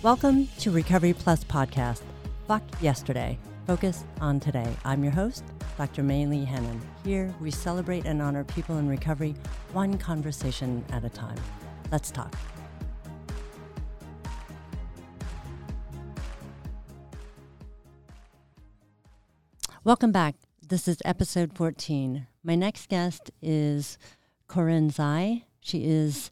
Welcome 0.00 0.46
to 0.60 0.70
Recovery 0.70 1.12
Plus 1.12 1.42
Podcast. 1.42 2.02
Fuck 2.46 2.62
yesterday, 2.80 3.36
focus 3.66 4.04
on 4.20 4.38
today. 4.38 4.72
I'm 4.84 5.02
your 5.02 5.12
host, 5.12 5.42
Dr. 5.76 6.04
May 6.04 6.24
Lee 6.24 6.44
Hannon. 6.44 6.80
Here 7.02 7.34
we 7.40 7.50
celebrate 7.50 8.06
and 8.06 8.22
honor 8.22 8.44
people 8.44 8.78
in 8.78 8.88
recovery, 8.88 9.34
one 9.72 9.98
conversation 9.98 10.84
at 10.92 11.02
a 11.02 11.08
time. 11.08 11.36
Let's 11.90 12.12
talk. 12.12 12.32
Welcome 19.82 20.12
back. 20.12 20.36
This 20.64 20.86
is 20.86 20.98
episode 21.04 21.54
14. 21.56 22.28
My 22.44 22.54
next 22.54 22.88
guest 22.88 23.32
is 23.42 23.98
Coren 24.48 24.92
Zai. 24.92 25.42
She 25.58 25.86
is 25.86 26.30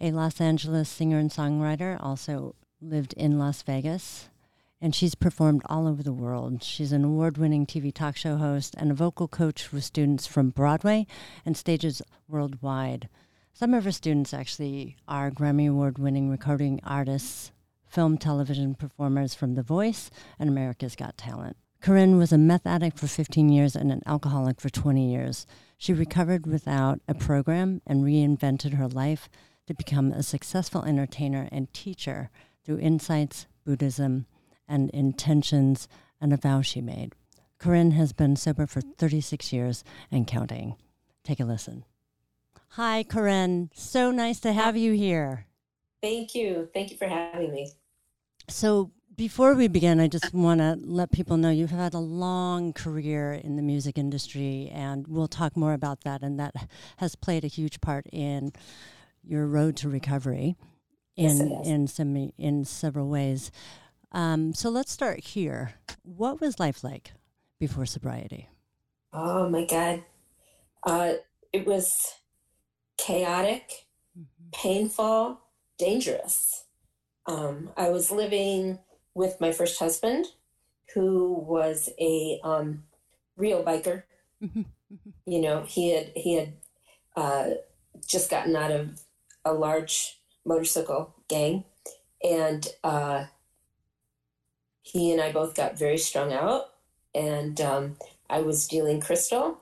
a 0.00 0.12
Los 0.12 0.40
Angeles 0.40 0.88
singer 0.88 1.18
and 1.18 1.30
songwriter, 1.30 1.98
also 2.00 2.54
lived 2.82 3.12
in 3.14 3.38
Las 3.38 3.62
Vegas, 3.62 4.28
and 4.80 4.94
she's 4.94 5.14
performed 5.14 5.62
all 5.66 5.86
over 5.86 6.02
the 6.02 6.12
world. 6.12 6.62
She's 6.62 6.92
an 6.92 7.04
award 7.04 7.38
winning 7.38 7.64
TV 7.64 7.94
talk 7.94 8.16
show 8.16 8.36
host 8.36 8.74
and 8.76 8.90
a 8.90 8.94
vocal 8.94 9.28
coach 9.28 9.72
with 9.72 9.84
students 9.84 10.26
from 10.26 10.50
Broadway 10.50 11.06
and 11.46 11.56
stages 11.56 12.02
worldwide. 12.28 13.08
Some 13.52 13.74
of 13.74 13.84
her 13.84 13.92
students 13.92 14.34
actually 14.34 14.96
are 15.06 15.30
Grammy 15.30 15.70
Award 15.70 15.98
winning 15.98 16.30
recording 16.30 16.80
artists, 16.82 17.52
film, 17.86 18.18
television 18.18 18.74
performers 18.74 19.34
from 19.34 19.54
The 19.54 19.62
Voice 19.62 20.10
and 20.38 20.48
America's 20.48 20.96
Got 20.96 21.16
Talent. 21.16 21.56
Coren 21.80 22.16
was 22.16 22.32
a 22.32 22.38
meth 22.38 22.66
addict 22.66 22.98
for 22.98 23.06
15 23.06 23.48
years 23.48 23.76
and 23.76 23.92
an 23.92 24.02
alcoholic 24.06 24.60
for 24.60 24.70
20 24.70 25.10
years. 25.10 25.46
She 25.76 25.92
recovered 25.92 26.46
without 26.46 27.00
a 27.06 27.14
program 27.14 27.82
and 27.86 28.04
reinvented 28.04 28.74
her 28.74 28.88
life 28.88 29.28
to 29.66 29.74
become 29.74 30.12
a 30.12 30.22
successful 30.22 30.84
entertainer 30.84 31.48
and 31.52 31.72
teacher 31.72 32.30
through 32.64 32.78
insights, 32.78 33.46
Buddhism, 33.64 34.26
and 34.68 34.90
intentions 34.90 35.88
and 36.20 36.32
a 36.32 36.36
vow 36.36 36.62
she 36.62 36.80
made. 36.80 37.14
Coren 37.58 37.92
has 37.92 38.12
been 38.12 38.36
sober 38.36 38.66
for 38.66 38.80
36 38.80 39.52
years 39.52 39.84
and 40.10 40.26
counting. 40.26 40.76
Take 41.22 41.40
a 41.40 41.44
listen. 41.44 41.84
Hi, 42.70 43.04
Coren. 43.04 43.70
So 43.74 44.10
nice 44.10 44.40
to 44.40 44.52
have 44.52 44.76
you 44.76 44.94
here. 44.94 45.46
Thank 46.02 46.34
you. 46.34 46.68
Thank 46.74 46.90
you 46.90 46.96
for 46.96 47.06
having 47.06 47.52
me. 47.52 47.70
So, 48.48 48.90
before 49.14 49.54
we 49.54 49.68
begin, 49.68 50.00
I 50.00 50.08
just 50.08 50.32
want 50.32 50.60
to 50.60 50.76
let 50.82 51.12
people 51.12 51.36
know 51.36 51.50
you've 51.50 51.70
had 51.70 51.92
a 51.94 51.98
long 51.98 52.72
career 52.72 53.34
in 53.34 53.56
the 53.56 53.62
music 53.62 53.98
industry, 53.98 54.70
and 54.72 55.06
we'll 55.06 55.28
talk 55.28 55.54
more 55.54 55.74
about 55.74 56.00
that. 56.00 56.22
And 56.22 56.40
that 56.40 56.54
has 56.96 57.14
played 57.14 57.44
a 57.44 57.48
huge 57.48 57.80
part 57.82 58.06
in 58.10 58.52
your 59.22 59.46
road 59.46 59.76
to 59.76 59.88
recovery 59.88 60.56
in 61.16 61.50
yes, 61.50 61.66
in 61.66 61.86
some 61.86 62.32
in 62.38 62.64
several 62.64 63.08
ways. 63.08 63.50
Um, 64.12 64.54
so 64.54 64.68
let's 64.68 64.92
start 64.92 65.20
here. 65.20 65.74
What 66.02 66.40
was 66.40 66.60
life 66.60 66.84
like 66.84 67.12
before 67.58 67.86
sobriety? 67.86 68.48
Oh 69.12 69.48
my 69.48 69.64
God, 69.64 70.04
uh, 70.86 71.14
it 71.52 71.66
was 71.66 71.92
chaotic, 72.96 73.86
mm-hmm. 74.18 74.50
painful, 74.52 75.40
dangerous. 75.78 76.64
Um, 77.26 77.70
I 77.76 77.90
was 77.90 78.10
living 78.10 78.78
with 79.14 79.40
my 79.40 79.52
first 79.52 79.78
husband, 79.78 80.26
who 80.94 81.34
was 81.34 81.88
a 82.00 82.40
um, 82.42 82.84
real 83.36 83.62
biker. 83.62 84.04
You 85.24 85.40
know, 85.40 85.62
he 85.62 85.92
had 85.92 86.12
he 86.14 86.34
had 86.34 86.52
uh, 87.16 87.46
just 88.06 88.28
gotten 88.28 88.54
out 88.54 88.70
of 88.70 89.00
a 89.42 89.54
large 89.54 90.20
motorcycle 90.44 91.14
gang, 91.28 91.64
and 92.22 92.66
uh, 92.82 93.26
he 94.82 95.12
and 95.12 95.20
I 95.20 95.32
both 95.32 95.54
got 95.54 95.78
very 95.78 95.98
strung 95.98 96.32
out. 96.32 96.66
And 97.14 97.60
um, 97.60 97.96
I 98.30 98.40
was 98.40 98.66
dealing 98.66 99.00
crystal, 99.00 99.60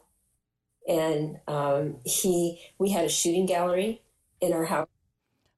and 0.89 1.41
um, 1.49 1.97
he 2.05 2.61
we 2.79 2.91
had 2.91 3.05
a 3.05 3.09
shooting 3.09 3.47
gallery 3.47 4.03
in 4.41 4.53
our 4.53 4.67
house. 4.67 4.89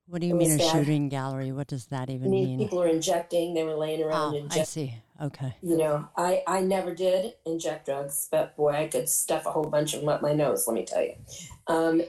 What 0.06 0.20
do 0.20 0.26
you 0.26 0.34
mean 0.34 0.50
a 0.50 0.58
shooting 0.58 1.08
gallery? 1.08 1.52
What 1.52 1.68
does 1.68 1.86
that 1.86 2.10
even 2.10 2.30
mean? 2.30 2.58
People 2.58 2.78
were 2.78 2.86
injecting. 2.86 3.54
They 3.54 3.64
were 3.64 3.74
laying 3.74 4.02
around. 4.02 4.34
Oh, 4.34 4.38
inject- 4.38 4.60
I 4.60 4.64
see. 4.64 4.94
Okay. 5.22 5.54
You 5.62 5.76
know, 5.76 6.08
I 6.16 6.42
I 6.46 6.60
never 6.60 6.94
did 6.94 7.34
inject 7.46 7.86
drugs, 7.86 8.28
but 8.30 8.56
boy, 8.56 8.70
I 8.70 8.88
could 8.88 9.08
stuff 9.08 9.46
a 9.46 9.50
whole 9.50 9.64
bunch 9.64 9.94
of 9.94 10.00
them 10.00 10.08
up 10.08 10.22
my 10.22 10.32
nose. 10.32 10.66
Let 10.66 10.74
me 10.74 10.84
tell 10.84 11.02
you. 11.02 11.14
Um, 11.66 12.02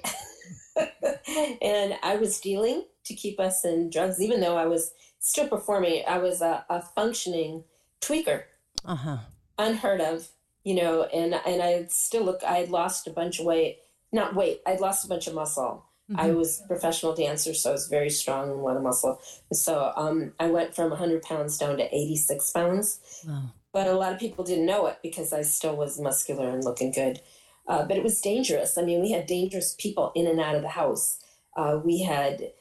and 1.61 1.95
I 2.01 2.15
was 2.15 2.39
dealing 2.39 2.85
to 3.05 3.13
keep 3.13 3.39
us 3.39 3.65
in 3.65 3.89
drugs, 3.89 4.21
even 4.21 4.39
though 4.39 4.57
I 4.57 4.65
was 4.65 4.93
still 5.19 5.47
performing. 5.47 6.03
I 6.07 6.17
was 6.17 6.41
a, 6.41 6.65
a 6.69 6.81
functioning 6.81 7.63
tweaker, 8.01 8.43
uh-huh. 8.85 9.17
unheard 9.57 10.01
of, 10.01 10.27
you 10.63 10.75
know. 10.75 11.03
And 11.03 11.33
and 11.45 11.61
I 11.61 11.85
still 11.89 12.23
look. 12.23 12.43
I 12.43 12.57
had 12.57 12.69
lost 12.69 13.07
a 13.07 13.11
bunch 13.11 13.39
of 13.39 13.45
weight, 13.45 13.79
not 14.11 14.35
weight. 14.35 14.61
I'd 14.65 14.79
lost 14.79 15.05
a 15.05 15.09
bunch 15.09 15.27
of 15.27 15.33
muscle. 15.33 15.85
Mm-hmm. 16.11 16.19
I 16.19 16.31
was 16.31 16.61
a 16.61 16.67
professional 16.67 17.15
dancer, 17.15 17.53
so 17.53 17.69
I 17.69 17.73
was 17.73 17.87
very 17.87 18.09
strong 18.09 18.49
and 18.49 18.59
a 18.59 18.63
lot 18.63 18.75
of 18.75 18.83
muscle. 18.83 19.21
So 19.53 19.93
um, 19.95 20.33
I 20.39 20.47
went 20.47 20.75
from 20.75 20.89
100 20.89 21.21
pounds 21.23 21.57
down 21.57 21.77
to 21.77 21.95
86 21.95 22.51
pounds. 22.51 22.99
Wow. 23.25 23.53
But 23.71 23.87
a 23.87 23.93
lot 23.93 24.13
of 24.13 24.19
people 24.19 24.43
didn't 24.43 24.65
know 24.65 24.85
it 24.87 24.99
because 25.01 25.33
I 25.33 25.41
still 25.41 25.75
was 25.75 25.99
muscular 25.99 26.49
and 26.49 26.63
looking 26.63 26.91
good. 26.91 27.21
Uh, 27.67 27.85
but 27.85 27.97
it 27.97 28.03
was 28.03 28.21
dangerous. 28.21 28.77
I 28.77 28.83
mean, 28.83 29.01
we 29.01 29.11
had 29.11 29.25
dangerous 29.25 29.75
people 29.79 30.11
in 30.15 30.27
and 30.27 30.39
out 30.39 30.55
of 30.55 30.61
the 30.61 30.69
house. 30.69 31.19
Uh, 31.55 31.79
we 31.83 32.03
had, 32.03 32.51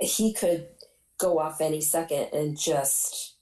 he 0.00 0.32
could 0.32 0.68
go 1.18 1.38
off 1.38 1.60
any 1.60 1.80
second 1.80 2.28
and 2.32 2.58
just 2.58 3.36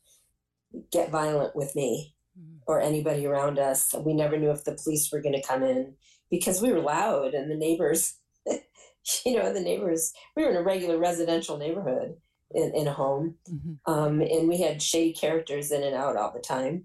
get 0.92 1.10
violent 1.10 1.54
with 1.54 1.74
me 1.74 2.14
mm-hmm. 2.38 2.58
or 2.66 2.80
anybody 2.80 3.26
around 3.26 3.58
us. 3.58 3.94
We 3.98 4.14
never 4.14 4.36
knew 4.36 4.50
if 4.50 4.64
the 4.64 4.78
police 4.82 5.10
were 5.12 5.22
going 5.22 5.34
to 5.34 5.46
come 5.46 5.62
in 5.62 5.94
because 6.30 6.60
we 6.60 6.72
were 6.72 6.80
loud 6.80 7.34
and 7.34 7.50
the 7.50 7.56
neighbors, 7.56 8.16
you 8.46 9.36
know, 9.36 9.52
the 9.52 9.60
neighbors, 9.60 10.12
we 10.36 10.44
were 10.44 10.50
in 10.50 10.56
a 10.56 10.62
regular 10.62 10.98
residential 10.98 11.56
neighborhood 11.56 12.16
in, 12.52 12.72
in 12.74 12.88
a 12.88 12.92
home. 12.92 13.36
Mm-hmm. 13.50 13.92
Um, 13.92 14.20
and 14.20 14.48
we 14.48 14.60
had 14.60 14.82
shady 14.82 15.12
characters 15.12 15.70
in 15.70 15.82
and 15.82 15.94
out 15.94 16.16
all 16.16 16.32
the 16.32 16.40
time. 16.40 16.84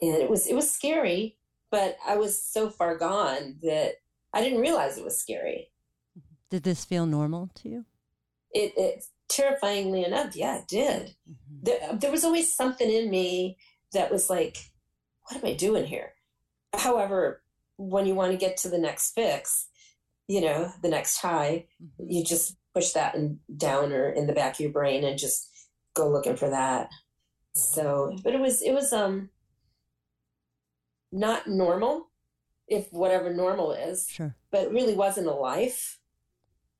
And 0.00 0.14
it 0.16 0.28
was, 0.28 0.46
it 0.46 0.54
was 0.54 0.70
scary 0.70 1.36
but 1.72 1.96
I 2.06 2.16
was 2.18 2.40
so 2.40 2.68
far 2.68 2.96
gone 2.96 3.56
that 3.62 3.94
I 4.32 4.42
didn't 4.42 4.60
realize 4.60 4.98
it 4.98 5.04
was 5.04 5.18
scary. 5.18 5.70
Did 6.50 6.62
this 6.62 6.84
feel 6.84 7.06
normal 7.06 7.50
to 7.56 7.68
you? 7.68 7.84
It, 8.52 8.72
it 8.76 9.04
terrifyingly 9.28 10.04
enough, 10.04 10.36
yeah, 10.36 10.58
it 10.58 10.68
did. 10.68 11.14
Mm-hmm. 11.30 11.62
There, 11.62 11.78
there 11.94 12.10
was 12.10 12.24
always 12.24 12.54
something 12.54 12.90
in 12.90 13.10
me 13.10 13.56
that 13.92 14.10
was 14.10 14.28
like, 14.28 14.58
what 15.24 15.36
am 15.36 15.48
I 15.48 15.54
doing 15.54 15.86
here? 15.86 16.12
However, 16.74 17.42
when 17.76 18.06
you 18.06 18.14
want 18.14 18.32
to 18.32 18.38
get 18.38 18.56
to 18.58 18.68
the 18.68 18.78
next 18.78 19.12
fix, 19.12 19.68
you 20.28 20.40
know, 20.40 20.70
the 20.82 20.88
next 20.88 21.18
high, 21.18 21.66
mm-hmm. 21.82 22.10
you 22.10 22.24
just 22.24 22.56
push 22.74 22.90
that 22.90 23.14
in, 23.14 23.40
down 23.56 23.92
or 23.92 24.10
in 24.10 24.26
the 24.26 24.32
back 24.32 24.54
of 24.54 24.60
your 24.60 24.72
brain 24.72 25.04
and 25.04 25.18
just 25.18 25.48
go 25.94 26.10
looking 26.10 26.36
for 26.36 26.50
that. 26.50 26.88
So, 27.54 28.16
but 28.22 28.34
it 28.34 28.40
was, 28.40 28.62
it 28.62 28.72
was, 28.72 28.92
um, 28.92 29.30
not 31.10 31.46
normal, 31.46 32.10
if 32.68 32.90
whatever 32.90 33.32
normal 33.32 33.72
is. 33.72 34.06
Sure. 34.08 34.34
But 34.50 34.62
it 34.64 34.72
really 34.72 34.94
wasn't 34.94 35.26
a 35.26 35.32
life. 35.32 35.98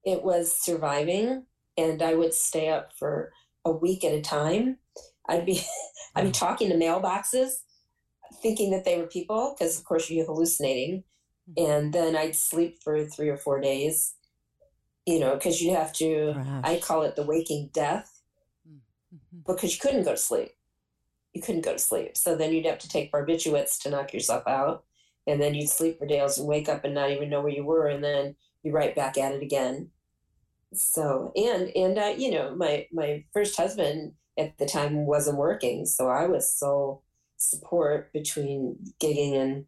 It 0.05 0.23
was 0.23 0.57
surviving. 0.59 1.45
And 1.83 2.03
I 2.03 2.15
would 2.15 2.35
stay 2.35 2.69
up 2.69 2.93
for 2.99 3.33
a 3.65 3.71
week 3.71 4.05
at 4.05 4.13
a 4.13 4.21
time. 4.21 4.79
I'd 5.29 5.47
be 5.47 5.63
I'd 6.15 6.25
be 6.25 6.31
talking 6.31 6.69
to 6.69 6.77
mailboxes, 6.77 7.53
thinking 8.43 8.71
that 8.73 8.85
they 8.85 8.99
were 8.99 9.07
people, 9.07 9.55
because 9.57 9.79
of 9.79 9.85
course 9.85 10.11
you're 10.11 10.27
hallucinating. 10.27 11.05
Mm-hmm. 11.51 11.71
And 11.73 11.93
then 11.93 12.17
I'd 12.17 12.37
sleep 12.37 12.79
for 12.83 13.05
three 13.05 13.29
or 13.29 13.37
four 13.37 13.61
days, 13.61 14.15
you 15.07 15.19
know, 15.19 15.35
because 15.35 15.61
you 15.61 15.75
have 15.75 15.93
to, 15.95 16.33
Perhaps. 16.35 16.69
I 16.69 16.79
call 16.79 17.03
it 17.03 17.17
the 17.17 17.25
waking 17.25 17.71
death, 17.73 18.23
mm-hmm. 18.69 19.41
because 19.47 19.75
you 19.75 19.81
couldn't 19.81 20.05
go 20.05 20.13
to 20.13 20.17
sleep 20.17 20.53
you 21.33 21.41
couldn't 21.41 21.65
go 21.65 21.73
to 21.73 21.79
sleep. 21.79 22.17
So 22.17 22.37
then 22.37 22.53
you'd 22.53 22.67
have 22.67 22.79
to 22.81 22.89
take 22.89 23.13
barbiturates 23.13 23.81
to 23.81 23.91
knock 23.91 24.13
yourself 24.13 24.47
out. 24.47 24.85
And 25.27 25.41
then 25.41 25.55
you'd 25.55 25.69
sleep 25.69 25.99
for 25.99 26.07
days 26.07 26.39
and 26.39 26.49
wake 26.49 26.69
up 26.69 26.85
and 26.85 26.95
not 26.95 27.11
even 27.11 27.31
know 27.31 27.41
where 27.41 27.53
you 27.53 27.65
were. 27.65 27.87
And 27.87 28.03
then 28.03 28.37
you're 28.63 28.75
right 28.75 28.95
back 28.95 29.17
at 29.17 29.33
it 29.33 29.43
again. 29.43 29.91
So, 30.75 31.33
and, 31.37 31.69
and, 31.77 31.99
uh, 31.99 32.15
you 32.17 32.31
know, 32.31 32.55
my, 32.55 32.87
my 32.93 33.25
first 33.33 33.57
husband 33.57 34.13
at 34.39 34.57
the 34.59 34.67
time 34.67 35.07
wasn't 35.07 35.39
working. 35.39 35.85
So 35.87 36.09
I 36.09 36.27
was 36.27 36.55
sole 36.55 37.03
support 37.37 38.13
between 38.13 38.77
gigging 39.01 39.41
and, 39.41 39.67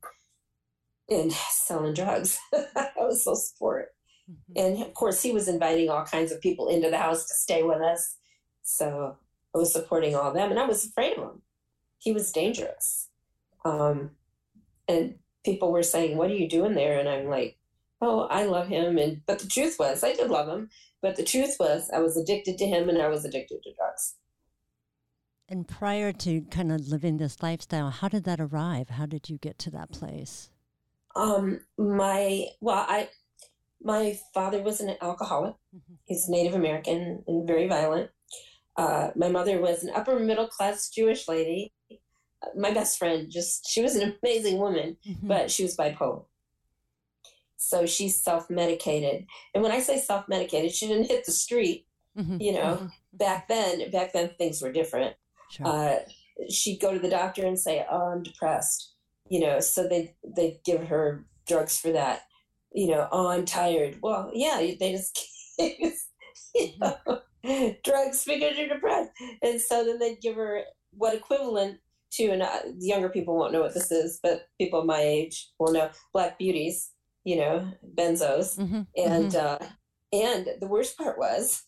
and 1.08 1.32
selling 1.32 1.94
drugs. 1.94 2.38
I 2.52 2.90
was 2.98 3.24
sole 3.24 3.36
support. 3.36 3.88
Mm-hmm. 4.30 4.52
And 4.64 4.82
of 4.82 4.94
course, 4.94 5.22
he 5.22 5.32
was 5.32 5.48
inviting 5.48 5.90
all 5.90 6.04
kinds 6.04 6.32
of 6.32 6.40
people 6.40 6.68
into 6.68 6.90
the 6.90 6.98
house 6.98 7.28
to 7.28 7.34
stay 7.34 7.62
with 7.62 7.82
us. 7.82 8.16
So 8.62 9.16
I 9.54 9.58
was 9.58 9.72
supporting 9.72 10.14
all 10.14 10.28
of 10.28 10.34
them 10.34 10.50
and 10.50 10.58
I 10.58 10.66
was 10.66 10.86
afraid 10.86 11.18
of 11.18 11.24
him 11.24 11.42
he 12.04 12.12
was 12.12 12.30
dangerous. 12.30 13.08
Um, 13.64 14.10
and 14.86 15.14
people 15.42 15.72
were 15.72 15.82
saying, 15.82 16.16
"What 16.16 16.30
are 16.30 16.34
you 16.34 16.48
doing 16.48 16.74
there?" 16.74 17.00
And 17.00 17.08
I'm 17.08 17.28
like, 17.28 17.56
"Oh, 18.04 18.26
I 18.30 18.44
love 18.44 18.68
him." 18.68 18.98
And 18.98 19.22
but 19.26 19.38
the 19.38 19.48
truth 19.48 19.76
was, 19.78 20.04
I 20.04 20.12
did 20.14 20.30
love 20.30 20.48
him. 20.48 20.70
But 21.02 21.16
the 21.16 21.24
truth 21.24 21.56
was, 21.60 21.90
I 21.92 21.98
was 21.98 22.16
addicted 22.16 22.56
to 22.58 22.66
him, 22.66 22.88
and 22.88 23.00
I 23.00 23.08
was 23.08 23.24
addicted 23.24 23.62
to 23.62 23.74
drugs. 23.74 24.14
And 25.48 25.68
prior 25.68 26.12
to 26.12 26.40
kind 26.50 26.72
of 26.72 26.88
living 26.88 27.18
this 27.18 27.42
lifestyle, 27.42 27.90
how 27.90 28.08
did 28.08 28.24
that 28.24 28.40
arrive? 28.40 28.90
How 28.90 29.06
did 29.06 29.28
you 29.28 29.38
get 29.38 29.58
to 29.60 29.70
that 29.72 29.90
place? 29.92 30.50
Um, 31.14 31.60
my 31.76 32.46
well, 32.60 32.86
I 32.88 33.08
my 33.82 34.18
father 34.32 34.62
was 34.62 34.80
an 34.80 34.96
alcoholic. 35.00 35.54
Mm-hmm. 35.76 35.94
He's 36.04 36.28
Native 36.28 36.54
American 36.54 37.22
and 37.26 37.46
very 37.46 37.68
violent. 37.68 38.10
Uh, 38.76 39.10
my 39.14 39.28
mother 39.28 39.60
was 39.60 39.84
an 39.84 39.92
upper 39.94 40.18
middle 40.18 40.48
class 40.48 40.88
Jewish 40.88 41.28
lady. 41.28 41.72
My 42.56 42.72
best 42.72 42.98
friend, 42.98 43.30
just 43.30 43.68
she 43.68 43.82
was 43.82 43.94
an 43.94 44.16
amazing 44.22 44.58
woman, 44.58 44.96
mm-hmm. 45.06 45.28
but 45.28 45.50
she 45.50 45.62
was 45.62 45.76
bipolar. 45.76 46.24
So 47.68 47.86
she's 47.86 48.20
self 48.20 48.50
medicated. 48.50 49.26
And 49.54 49.62
when 49.62 49.72
I 49.72 49.80
say 49.80 49.98
self 49.98 50.28
medicated, 50.28 50.72
she 50.72 50.86
didn't 50.86 51.08
hit 51.08 51.24
the 51.24 51.32
street. 51.32 51.86
Mm-hmm. 52.16 52.40
You 52.40 52.52
know, 52.52 52.76
mm-hmm. 52.76 52.86
back 53.14 53.48
then, 53.48 53.90
back 53.90 54.12
then 54.12 54.30
things 54.38 54.62
were 54.62 54.70
different. 54.70 55.16
Sure. 55.50 55.66
Uh, 55.66 55.98
she'd 56.50 56.80
go 56.80 56.92
to 56.92 56.98
the 56.98 57.10
doctor 57.10 57.44
and 57.46 57.58
say, 57.58 57.84
"Oh, 57.90 58.12
I'm 58.12 58.22
depressed." 58.22 58.94
You 59.28 59.40
know, 59.40 59.60
so 59.60 59.88
they 59.88 60.14
they 60.24 60.60
give 60.64 60.86
her 60.88 61.24
drugs 61.46 61.78
for 61.78 61.92
that. 61.92 62.22
You 62.72 62.88
know, 62.88 63.08
"Oh, 63.10 63.28
I'm 63.28 63.44
tired." 63.44 63.98
Well, 64.02 64.30
yeah, 64.34 64.58
they 64.58 64.92
just 64.92 65.26
you 65.58 66.70
know, 66.78 66.96
drugs 67.84 68.24
because 68.24 68.56
you're 68.56 68.68
depressed, 68.68 69.10
and 69.42 69.60
so 69.60 69.84
then 69.84 69.98
they'd 69.98 70.20
give 70.20 70.36
her 70.36 70.62
what 70.92 71.14
equivalent 71.14 71.78
to, 72.12 72.28
and 72.28 72.42
uh, 72.42 72.60
younger 72.78 73.08
people 73.08 73.36
won't 73.36 73.52
know 73.52 73.62
what 73.62 73.74
this 73.74 73.90
is, 73.90 74.20
but 74.22 74.46
people 74.60 74.84
my 74.84 75.00
age 75.00 75.50
will 75.58 75.72
know 75.72 75.90
black 76.12 76.38
beauties. 76.38 76.90
You 77.24 77.36
know, 77.36 77.72
benzos, 77.96 78.58
mm-hmm. 78.58 78.82
and 78.96 79.32
mm-hmm. 79.32 79.64
Uh, 79.64 79.66
and 80.12 80.48
the 80.60 80.68
worst 80.68 80.96
part 80.96 81.18
was 81.18 81.64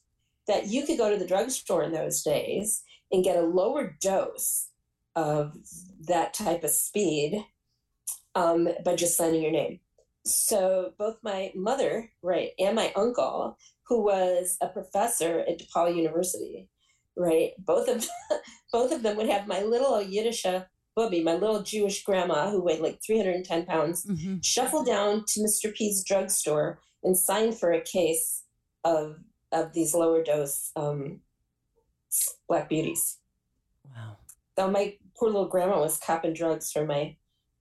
that 0.46 0.68
you 0.68 0.86
could 0.86 0.98
go 0.98 1.10
to 1.10 1.16
the 1.16 1.26
drugstore 1.26 1.82
in 1.82 1.92
those 1.92 2.22
days 2.22 2.82
and 3.10 3.24
get 3.24 3.36
a 3.36 3.42
lower 3.42 3.96
dose 4.00 4.70
of 5.16 5.52
that 6.06 6.34
type 6.34 6.62
of 6.62 6.70
speed 6.70 7.44
um, 8.34 8.68
by 8.84 8.94
just 8.94 9.16
signing 9.16 9.42
your 9.42 9.50
name. 9.50 9.80
So 10.24 10.92
both 10.98 11.16
my 11.22 11.52
mother, 11.54 12.10
right, 12.22 12.50
and 12.58 12.76
my 12.76 12.92
uncle, 12.94 13.56
who 13.86 14.04
was 14.04 14.56
a 14.60 14.68
professor 14.68 15.40
at 15.48 15.58
DePaul 15.58 15.96
University, 15.96 16.68
right, 17.16 17.52
both 17.58 17.88
of 17.88 18.06
both 18.72 18.92
of 18.92 19.02
them 19.02 19.16
would 19.16 19.28
have 19.28 19.46
my 19.46 19.62
little 19.62 20.02
Yiddish 20.02 20.44
bubby, 20.96 21.22
my 21.22 21.34
little 21.34 21.62
Jewish 21.62 22.02
grandma 22.02 22.50
who 22.50 22.62
weighed 22.62 22.80
like 22.80 23.00
310 23.04 23.66
pounds, 23.66 24.06
mm-hmm. 24.06 24.38
shuffle 24.42 24.82
down 24.82 25.24
to 25.28 25.40
Mr. 25.40 25.72
P's 25.72 26.02
drugstore 26.02 26.80
and 27.04 27.16
sign 27.16 27.52
for 27.52 27.70
a 27.70 27.80
case 27.80 28.42
of 28.84 29.18
of 29.52 29.72
these 29.72 29.94
lower 29.94 30.24
dose 30.24 30.72
um, 30.74 31.20
black 32.48 32.68
beauties. 32.68 33.18
Wow. 33.94 34.16
So 34.58 34.70
my 34.70 34.96
poor 35.16 35.28
little 35.28 35.48
grandma 35.48 35.80
was 35.80 35.98
copping 35.98 36.32
drugs 36.34 36.72
for 36.72 36.84
my 36.84 37.16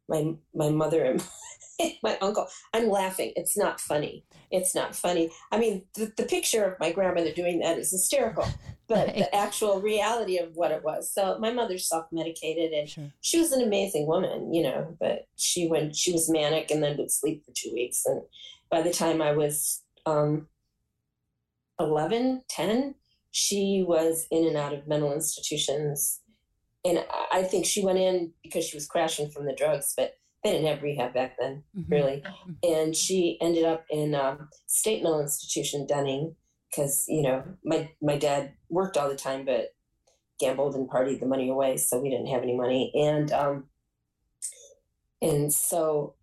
my 0.08 0.34
my 0.54 0.70
mother 0.70 1.04
and 1.04 1.24
my 2.04 2.18
uncle. 2.22 2.48
I'm 2.74 2.90
laughing. 2.90 3.34
It's 3.36 3.58
not 3.58 3.80
funny. 3.80 4.26
It's 4.52 4.74
not 4.74 4.96
funny. 4.96 5.32
I 5.52 5.60
mean, 5.60 5.84
the, 5.96 6.12
the 6.16 6.24
picture 6.24 6.64
of 6.64 6.80
my 6.80 6.92
grandmother 6.92 7.34
doing 7.34 7.60
that 7.60 7.78
is 7.78 7.92
hysterical, 7.92 8.48
but 8.88 9.08
right. 9.08 9.18
the 9.18 9.36
actual 9.36 9.82
reality 9.82 10.38
of 10.38 10.56
what 10.56 10.72
it 10.72 10.84
was. 10.84 11.12
So 11.12 11.38
my 11.40 11.52
mother 11.52 11.78
self 11.78 12.06
medicated, 12.12 12.72
and 12.72 12.90
sure. 12.90 13.12
she 13.22 13.40
was 13.40 13.52
an 13.52 13.64
amazing 13.64 14.08
woman, 14.08 14.54
you 14.54 14.64
know. 14.64 14.96
But 15.00 15.28
she 15.36 15.68
went, 15.68 15.96
she 15.96 16.12
was 16.12 16.30
manic, 16.30 16.72
and 16.72 16.84
then 16.84 16.98
would 16.98 17.12
sleep 17.12 17.46
for 17.46 17.52
two 17.54 17.72
weeks. 17.74 18.06
And 18.06 18.22
by 18.70 18.82
the 18.82 18.94
time 18.94 19.22
I 19.22 19.32
was 19.32 19.84
um, 20.06 20.48
11, 21.80 22.44
10, 22.50 22.96
she 23.32 23.84
was 23.88 24.28
in 24.32 24.46
and 24.46 24.58
out 24.58 24.74
of 24.74 24.88
mental 24.88 25.14
institutions. 25.14 26.22
And 26.84 27.04
I 27.32 27.44
think 27.44 27.66
she 27.66 27.84
went 27.84 27.98
in 27.98 28.32
because 28.44 28.66
she 28.66 28.78
was 28.78 28.88
crashing 28.88 29.30
from 29.30 29.46
the 29.46 29.56
drugs, 29.56 29.94
but 29.98 30.18
they 30.44 30.52
didn't 30.52 30.68
have 30.68 30.84
rehab 30.84 31.14
back 31.14 31.38
then, 31.40 31.64
mm-hmm. 31.76 31.92
really. 31.92 32.24
Mm-hmm. 32.24 32.52
And 32.64 32.96
she 32.96 33.40
ended 33.42 33.66
up 33.66 33.86
in 33.90 34.14
um, 34.14 34.50
state 34.68 35.02
mental 35.02 35.20
institution, 35.20 35.88
Dunning, 35.88 36.36
because 36.75 37.06
you 37.07 37.22
know 37.22 37.44
my 37.63 37.89
my 38.01 38.18
dad 38.18 38.54
worked 38.69 38.98
all 38.98 39.10
the 39.10 39.16
time, 39.16 39.45
but 39.45 39.74
gambled 40.39 40.75
and 40.75 40.89
partied 40.89 41.19
the 41.19 41.25
money 41.25 41.50
away, 41.50 41.77
so 41.77 42.00
we 42.00 42.10
didn't 42.10 42.27
have 42.27 42.44
any 42.44 42.56
money. 42.56 42.92
And 42.95 43.31
um, 43.31 43.66
and 45.22 45.54
so 45.54 46.16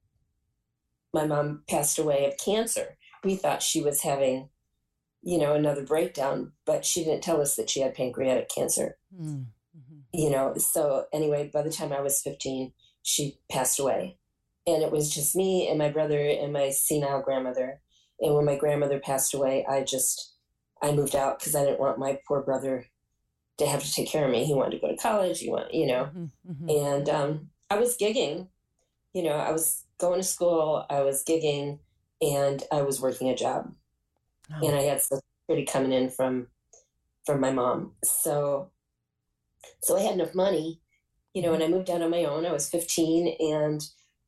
my 1.14 1.26
mom 1.26 1.62
passed 1.68 1.98
away 1.98 2.26
of 2.26 2.38
cancer. 2.38 2.96
We 3.24 3.36
thought 3.36 3.62
she 3.62 3.82
was 3.82 4.02
having 4.02 4.48
you 5.22 5.38
know, 5.38 5.54
another 5.54 5.84
breakdown, 5.84 6.52
but 6.66 6.84
she 6.84 7.04
didn't 7.04 7.22
tell 7.22 7.40
us 7.40 7.54
that 7.56 7.70
she 7.70 7.80
had 7.80 7.94
pancreatic 7.94 8.48
cancer. 8.48 8.96
Mm-hmm. 9.14 9.42
You 10.12 10.30
know, 10.30 10.54
so 10.58 11.06
anyway, 11.12 11.50
by 11.52 11.62
the 11.62 11.70
time 11.70 11.92
I 11.92 12.00
was 12.00 12.20
15, 12.20 12.72
she 13.02 13.38
passed 13.50 13.78
away. 13.78 14.18
And 14.66 14.82
it 14.82 14.92
was 14.92 15.12
just 15.12 15.34
me 15.34 15.68
and 15.68 15.78
my 15.78 15.88
brother 15.88 16.18
and 16.18 16.52
my 16.52 16.70
senile 16.70 17.22
grandmother. 17.22 17.80
And 18.20 18.34
when 18.34 18.44
my 18.44 18.56
grandmother 18.56 18.98
passed 18.98 19.32
away, 19.32 19.64
I 19.68 19.82
just, 19.84 20.31
I 20.82 20.92
moved 20.92 21.14
out 21.14 21.38
because 21.38 21.54
I 21.54 21.64
didn't 21.64 21.80
want 21.80 21.98
my 21.98 22.18
poor 22.26 22.42
brother 22.42 22.86
to 23.58 23.66
have 23.66 23.82
to 23.82 23.92
take 23.92 24.08
care 24.08 24.24
of 24.24 24.30
me. 24.30 24.44
He 24.44 24.54
wanted 24.54 24.72
to 24.72 24.86
go 24.86 24.88
to 24.88 24.96
college, 24.96 25.40
he 25.40 25.50
want, 25.50 25.72
you 25.72 25.86
know. 25.86 26.10
Mm-hmm. 26.48 26.68
And 26.68 27.08
um, 27.08 27.50
I 27.70 27.78
was 27.78 27.96
gigging, 27.96 28.48
you 29.12 29.22
know, 29.22 29.32
I 29.34 29.52
was 29.52 29.84
going 29.98 30.20
to 30.20 30.26
school, 30.26 30.84
I 30.90 31.02
was 31.02 31.22
gigging, 31.24 31.78
and 32.20 32.62
I 32.72 32.82
was 32.82 33.00
working 33.00 33.28
a 33.28 33.36
job 33.36 33.72
oh. 34.52 34.66
and 34.66 34.76
I 34.76 34.82
had 34.82 35.02
Security 35.02 35.66
coming 35.66 35.92
in 35.92 36.08
from 36.10 36.46
from 37.26 37.40
my 37.40 37.52
mom. 37.52 37.92
So 38.04 38.70
so 39.82 39.96
I 39.96 40.00
had 40.00 40.14
enough 40.14 40.34
money, 40.34 40.80
you 41.34 41.42
know, 41.42 41.52
and 41.52 41.62
I 41.62 41.68
moved 41.68 41.90
out 41.90 42.02
on 42.02 42.10
my 42.10 42.24
own. 42.24 42.46
I 42.46 42.52
was 42.52 42.68
15 42.68 43.36
and 43.38 43.82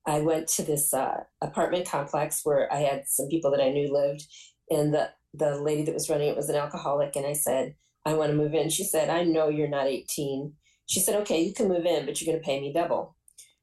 I 0.07 0.21
went 0.21 0.49
to 0.49 0.63
this 0.63 0.93
uh, 0.93 1.25
apartment 1.41 1.89
complex 1.89 2.41
where 2.45 2.73
I 2.73 2.81
had 2.81 3.09
some 3.09 3.29
people 3.29 3.51
that 3.53 3.63
I 3.63 3.71
knew 3.71 3.93
lived, 3.93 4.27
and 4.71 4.93
the 4.93 5.11
the 5.35 5.57
lady 5.57 5.85
that 5.85 5.95
was 5.95 6.09
running 6.09 6.29
it 6.29 6.37
was 6.37 6.49
an 6.49 6.57
alcoholic. 6.57 7.17
And 7.17 7.27
I 7.27 7.33
said, 7.33 7.75
I 8.07 8.15
want 8.15 8.31
to 8.31 8.37
move 8.37 8.55
in. 8.55 8.71
She 8.71 8.85
said, 8.85 9.11
I 9.11 9.25
know 9.25 9.49
you're 9.49 9.69
not 9.69 9.87
18. 9.87 10.53
She 10.87 11.01
said, 11.01 11.21
Okay, 11.23 11.43
you 11.43 11.55
can 11.55 11.69
move 11.69 11.87
in, 11.87 12.07
but 12.07 12.21
you're 12.21 12.33
going 12.33 12.43
to 12.43 12.47
pay 12.47 12.61
me 12.61 12.73
double. 12.73 13.17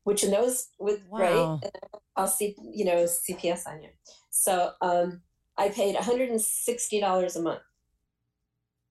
Which 0.04 0.24
in 0.24 0.32
those 0.32 0.70
with 0.80 1.02
wow. 1.10 1.60
right, 1.62 1.72
I'll 2.16 2.28
see 2.28 2.56
you 2.74 2.86
know 2.86 3.06
CPS 3.06 3.68
on 3.68 3.84
you. 3.84 3.90
So 4.32 4.72
um, 4.82 5.22
I 5.58 5.70
paid 5.70 5.96
$160 5.96 7.36
a 7.36 7.42
month. 7.42 7.62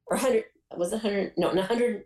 Or 0.07 0.17
100 0.17 0.45
was 0.77 0.93
it 0.93 1.03
100 1.03 1.33
no, 1.37 1.49
100 1.49 2.05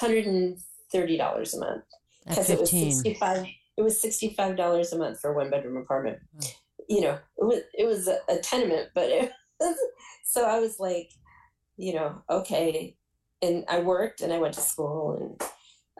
$130 0.00 1.54
a 1.54 1.58
month 1.58 1.84
because 2.26 2.50
it 2.50 2.60
was 2.60 2.70
65 2.70 3.46
it 3.76 3.82
was 3.82 4.02
$65 4.02 4.92
a 4.92 4.96
month 4.96 5.20
for 5.20 5.32
a 5.32 5.36
one 5.36 5.50
bedroom 5.50 5.76
apartment. 5.76 6.18
Oh. 6.42 6.46
You 6.88 7.00
know, 7.02 7.18
it 7.36 7.44
was 7.44 7.60
it 7.74 7.84
was 7.84 8.08
a, 8.08 8.18
a 8.28 8.38
tenement, 8.38 8.90
but 8.94 9.10
it 9.10 9.32
so 10.24 10.44
I 10.44 10.58
was 10.58 10.78
like, 10.78 11.10
you 11.76 11.94
know, 11.94 12.22
okay. 12.30 12.96
And 13.42 13.64
I 13.68 13.80
worked 13.80 14.20
and 14.20 14.32
I 14.32 14.38
went 14.38 14.54
to 14.54 14.60
school 14.60 15.16
and 15.18 15.50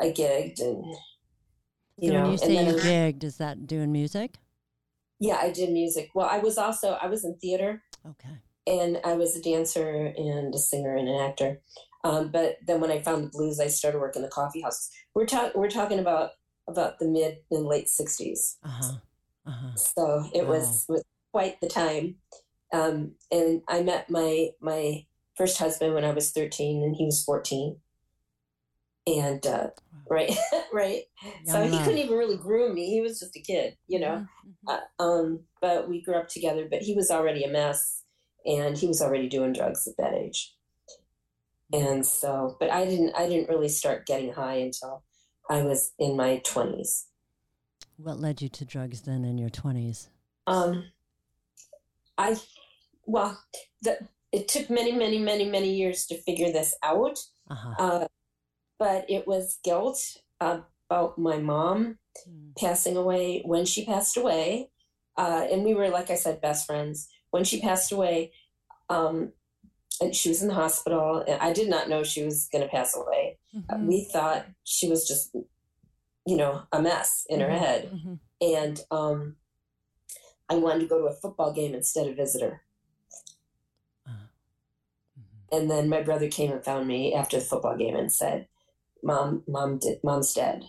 I 0.00 0.12
gigged 0.12 0.60
and 0.60 0.84
you 1.98 2.08
so 2.08 2.14
know. 2.14 2.22
When 2.22 2.32
you 2.32 2.38
say 2.38 2.66
you 2.66 2.74
gigged, 2.74 3.24
is 3.24 3.36
that 3.38 3.66
doing 3.66 3.92
music? 3.92 4.36
Yeah, 5.20 5.38
I 5.40 5.50
did 5.50 5.70
music. 5.70 6.10
Well, 6.14 6.28
I 6.30 6.38
was 6.38 6.58
also 6.58 6.92
I 7.00 7.06
was 7.06 7.24
in 7.24 7.36
theater. 7.38 7.82
Okay. 8.06 8.38
And 8.66 9.00
I 9.04 9.14
was 9.14 9.36
a 9.36 9.42
dancer 9.42 10.12
and 10.16 10.54
a 10.54 10.58
singer 10.58 10.96
and 10.96 11.08
an 11.08 11.20
actor. 11.20 11.60
Um, 12.04 12.30
but 12.30 12.56
then 12.66 12.80
when 12.80 12.90
I 12.90 13.00
found 13.00 13.24
the 13.24 13.28
blues, 13.28 13.60
I 13.60 13.68
started 13.68 13.98
working 13.98 14.22
the 14.22 14.28
coffee 14.28 14.62
house. 14.62 14.90
We're 15.14 15.26
talking 15.26 15.52
we're 15.54 15.70
talking 15.70 15.98
about 15.98 16.30
about 16.68 16.98
the 16.98 17.06
mid 17.06 17.38
and 17.50 17.66
late 17.66 17.86
60s. 17.86 18.56
Uh-huh. 18.62 18.92
Uh-huh. 19.46 19.74
So 19.76 20.28
it 20.34 20.44
wow. 20.44 20.50
was 20.50 20.84
was 20.88 21.04
quite 21.32 21.60
the 21.60 21.68
time. 21.68 22.16
Um, 22.72 23.12
and 23.30 23.62
I 23.68 23.82
met 23.82 24.10
my 24.10 24.50
my 24.60 25.06
first 25.36 25.58
husband 25.58 25.94
when 25.94 26.04
I 26.04 26.12
was 26.12 26.32
13 26.32 26.82
and 26.82 26.96
he 26.96 27.04
was 27.04 27.22
14. 27.22 27.76
And 29.06 29.46
uh, 29.46 29.68
right, 30.10 30.34
right. 30.72 31.02
Young 31.22 31.46
so 31.46 31.62
he 31.62 31.78
couldn't 31.78 31.98
even 31.98 32.16
really 32.16 32.36
groom 32.36 32.74
me. 32.74 32.90
He 32.90 33.00
was 33.00 33.20
just 33.20 33.36
a 33.36 33.40
kid, 33.40 33.76
you 33.86 34.00
know. 34.00 34.26
Mm-hmm. 34.68 34.68
Uh, 34.68 35.02
um, 35.02 35.40
but 35.60 35.88
we 35.88 36.02
grew 36.02 36.16
up 36.16 36.28
together. 36.28 36.66
But 36.68 36.82
he 36.82 36.94
was 36.94 37.10
already 37.10 37.44
a 37.44 37.48
mess, 37.48 38.02
and 38.44 38.76
he 38.76 38.88
was 38.88 39.00
already 39.00 39.28
doing 39.28 39.52
drugs 39.52 39.86
at 39.86 39.96
that 39.98 40.14
age. 40.14 40.54
And 41.72 42.04
so, 42.04 42.56
but 42.58 42.70
I 42.70 42.84
didn't. 42.84 43.14
I 43.16 43.28
didn't 43.28 43.48
really 43.48 43.68
start 43.68 44.06
getting 44.06 44.32
high 44.32 44.56
until 44.56 45.04
I 45.48 45.62
was 45.62 45.92
in 46.00 46.16
my 46.16 46.38
twenties. 46.38 47.06
What 47.96 48.18
led 48.18 48.42
you 48.42 48.48
to 48.48 48.64
drugs 48.64 49.02
then 49.02 49.24
in 49.24 49.38
your 49.38 49.50
twenties? 49.50 50.08
Um, 50.48 50.84
I 52.18 52.36
well, 53.06 53.40
the, 53.82 53.98
it 54.32 54.48
took 54.48 54.68
many, 54.68 54.92
many, 54.92 55.18
many, 55.18 55.48
many 55.48 55.74
years 55.74 56.06
to 56.06 56.20
figure 56.22 56.52
this 56.52 56.74
out. 56.82 57.18
Uh-huh. 57.50 57.74
Uh, 57.78 58.06
but 58.78 59.08
it 59.08 59.26
was 59.26 59.58
guilt 59.64 60.18
about 60.40 61.16
my 61.16 61.38
mom 61.38 61.98
mm. 62.28 62.54
passing 62.58 62.96
away 62.96 63.42
when 63.44 63.64
she 63.64 63.84
passed 63.86 64.16
away. 64.16 64.70
Uh, 65.16 65.46
and 65.50 65.64
we 65.64 65.74
were, 65.74 65.88
like 65.88 66.10
I 66.10 66.16
said, 66.16 66.42
best 66.42 66.66
friends. 66.66 67.08
When 67.30 67.44
she 67.44 67.60
passed 67.60 67.90
away, 67.92 68.32
um, 68.90 69.32
and 70.00 70.14
she 70.14 70.28
was 70.28 70.42
in 70.42 70.48
the 70.48 70.54
hospital. 70.54 71.24
And 71.26 71.40
I 71.40 71.52
did 71.52 71.70
not 71.70 71.88
know 71.88 72.02
she 72.02 72.22
was 72.22 72.48
going 72.52 72.62
to 72.62 72.70
pass 72.70 72.94
away. 72.94 73.38
Mhm. 73.54 73.86
We 73.86 74.04
thought 74.04 74.46
she 74.64 74.88
was 74.88 75.08
just, 75.08 75.34
you 76.26 76.36
know, 76.36 76.64
a 76.72 76.82
mess 76.82 77.24
in 77.30 77.40
her 77.40 77.48
Mhm. 77.48 77.58
head. 77.58 77.90
Mhm. 77.92 78.18
And 78.40 78.80
um, 78.90 79.36
I 80.50 80.56
wanted 80.56 80.80
to 80.80 80.86
go 80.86 80.98
to 80.98 81.06
a 81.06 81.14
football 81.14 81.52
game 81.52 81.74
instead 81.74 82.06
of 82.06 82.16
visit 82.16 82.42
her. 82.42 82.62
And 85.52 85.70
then 85.70 85.88
my 85.88 86.02
brother 86.02 86.28
came 86.28 86.50
and 86.52 86.64
found 86.64 86.88
me 86.88 87.14
after 87.14 87.38
the 87.38 87.44
football 87.44 87.76
game 87.76 87.94
and 87.96 88.12
said, 88.12 88.48
"Mom, 89.02 89.44
mom, 89.46 89.78
did, 89.78 90.02
mom's 90.02 90.34
dead." 90.34 90.64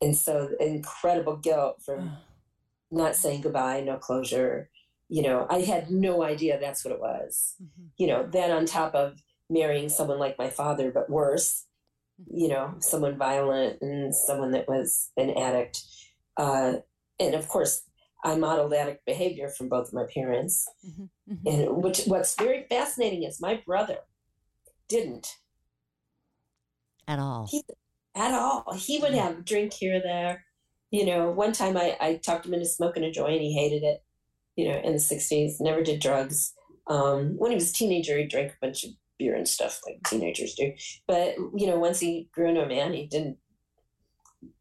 And 0.00 0.16
so 0.16 0.50
incredible 0.60 1.36
guilt 1.36 1.82
for 1.84 2.00
Oh, 2.00 2.10
not 2.90 3.16
saying 3.16 3.42
goodbye, 3.42 3.80
no 3.80 3.96
closure. 3.96 4.70
You 5.08 5.22
know, 5.22 5.46
I 5.50 5.60
had 5.60 5.90
no 5.90 6.22
idea 6.22 6.58
that's 6.58 6.84
what 6.84 6.92
it 6.94 7.00
was. 7.00 7.54
mhm. 7.62 7.90
You 7.96 8.06
know, 8.08 8.26
then 8.26 8.50
on 8.50 8.66
top 8.66 8.94
of 8.94 9.22
marrying 9.50 9.88
someone 9.88 10.18
like 10.18 10.38
my 10.38 10.50
father, 10.50 10.90
but 10.90 11.10
worse, 11.10 11.66
you 12.30 12.48
know, 12.48 12.74
someone 12.80 13.16
violent 13.16 13.80
and 13.82 14.14
someone 14.14 14.52
that 14.52 14.68
was 14.68 15.10
an 15.16 15.30
addict. 15.36 15.82
Uh, 16.36 16.76
and 17.20 17.34
of 17.34 17.48
course, 17.48 17.82
I 18.24 18.36
modeled 18.36 18.72
addict 18.72 19.04
behavior 19.04 19.48
from 19.50 19.68
both 19.68 19.88
of 19.88 19.92
my 19.94 20.06
parents. 20.12 20.66
Mhm. 20.84 21.10
Mhm. 21.30 21.52
And 21.52 21.82
which 21.82 22.04
what's 22.06 22.34
very 22.34 22.64
fascinating 22.68 23.22
is 23.22 23.40
my 23.40 23.62
brother 23.66 23.98
didn't 24.88 25.36
At 27.06 27.18
all. 27.18 27.46
He- 27.50 27.62
at 28.14 28.32
all. 28.32 28.72
He 28.74 28.98
would 28.98 29.12
have 29.12 29.38
a 29.38 29.42
drink 29.42 29.72
here 29.74 29.96
or 29.96 30.00
there. 30.00 30.44
You 30.90 31.04
know, 31.04 31.30
one 31.30 31.52
time 31.52 31.76
I, 31.76 31.96
I 32.00 32.16
talked 32.16 32.46
him 32.46 32.54
into 32.54 32.66
smoking 32.66 33.02
a 33.04 33.10
joint. 33.10 33.42
He 33.42 33.52
hated 33.52 33.82
it, 33.82 34.02
you 34.56 34.68
know, 34.68 34.78
in 34.78 34.92
the 34.92 34.98
60s, 35.00 35.60
never 35.60 35.82
did 35.82 36.00
drugs. 36.00 36.54
Um, 36.86 37.36
when 37.36 37.50
he 37.50 37.56
was 37.56 37.70
a 37.70 37.74
teenager, 37.74 38.16
he 38.16 38.24
drank 38.26 38.52
a 38.52 38.56
bunch 38.66 38.84
of 38.84 38.90
beer 39.18 39.34
and 39.34 39.46
stuff 39.48 39.80
like 39.84 39.98
teenagers 40.08 40.54
do. 40.54 40.72
But, 41.06 41.36
you 41.56 41.66
know, 41.66 41.78
once 41.78 41.98
he 42.00 42.28
grew 42.32 42.48
into 42.48 42.62
a 42.62 42.68
man, 42.68 42.92
he 42.94 43.06
didn't 43.06 43.38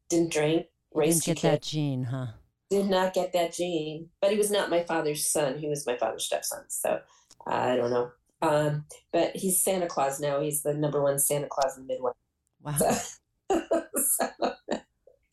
didn't 0.10 0.32
drink, 0.34 0.68
raised 0.94 1.24
didn't 1.26 1.38
get 1.38 1.50
that 1.50 1.62
gene, 1.62 2.04
huh? 2.06 2.28
Did 2.74 2.90
not 2.90 3.14
get 3.14 3.34
that 3.34 3.54
gene. 3.54 4.10
But 4.22 4.32
he 4.32 4.38
was 4.38 4.52
not 4.52 4.70
my 4.70 4.84
father's 4.84 5.28
son. 5.28 5.58
He 5.60 5.68
was 5.70 5.86
my 5.88 5.98
father's 5.98 6.26
stepson. 6.26 6.64
So 6.70 7.00
I 7.48 7.76
don't 7.76 7.92
know. 7.92 8.12
Um, 8.42 8.86
but 9.12 9.36
he's 9.36 9.64
Santa 9.64 9.88
Claus 9.88 10.20
now. 10.20 10.42
He's 10.42 10.64
the 10.64 10.74
number 10.74 11.02
one 11.02 11.18
Santa 11.20 11.48
Claus 11.50 11.78
in 11.78 11.88
the 11.88 11.94
Midwest. 11.94 12.18
Wow. 12.62 12.78
So- 13.98 14.54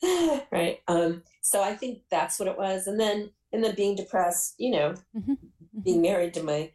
right. 0.53 0.81
Um, 0.89 1.23
so 1.43 1.63
I 1.63 1.75
think 1.75 2.03
that's 2.11 2.39
what 2.39 2.49
it 2.49 2.57
was. 2.59 2.87
And 2.87 2.99
then 2.99 3.31
and 3.53 3.63
then 3.65 3.75
being 3.75 3.97
depressed, 3.97 4.55
you 4.59 4.71
know, 4.71 4.95
Mhm. 5.17 5.37
being 5.83 6.03
married 6.03 6.35
to 6.35 6.43
my 6.43 6.71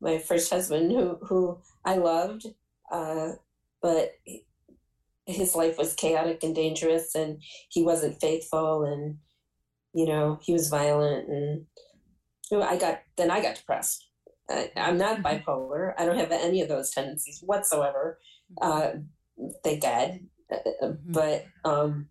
my 0.00 0.18
first 0.18 0.50
husband 0.52 0.90
who 0.92 1.16
who 1.26 1.58
I 1.84 1.96
loved, 1.96 2.46
uh, 2.90 3.32
but 3.80 4.12
his 5.26 5.54
life 5.56 5.78
was 5.78 5.94
chaotic 5.94 6.42
and 6.44 6.54
dangerous 6.54 7.14
and 7.14 7.42
he 7.68 7.82
wasn't 7.82 8.20
faithful 8.20 8.84
and 8.84 9.18
you 9.96 10.06
know, 10.06 10.38
he 10.42 10.52
was 10.52 10.68
violent 10.68 11.26
and 11.28 11.66
you 12.50 12.58
know, 12.58 12.62
I 12.72 12.76
got 12.76 13.00
then 13.16 13.30
I 13.30 13.40
got 13.40 13.56
depressed. 13.56 14.00
I, 14.48 14.70
I'm 14.76 14.98
not 14.98 15.22
bipolar. 15.22 15.94
I 15.98 16.04
don't 16.04 16.18
have 16.18 16.30
any 16.30 16.60
of 16.60 16.68
those 16.68 16.90
tendencies 16.90 17.40
whatsoever. 17.42 18.18
Uh, 18.60 18.90
thank 19.64 19.82
God. 19.82 20.20
Uh, 20.52 20.56
uh, 20.82 20.86
Mhm. 20.92 21.12
But 21.18 21.46
um, 21.64 22.08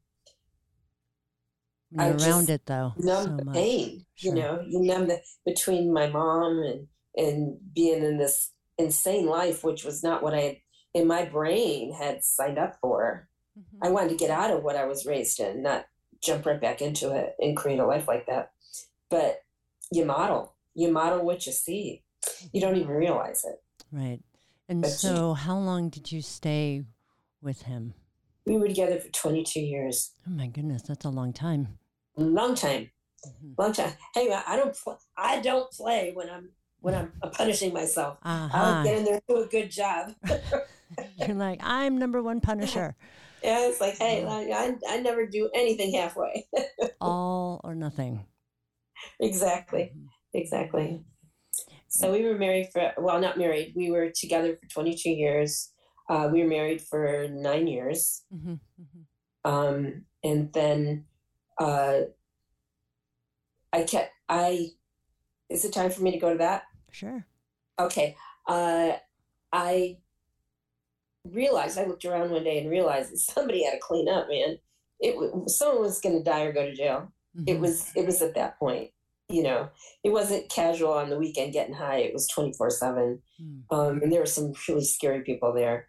I 1.97 2.09
around 2.09 2.49
it 2.49 2.65
though. 2.65 2.93
numb 2.97 3.25
so 3.25 3.37
the 3.37 3.51
pain. 3.51 4.05
Sure. 4.15 4.33
You 4.33 4.41
know, 4.41 4.61
you 4.67 4.79
numb 4.81 5.07
the 5.07 5.21
between 5.45 5.93
my 5.93 6.07
mom 6.07 6.51
and 6.63 6.87
and 7.15 7.57
being 7.73 8.03
in 8.03 8.17
this 8.17 8.51
insane 8.77 9.27
life, 9.27 9.63
which 9.63 9.85
was 9.85 10.03
not 10.03 10.21
what 10.23 10.33
I 10.33 10.41
had 10.41 10.57
in 10.93 11.07
my 11.07 11.23
brain 11.25 11.93
had 11.93 12.23
signed 12.23 12.57
up 12.57 12.73
for. 12.81 13.29
Mhm. 13.57 13.87
I 13.87 13.89
wanted 13.91 14.09
to 14.09 14.15
get 14.23 14.31
out 14.31 14.51
of 14.51 14.63
what 14.63 14.75
I 14.75 14.85
was 14.85 15.05
raised 15.05 15.39
in, 15.39 15.61
not 15.61 15.85
jump 16.21 16.45
right 16.45 16.59
back 16.59 16.81
into 16.81 17.11
it 17.15 17.35
and 17.39 17.55
create 17.55 17.79
a 17.79 17.85
life 17.85 18.07
like 18.07 18.25
that. 18.27 18.51
But 19.09 19.41
you 19.91 20.05
model, 20.05 20.53
you 20.73 20.91
model 20.91 21.23
what 21.25 21.45
you 21.45 21.51
see. 21.51 22.03
You 22.51 22.61
don't 22.61 22.75
even 22.77 22.89
realize 22.89 23.43
it. 23.45 23.61
Right. 23.91 24.19
And 24.67 24.81
But 24.81 24.89
you- 24.89 24.93
so, 24.95 25.33
how 25.33 25.57
long 25.57 25.89
did 25.89 26.11
you 26.11 26.21
stay 26.21 26.83
with 27.41 27.63
him? 27.63 27.93
We 28.45 28.57
were 28.57 28.67
together 28.67 28.99
for 28.99 29.09
22 29.09 29.59
years, 29.59 30.11
Oh 30.27 30.31
my 30.31 30.47
goodness, 30.47 30.83
that's 30.83 31.05
a 31.05 31.09
long 31.09 31.33
time. 31.33 31.77
long 32.15 32.55
time. 32.55 32.91
Mhm. 33.25 33.57
long 33.57 33.73
time. 33.73 33.93
Hey, 34.13 34.31
I 34.31 34.55
don't, 34.55 34.75
pl- 34.75 34.99
I 35.17 35.39
don't 35.41 35.71
play 35.71 36.11
when 36.13 36.29
I'm 36.29 36.49
when 36.81 36.93
I'm 36.93 37.11
punishing 37.31 37.73
myself. 37.73 38.19
I 38.21 38.31
Aha. 38.45 38.81
would 38.83 38.87
get 38.87 38.97
in 38.99 39.05
there 39.05 39.13
and 39.15 39.23
do 39.27 39.41
a 39.43 39.47
good 39.47 39.71
job. 39.71 40.13
You're 41.17 41.33
like, 41.35 41.59
I'm 41.63 41.97
number 41.97 42.21
one 42.21 42.39
punisher. 42.41 42.95
Yeah, 43.45 43.67
it's 43.69 43.79
like, 43.79 43.97
hey, 43.97 44.23
Mm-hmm. 44.25 44.89
I, 44.89 44.95
I 44.95 44.97
never 45.01 45.27
do 45.27 45.49
anything 45.53 45.93
halfway. 45.93 46.47
All 47.01 47.61
or 47.63 47.75
nothing. 47.75 48.25
exactly, 49.19 49.93
Mhm. 49.95 50.07
exactly. 50.33 51.03
So 51.87 52.11
we 52.11 52.23
were 52.25 52.37
married 52.37 52.69
for 52.73 52.91
well, 52.97 53.19
not 53.21 53.37
married. 53.37 53.73
We 53.75 53.91
were 53.91 54.09
together 54.09 54.57
for 54.57 54.67
22 54.67 55.09
years. 55.11 55.71
Uh, 56.09 56.27
we 56.31 56.41
were 56.41 56.49
married 56.49 56.81
for 56.81 57.27
nine 57.29 57.67
years, 57.67 58.23
Mm-hmm. 58.33 58.53
Mm-hmm. 58.81 59.51
um, 59.51 60.05
and 60.23 60.51
then 60.53 61.05
uh, 61.59 61.99
I 63.71 63.83
kept. 63.83 64.11
I 64.27 64.69
is 65.49 65.63
it 65.65 65.73
time 65.73 65.91
for 65.91 66.01
me 66.01 66.11
to 66.11 66.17
go 66.17 66.31
to 66.31 66.39
that? 66.39 66.63
Sure. 66.91 67.25
Okay. 67.79 68.15
Uh, 68.47 68.93
I 69.53 69.97
realized, 71.31 71.77
I 71.77 71.85
looked 71.85 72.05
around 72.05 72.31
one 72.31 72.43
day 72.43 72.59
and 72.59 72.69
realized 72.69 73.11
that 73.11 73.17
somebody 73.19 73.63
had 73.63 73.71
to 73.71 73.79
clean 73.79 74.07
up, 74.09 74.27
man. 74.29 74.57
It 74.99 75.17
was, 75.17 75.57
someone 75.57 75.81
was 75.83 75.99
going 76.01 76.17
to 76.17 76.23
die 76.23 76.43
or 76.43 76.53
go 76.53 76.65
to 76.65 76.75
jail. 76.75 77.11
It 77.47 77.57
Mhm. 77.57 77.59
was, 77.59 77.91
it 77.95 78.05
was 78.05 78.21
at 78.21 78.35
that 78.35 78.57
point, 78.59 78.91
you 79.27 79.43
know, 79.43 79.69
it 80.03 80.09
wasn't 80.09 80.49
casual 80.49 80.93
on 80.93 81.09
the 81.09 81.17
weekend 81.17 81.51
getting 81.53 81.73
high. 81.73 81.97
It 81.97 82.13
was 82.13 82.27
24 82.27 82.69
seven. 82.69 83.21
Mm. 83.41 83.63
Um, 83.71 84.01
and 84.03 84.11
there 84.11 84.21
were 84.21 84.25
some 84.25 84.53
really 84.69 84.85
scary 84.85 85.21
people 85.21 85.51
there. 85.51 85.87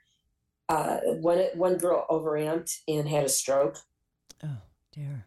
Uh, 0.68 0.98
one, 1.20 1.38
one 1.54 1.76
girl 1.78 2.04
overamped 2.10 2.80
and 2.88 3.08
had 3.08 3.24
a 3.24 3.28
stroke. 3.28 3.78
Oh 4.42 4.56
dear. 4.92 5.26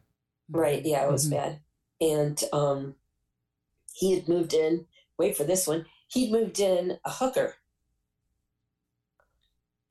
Right. 0.49 0.83
Yeah, 0.85 1.05
it 1.05 1.11
was 1.11 1.27
Mhm. 1.27 1.31
bad. 1.31 1.59
And 2.01 2.43
um, 2.51 2.95
he 3.93 4.13
had 4.15 4.27
moved 4.27 4.53
in. 4.53 4.87
Wait 5.17 5.37
for 5.37 5.43
this 5.45 5.67
one. 5.67 5.85
He'd 6.07 6.31
moved 6.31 6.59
in 6.59 6.99
a 7.05 7.11
hooker 7.11 7.55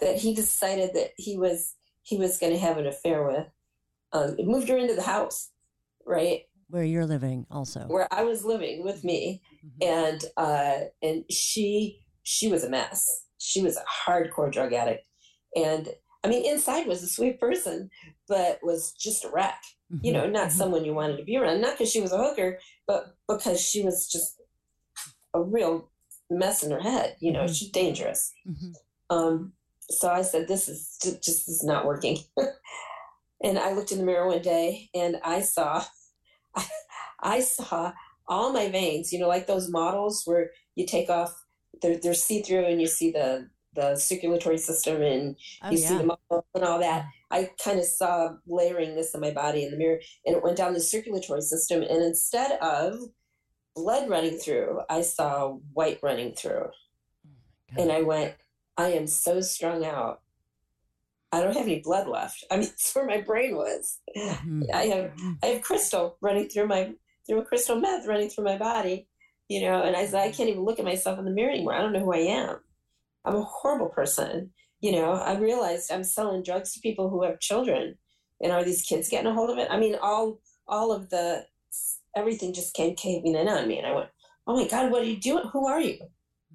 that 0.01 0.17
he 0.17 0.35
decided 0.35 0.95
that 0.95 1.11
he 1.17 1.37
was 1.37 1.75
he 2.03 2.17
was 2.17 2.39
going 2.39 2.53
to 2.53 2.59
have 2.59 2.79
an 2.79 2.87
affair 2.87 3.23
with. 3.27 3.47
Um, 4.13 4.37
it 4.39 4.47
moved 4.47 4.69
her 4.69 4.79
into 4.79 4.95
the 4.95 5.03
house, 5.03 5.51
right 6.07 6.43
Where 6.71 6.85
you're 6.85 7.05
living, 7.07 7.47
also. 7.51 7.81
where 7.81 8.09
I 8.13 8.25
was 8.25 8.45
living 8.45 8.83
with 8.85 9.05
me, 9.05 9.43
Mhm. 9.65 9.87
and 9.87 10.25
uh, 10.37 10.79
and 11.03 11.25
she 11.31 12.01
she 12.23 12.49
was 12.49 12.65
a 12.65 12.71
mess. 12.71 13.07
She 13.39 13.63
was 13.63 13.77
a 13.77 13.85
hardcore 14.07 14.51
drug 14.53 14.73
addict, 14.73 15.07
and 15.55 15.89
I 16.25 16.29
mean, 16.29 16.45
inside 16.45 16.87
was 16.87 17.03
a 17.03 17.09
sweet 17.09 17.39
person, 17.39 17.91
but 18.27 18.59
was 18.63 18.93
just 18.93 19.25
a 19.25 19.31
wreck 19.31 19.61
you 20.03 20.13
know, 20.13 20.27
not 20.29 20.49
Mhm. 20.49 20.53
someone 20.53 20.85
you 20.85 20.93
wanted 20.93 21.17
to 21.17 21.25
be 21.25 21.35
around, 21.39 21.63
not 21.63 21.73
because 21.73 21.91
she 21.91 22.01
was 22.01 22.13
a 22.13 22.19
hooker, 22.19 22.59
but 22.87 23.17
because 23.27 23.59
she 23.59 23.83
was 23.83 24.07
just 24.07 24.39
a 25.33 25.43
real 25.43 25.91
mess 26.31 26.63
in 26.63 26.71
her 26.71 26.81
head. 26.81 27.17
You 27.21 27.33
know, 27.33 27.45
Mhm. 27.45 27.55
she's 27.57 27.71
dangerous. 27.71 28.31
Mhm. 28.47 28.75
Um, 29.09 29.55
so 29.91 30.11
I 30.11 30.23
said, 30.23 30.49
"This 30.49 30.69
is 30.69 30.99
just, 31.03 31.23
just 31.23 31.47
this 31.47 31.57
is 31.57 31.65
not 31.65 31.87
working." 31.87 32.19
and 33.43 33.59
I 33.59 33.73
looked 33.73 33.93
in 33.93 33.99
the 33.99 34.05
mirror 34.05 34.27
one 34.27 34.43
day, 34.43 34.91
and 34.95 35.17
I 35.25 35.41
saw, 35.41 35.85
I 37.23 37.41
saw 37.41 37.93
all 38.27 38.53
my 38.53 38.69
veins. 38.69 39.13
You 39.13 39.21
know, 39.21 39.29
like 39.29 39.47
those 39.47 39.71
models 39.71 40.23
where 40.25 40.51
you 40.75 40.87
take 40.87 41.11
off, 41.11 41.35
they're 41.83 41.99
they're 41.99 42.15
see 42.15 42.43
through, 42.43 42.65
and 42.65 42.81
you 42.81 42.87
see 42.87 43.11
the 43.11 43.49
the 43.75 43.97
circulatory 43.97 44.59
system, 44.59 45.03
and 45.03 45.37
Oh 45.63 45.71
you 45.71 45.77
see 45.77 45.95
yeah. 45.95 45.99
the 45.99 46.05
muscle 46.05 46.47
and 46.55 46.65
all 46.65 46.81
that. 46.81 47.07
I 47.31 47.51
kind 47.63 47.79
of 47.79 47.85
saw 47.85 48.31
layering 48.47 48.95
this 48.95 49.15
in 49.15 49.21
my 49.21 49.31
body 49.31 49.65
in 49.65 49.71
the 49.71 49.77
mirror, 49.77 50.01
and 50.27 50.37
it 50.37 50.43
went 50.43 50.57
down 50.57 50.75
the 50.75 50.81
circulatory 50.81 51.43
system. 51.43 51.83
And 51.83 52.03
instead 52.03 52.59
of 52.61 52.99
blood 53.75 54.09
running 54.09 54.39
through, 54.39 54.81
I 54.91 55.03
saw 55.03 55.59
white 55.73 56.01
running 56.03 56.33
through. 56.35 56.67
Oh 57.77 57.83
and 57.83 57.93
I 57.93 58.03
went, 58.03 58.35
I 58.79 58.93
am 58.93 59.07
so 59.09 59.41
strung 59.41 59.85
out. 59.85 60.23
I 61.33 61.43
don't 61.43 61.55
have 61.55 61.67
any 61.67 61.81
blood 61.81 62.09
left. 62.09 62.45
I 62.51 62.57
mean, 62.57 62.69
it's 62.73 62.95
where 62.95 63.05
my 63.05 63.21
brain 63.21 63.57
was. 63.57 63.99
Mhm. 64.17 64.73
I 64.73 64.85
have 64.87 65.11
Mhm. 65.13 65.39
I 65.43 65.47
have 65.49 65.63
crystal 65.63 66.17
running 66.21 66.49
through 66.49 66.69
my 66.69 66.95
through 67.27 67.41
a 67.41 67.45
crystal 67.45 67.77
meth 67.79 68.07
running 68.07 68.31
through 68.31 68.45
my 68.45 68.57
body, 68.57 69.07
you 69.49 69.61
know. 69.61 69.83
And 69.83 69.95
I 69.95 70.07
said, 70.07 70.21
I 70.23 70.31
can't 70.33 70.49
even 70.49 70.65
look 70.65 70.79
at 70.79 70.85
myself 70.87 71.19
in 71.19 71.27
the 71.27 71.31
mirror 71.31 71.51
anymore. 71.51 71.75
I 71.75 71.83
don't 71.83 71.93
know 71.93 72.01
who 72.05 72.15
I 72.15 72.19
am. 72.19 72.61
I'm 73.25 73.35
a 73.37 73.43
horrible 73.43 73.91
person. 73.91 74.53
You 74.81 74.93
know, 74.93 75.13
I 75.13 75.37
realized 75.37 75.91
I'm 75.91 76.05
selling 76.05 76.43
drugs 76.45 76.73
to 76.73 76.81
people 76.81 77.11
who 77.11 77.25
have 77.25 77.41
children, 77.41 77.99
and 78.41 78.53
are 78.53 78.63
these 78.65 78.83
kids 78.83 79.09
getting 79.09 79.27
a 79.27 79.35
hold 79.35 79.51
of 79.51 79.59
it? 79.59 79.69
I 79.71 79.77
mean, 79.79 79.97
all 80.01 80.41
all 80.69 80.93
of 80.93 81.11
the 81.11 81.47
everything 82.17 82.53
just 82.55 82.75
came 82.75 82.95
caving 82.95 83.35
in 83.35 83.49
on 83.49 83.67
me, 83.69 83.79
and 83.79 83.87
I 83.87 83.93
went, 83.95 84.11
"Oh 84.47 84.55
my 84.57 84.69
God, 84.69 84.91
what 84.93 85.03
are 85.03 85.07
you 85.07 85.21
doing? 85.21 85.49
Who 85.53 85.67
are 85.67 85.81
you? 85.81 85.99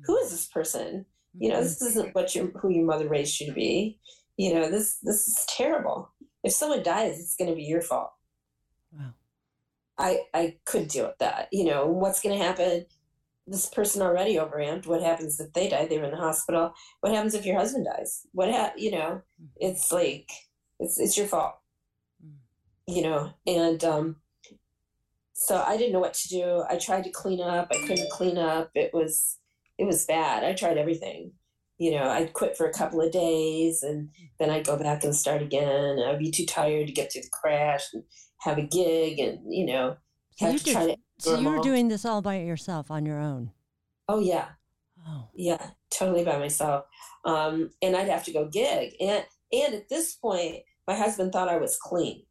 Who 0.05 0.17
is 0.17 0.31
this 0.31 0.47
person? 0.47 1.05
You 1.37 1.49
know, 1.49 1.59
Mhm. 1.59 1.63
this 1.63 1.81
isn't 1.81 2.13
what 2.15 2.35
your 2.35 2.47
who 2.59 2.69
your 2.69 2.85
mother 2.85 3.07
raised 3.07 3.39
you 3.39 3.47
to 3.47 3.53
be. 3.53 3.99
You 4.37 4.53
know, 4.53 4.69
this 4.69 4.97
this 4.97 5.27
is 5.27 5.45
terrible. 5.47 6.09
If 6.43 6.53
someone 6.53 6.83
dies, 6.83 7.19
it's 7.19 7.35
going 7.35 7.49
to 7.49 7.55
be 7.55 7.63
your 7.63 7.81
fault. 7.81 8.11
Wow. 8.91 9.13
I 9.97 10.25
I 10.33 10.57
couldn't 10.65 10.91
deal 10.91 11.07
with 11.07 11.17
that. 11.19 11.47
You 11.51 11.65
know, 11.65 11.87
what's 11.87 12.21
going 12.21 12.37
to 12.37 12.43
happen? 12.43 12.85
This 13.47 13.67
person 13.67 14.01
already 14.01 14.35
overamped. 14.37 14.87
What 14.87 15.01
happens 15.01 15.39
if 15.39 15.51
they 15.53 15.67
die? 15.69 15.85
They 15.85 15.97
were 15.97 16.05
in 16.05 16.11
the 16.11 16.17
hospital. 16.17 16.73
What 17.01 17.13
happens 17.13 17.33
if 17.33 17.45
your 17.45 17.57
husband 17.57 17.85
dies? 17.85 18.25
What 18.31 18.49
ha- 18.51 18.73
you 18.77 18.91
know? 18.91 19.21
It's 19.57 19.91
like 19.91 20.29
it's 20.79 20.99
it's 20.99 21.17
your 21.17 21.27
fault. 21.27 21.55
Mm. 22.25 22.37
You 22.87 23.01
know, 23.03 23.33
and 23.47 23.83
um, 23.83 24.21
so 25.33 25.61
I 25.61 25.77
didn't 25.77 25.93
know 25.93 25.99
what 25.99 26.13
to 26.15 26.29
do. 26.29 26.63
I 26.69 26.77
tried 26.77 27.03
to 27.05 27.09
clean 27.11 27.41
up. 27.41 27.67
I 27.71 27.77
couldn't 27.87 28.11
clean 28.11 28.37
up. 28.37 28.69
It 28.75 28.93
was 28.93 29.39
it 29.77 29.85
was 29.85 30.05
bad. 30.05 30.43
I 30.43 30.53
tried 30.53 30.77
everything. 30.77 31.31
You 31.77 31.91
know, 31.91 32.03
I'd 32.09 32.33
quit 32.33 32.55
for 32.55 32.65
a 32.67 32.73
couple 32.73 33.01
of 33.01 33.11
days 33.11 33.83
and 33.83 34.09
then 34.39 34.49
I'd 34.49 34.65
go 34.65 34.77
back 34.77 35.03
and 35.03 35.15
start 35.15 35.41
again. 35.41 35.99
I'd 35.99 36.19
be 36.19 36.31
too 36.31 36.45
tired 36.45 36.87
to 36.87 36.93
get 36.93 37.11
through 37.11 37.23
the 37.23 37.29
crash 37.31 37.85
and 37.93 38.03
have 38.41 38.57
a 38.57 38.61
gig 38.61 39.19
and, 39.19 39.39
you 39.53 39.65
know, 39.65 39.97
So 40.37 40.45
have 40.45 40.57
to 40.59 40.63
did- 40.63 40.73
try 40.73 40.85
to 40.87 40.97
So 41.19 41.39
you 41.39 41.49
were 41.49 41.59
doing 41.59 41.87
this 41.87 42.05
all 42.05 42.21
by 42.21 42.39
yourself 42.39 42.91
on 42.91 43.05
your 43.05 43.19
own. 43.19 43.51
Oh 44.07 44.19
yeah. 44.19 44.49
Oh. 45.07 45.29
Yeah, 45.35 45.71
totally 45.89 46.23
by 46.23 46.37
myself. 46.37 46.85
Um, 47.25 47.71
and 47.81 47.95
I'd 47.95 48.07
have 48.09 48.23
to 48.25 48.31
go 48.33 48.45
gig. 48.47 48.93
And 49.01 49.25
and 49.51 49.73
at 49.75 49.89
this 49.89 50.13
point, 50.15 50.57
my 50.87 50.95
husband 50.95 51.31
thought 51.33 51.49
I 51.49 51.57
was 51.57 51.77
clean. 51.77 52.23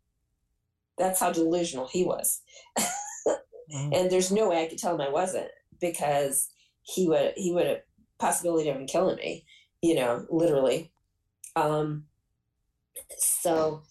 That's 0.99 1.21
how 1.21 1.33
delusional 1.33 1.89
he 1.89 2.05
was. 2.05 2.41
Wow. 3.69 3.91
and 3.95 4.11
there's 4.11 4.31
no 4.31 4.51
way 4.51 4.63
I 4.63 4.67
could 4.67 4.77
tell 4.79 4.95
him 4.95 5.01
I 5.01 5.09
wasn't 5.09 5.49
because 5.81 6.49
he 6.83 7.09
would 7.09 7.33
he 7.37 7.53
would 7.53 7.67
have 7.67 7.83
possibility 8.19 8.69
of 8.69 8.77
him 8.77 8.87
killing 8.87 9.17
me, 9.17 9.45
you 9.81 9.95
know, 9.95 10.27
literally. 10.31 10.93
Um, 11.57 12.05
so 13.19 13.83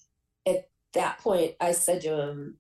at 0.48 0.70
that 0.94 1.20
point, 1.20 1.56
I 1.60 1.72
said 1.74 2.02
to 2.02 2.22
him, 2.22 2.58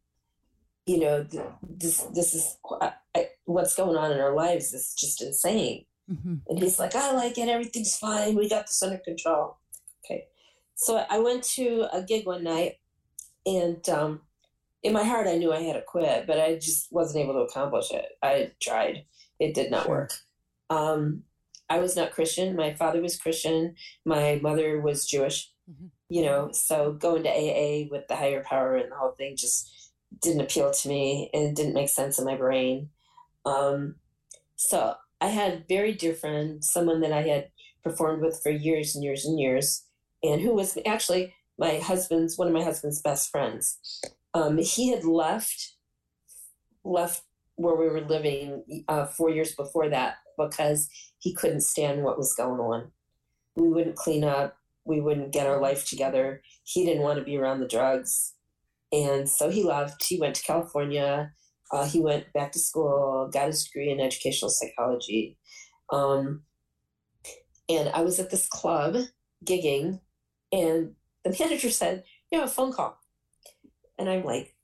you 0.85 0.99
know, 0.99 1.23
th- 1.23 1.43
this 1.63 2.01
this 2.13 2.33
is 2.33 2.57
I, 2.81 2.93
I, 3.15 3.27
what's 3.45 3.75
going 3.75 3.97
on 3.97 4.11
in 4.11 4.19
our 4.19 4.35
lives 4.35 4.73
is 4.73 4.93
just 4.97 5.21
insane. 5.21 5.85
hmm 6.07 6.35
And 6.47 6.59
he's 6.59 6.79
like, 6.79 6.95
I 6.95 7.11
like 7.13 7.37
it. 7.37 7.49
Everything's 7.49 7.97
fine. 7.97 8.35
We 8.35 8.49
got 8.49 8.67
this 8.67 8.81
under 8.83 8.97
control. 8.97 9.57
Okay. 10.05 10.25
So 10.75 11.05
I 11.09 11.19
went 11.19 11.43
to 11.55 11.87
a 11.93 12.01
gig 12.03 12.25
one 12.25 12.43
night, 12.43 12.75
and 13.45 13.87
um, 13.89 14.21
in 14.83 14.93
my 14.93 15.03
heart, 15.03 15.27
I 15.27 15.37
knew 15.37 15.53
I 15.53 15.61
had 15.61 15.73
to 15.73 15.83
quit, 15.83 16.25
but 16.25 16.39
I 16.39 16.55
just 16.55 16.87
wasn't 16.91 17.23
able 17.23 17.33
to 17.33 17.41
accomplish 17.41 17.91
it. 17.91 18.05
I 18.23 18.51
tried, 18.61 19.05
it 19.41 19.53
did 19.53 19.71
not 19.71 19.85
Sure. 19.85 19.91
work. 19.91 20.11
Um, 20.69 21.23
I 21.69 21.79
was 21.79 21.95
not 21.95 22.11
Christian. 22.11 22.55
My 22.55 22.73
father 22.73 23.01
was 23.01 23.17
Christian. 23.17 23.75
My 24.05 24.39
mother 24.41 24.79
was 24.79 25.05
Jewish. 25.05 25.51
Mhm. 25.69 25.89
You 26.09 26.23
know, 26.23 26.51
so 26.51 26.93
going 26.93 27.23
to 27.23 27.29
AA 27.29 27.87
with 27.89 28.07
the 28.07 28.15
higher 28.15 28.43
power 28.43 28.75
and 28.75 28.91
the 28.91 28.95
whole 28.95 29.11
thing 29.11 29.35
just 29.35 29.69
didn't 30.21 30.41
appeal 30.41 30.71
to 30.71 30.89
me 30.89 31.29
and 31.33 31.55
didn't 31.55 31.73
make 31.73 31.89
sense 31.89 32.19
in 32.19 32.25
my 32.25 32.35
brain. 32.35 32.89
Um, 33.45 33.95
so 34.55 34.95
I 35.19 35.27
had 35.27 35.67
very 35.67 35.93
dear 35.93 36.13
friend, 36.13 36.63
someone 36.63 36.99
that 37.01 37.13
I 37.13 37.21
had 37.23 37.51
performed 37.83 38.21
with 38.21 38.41
for 38.43 38.51
years 38.51 38.93
and 38.95 39.03
years 39.03 39.25
and 39.25 39.39
years, 39.39 39.85
and 40.21 40.41
who 40.41 40.53
was 40.53 40.77
actually 40.85 41.33
my 41.57 41.77
husband's 41.79 42.37
one 42.37 42.47
of 42.47 42.53
my 42.53 42.63
husband's 42.63 43.01
best 43.01 43.29
friends. 43.29 43.79
Um, 44.33 44.57
he 44.57 44.89
had 44.89 45.03
left 45.05 45.75
left 46.83 47.23
where 47.55 47.75
we 47.75 47.87
were 47.87 48.01
living 48.01 48.83
uh, 48.87 49.05
four 49.05 49.29
years 49.29 49.53
before 49.55 49.89
that 49.89 50.15
because 50.37 50.89
he 51.19 51.33
couldn't 51.33 51.61
stand 51.61 52.03
what 52.03 52.17
was 52.17 52.33
going 52.33 52.59
on. 52.59 52.91
We 53.55 53.69
wouldn't 53.69 53.95
clean 53.95 54.23
up. 54.23 54.57
We 54.85 55.01
wouldn't 55.01 55.31
get 55.31 55.47
our 55.47 55.61
life 55.61 55.87
together. 55.87 56.41
He 56.63 56.85
didn't 56.85 57.03
want 57.03 57.19
to 57.19 57.25
be 57.25 57.37
around 57.37 57.59
the 57.59 57.67
drugs. 57.67 58.33
And 58.91 59.29
so 59.29 59.49
he 59.49 59.63
left. 59.63 60.03
He 60.03 60.19
went 60.19 60.35
to 60.35 60.43
California. 60.43 61.31
Uh, 61.71 61.85
he 61.85 62.01
went 62.01 62.31
back 62.33 62.51
to 62.51 62.59
school, 62.59 63.29
got 63.31 63.47
his 63.47 63.63
degree 63.63 63.91
in 63.91 63.99
educational 63.99 64.49
psychology. 64.49 65.37
Um, 65.91 66.43
and 67.69 67.89
I 67.89 68.01
was 68.01 68.19
at 68.19 68.29
this 68.29 68.47
club 68.47 68.97
gigging, 69.45 70.01
and 70.51 70.93
the 71.23 71.35
manager 71.39 71.69
said, 71.69 72.03
You 72.31 72.39
have 72.39 72.49
a 72.49 72.51
phone 72.51 72.73
call. 72.73 72.97
And 73.97 74.09
I'm 74.09 74.23
like, 74.23 74.55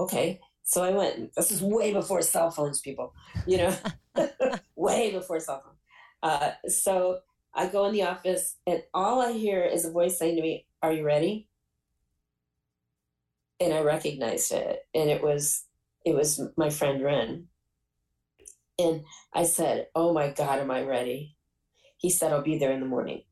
Okay. 0.00 0.40
So 0.70 0.84
I 0.84 0.90
went, 0.92 1.34
this 1.34 1.50
is 1.50 1.60
way 1.60 1.92
before 1.92 2.22
cell 2.22 2.52
phones, 2.52 2.80
people, 2.80 3.12
you 3.44 3.56
know, 3.58 3.76
way 4.76 5.10
before 5.10 5.40
cell 5.40 5.64
phone. 5.64 5.74
Uh, 6.22 6.52
so 6.68 7.18
I 7.52 7.66
go 7.66 7.86
in 7.86 7.92
the 7.92 8.04
office, 8.04 8.54
and 8.68 8.80
all 8.94 9.20
I 9.20 9.32
hear 9.32 9.64
is 9.64 9.84
a 9.84 9.90
voice 9.90 10.16
saying 10.16 10.36
to 10.36 10.42
me, 10.42 10.66
Are 10.80 10.92
you 10.92 11.04
ready? 11.04 11.48
And 13.58 13.74
I 13.74 13.80
recognized 13.80 14.52
it, 14.52 14.86
and 14.94 15.10
it 15.10 15.20
was 15.20 15.64
it 16.06 16.14
was 16.14 16.40
my 16.56 16.70
friend 16.70 17.02
Ren. 17.02 17.48
And 18.78 19.02
I 19.34 19.46
said, 19.46 19.88
Oh 19.96 20.12
my 20.12 20.30
God, 20.30 20.60
am 20.60 20.70
I 20.70 20.84
ready? 20.84 21.36
He 21.98 22.10
said, 22.10 22.32
I'll 22.32 22.42
be 22.42 22.58
there 22.58 22.70
in 22.70 22.80
the 22.80 22.86
morning. 22.86 23.24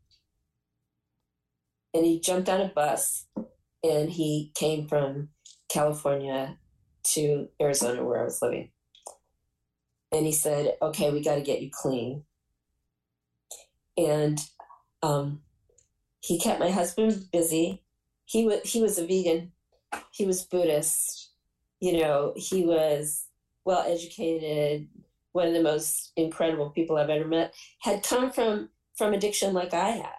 And 1.94 2.04
he 2.04 2.18
jumped 2.18 2.48
on 2.48 2.60
a 2.60 2.68
bus 2.68 3.26
and 3.84 4.10
he 4.10 4.50
came 4.56 4.88
from 4.88 5.28
California 5.70 6.58
to 7.14 7.48
Arizona, 7.60 8.04
where 8.04 8.20
I 8.20 8.24
was 8.24 8.42
living. 8.42 8.70
And 10.12 10.24
he 10.24 10.32
said, 10.32 10.76
Okay, 10.80 11.10
we 11.10 11.22
got 11.22 11.36
to 11.36 11.42
get 11.42 11.62
you 11.62 11.70
clean. 11.70 12.24
And 13.96 14.40
um, 15.02 15.40
he 16.20 16.38
kept 16.38 16.60
my 16.60 16.70
husband 16.70 17.26
busy. 17.32 17.82
He 18.24 18.44
was 18.44 18.60
he 18.64 18.82
was 18.82 18.98
a 18.98 19.06
vegan. 19.06 19.52
He 20.10 20.26
was 20.26 20.44
Buddhist. 20.44 21.30
You 21.80 22.00
know, 22.00 22.34
he 22.36 22.64
was 22.64 23.26
well 23.64 23.84
educated. 23.86 24.88
One 25.32 25.48
of 25.48 25.54
the 25.54 25.62
most 25.62 26.12
incredible 26.16 26.70
people 26.70 26.96
I've 26.96 27.10
ever 27.10 27.26
met. 27.26 27.54
Had 27.80 28.02
come 28.02 28.30
from 28.30 28.70
from 28.96 29.14
addiction 29.14 29.54
like 29.54 29.74
I 29.74 29.90
had. 29.90 30.12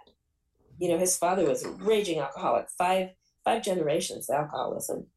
You 0.77 0.89
know, 0.89 0.97
his 0.97 1.17
father 1.17 1.45
was 1.45 1.63
a 1.63 1.71
raging 1.71 2.19
alcoholic. 2.19 2.69
Five 2.69 3.09
five 3.43 3.63
generations 3.63 4.29
of 4.29 4.35
alcoholism. 4.35 5.07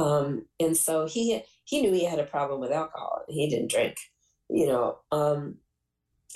Um, 0.00 0.46
and 0.58 0.76
so 0.76 1.06
he 1.06 1.42
he 1.64 1.80
knew 1.82 1.92
he 1.92 2.04
had 2.04 2.18
a 2.18 2.24
problem 2.24 2.60
with 2.60 2.72
alcohol. 2.72 3.22
He 3.28 3.48
didn't 3.48 3.70
drink. 3.70 3.96
You 4.48 4.66
know, 4.66 4.98
um, 5.12 5.58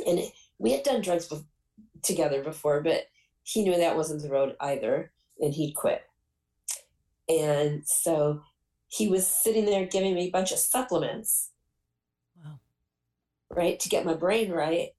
and 0.06 0.20
we 0.58 0.72
had 0.72 0.84
done 0.84 1.00
drugs 1.02 1.28
bef- 1.28 1.44
together 2.02 2.42
before, 2.44 2.80
but 2.80 3.06
he 3.42 3.62
knew 3.64 3.76
that 3.76 3.96
wasn't 3.96 4.22
the 4.22 4.28
road 4.30 4.56
either, 4.60 5.12
and 5.40 5.52
he'd 5.54 5.72
quit. 5.74 6.02
And 7.28 7.82
so 7.86 8.42
he 8.88 9.08
was 9.08 9.26
sitting 9.26 9.64
there 9.64 9.86
giving 9.86 10.14
me 10.14 10.28
a 10.28 10.30
bunch 10.30 10.52
of 10.52 10.58
supplements, 10.58 11.50
Wow. 12.36 12.60
right, 13.50 13.80
to 13.80 13.88
get 13.88 14.04
my 14.06 14.14
brain 14.14 14.52
right, 14.52 14.90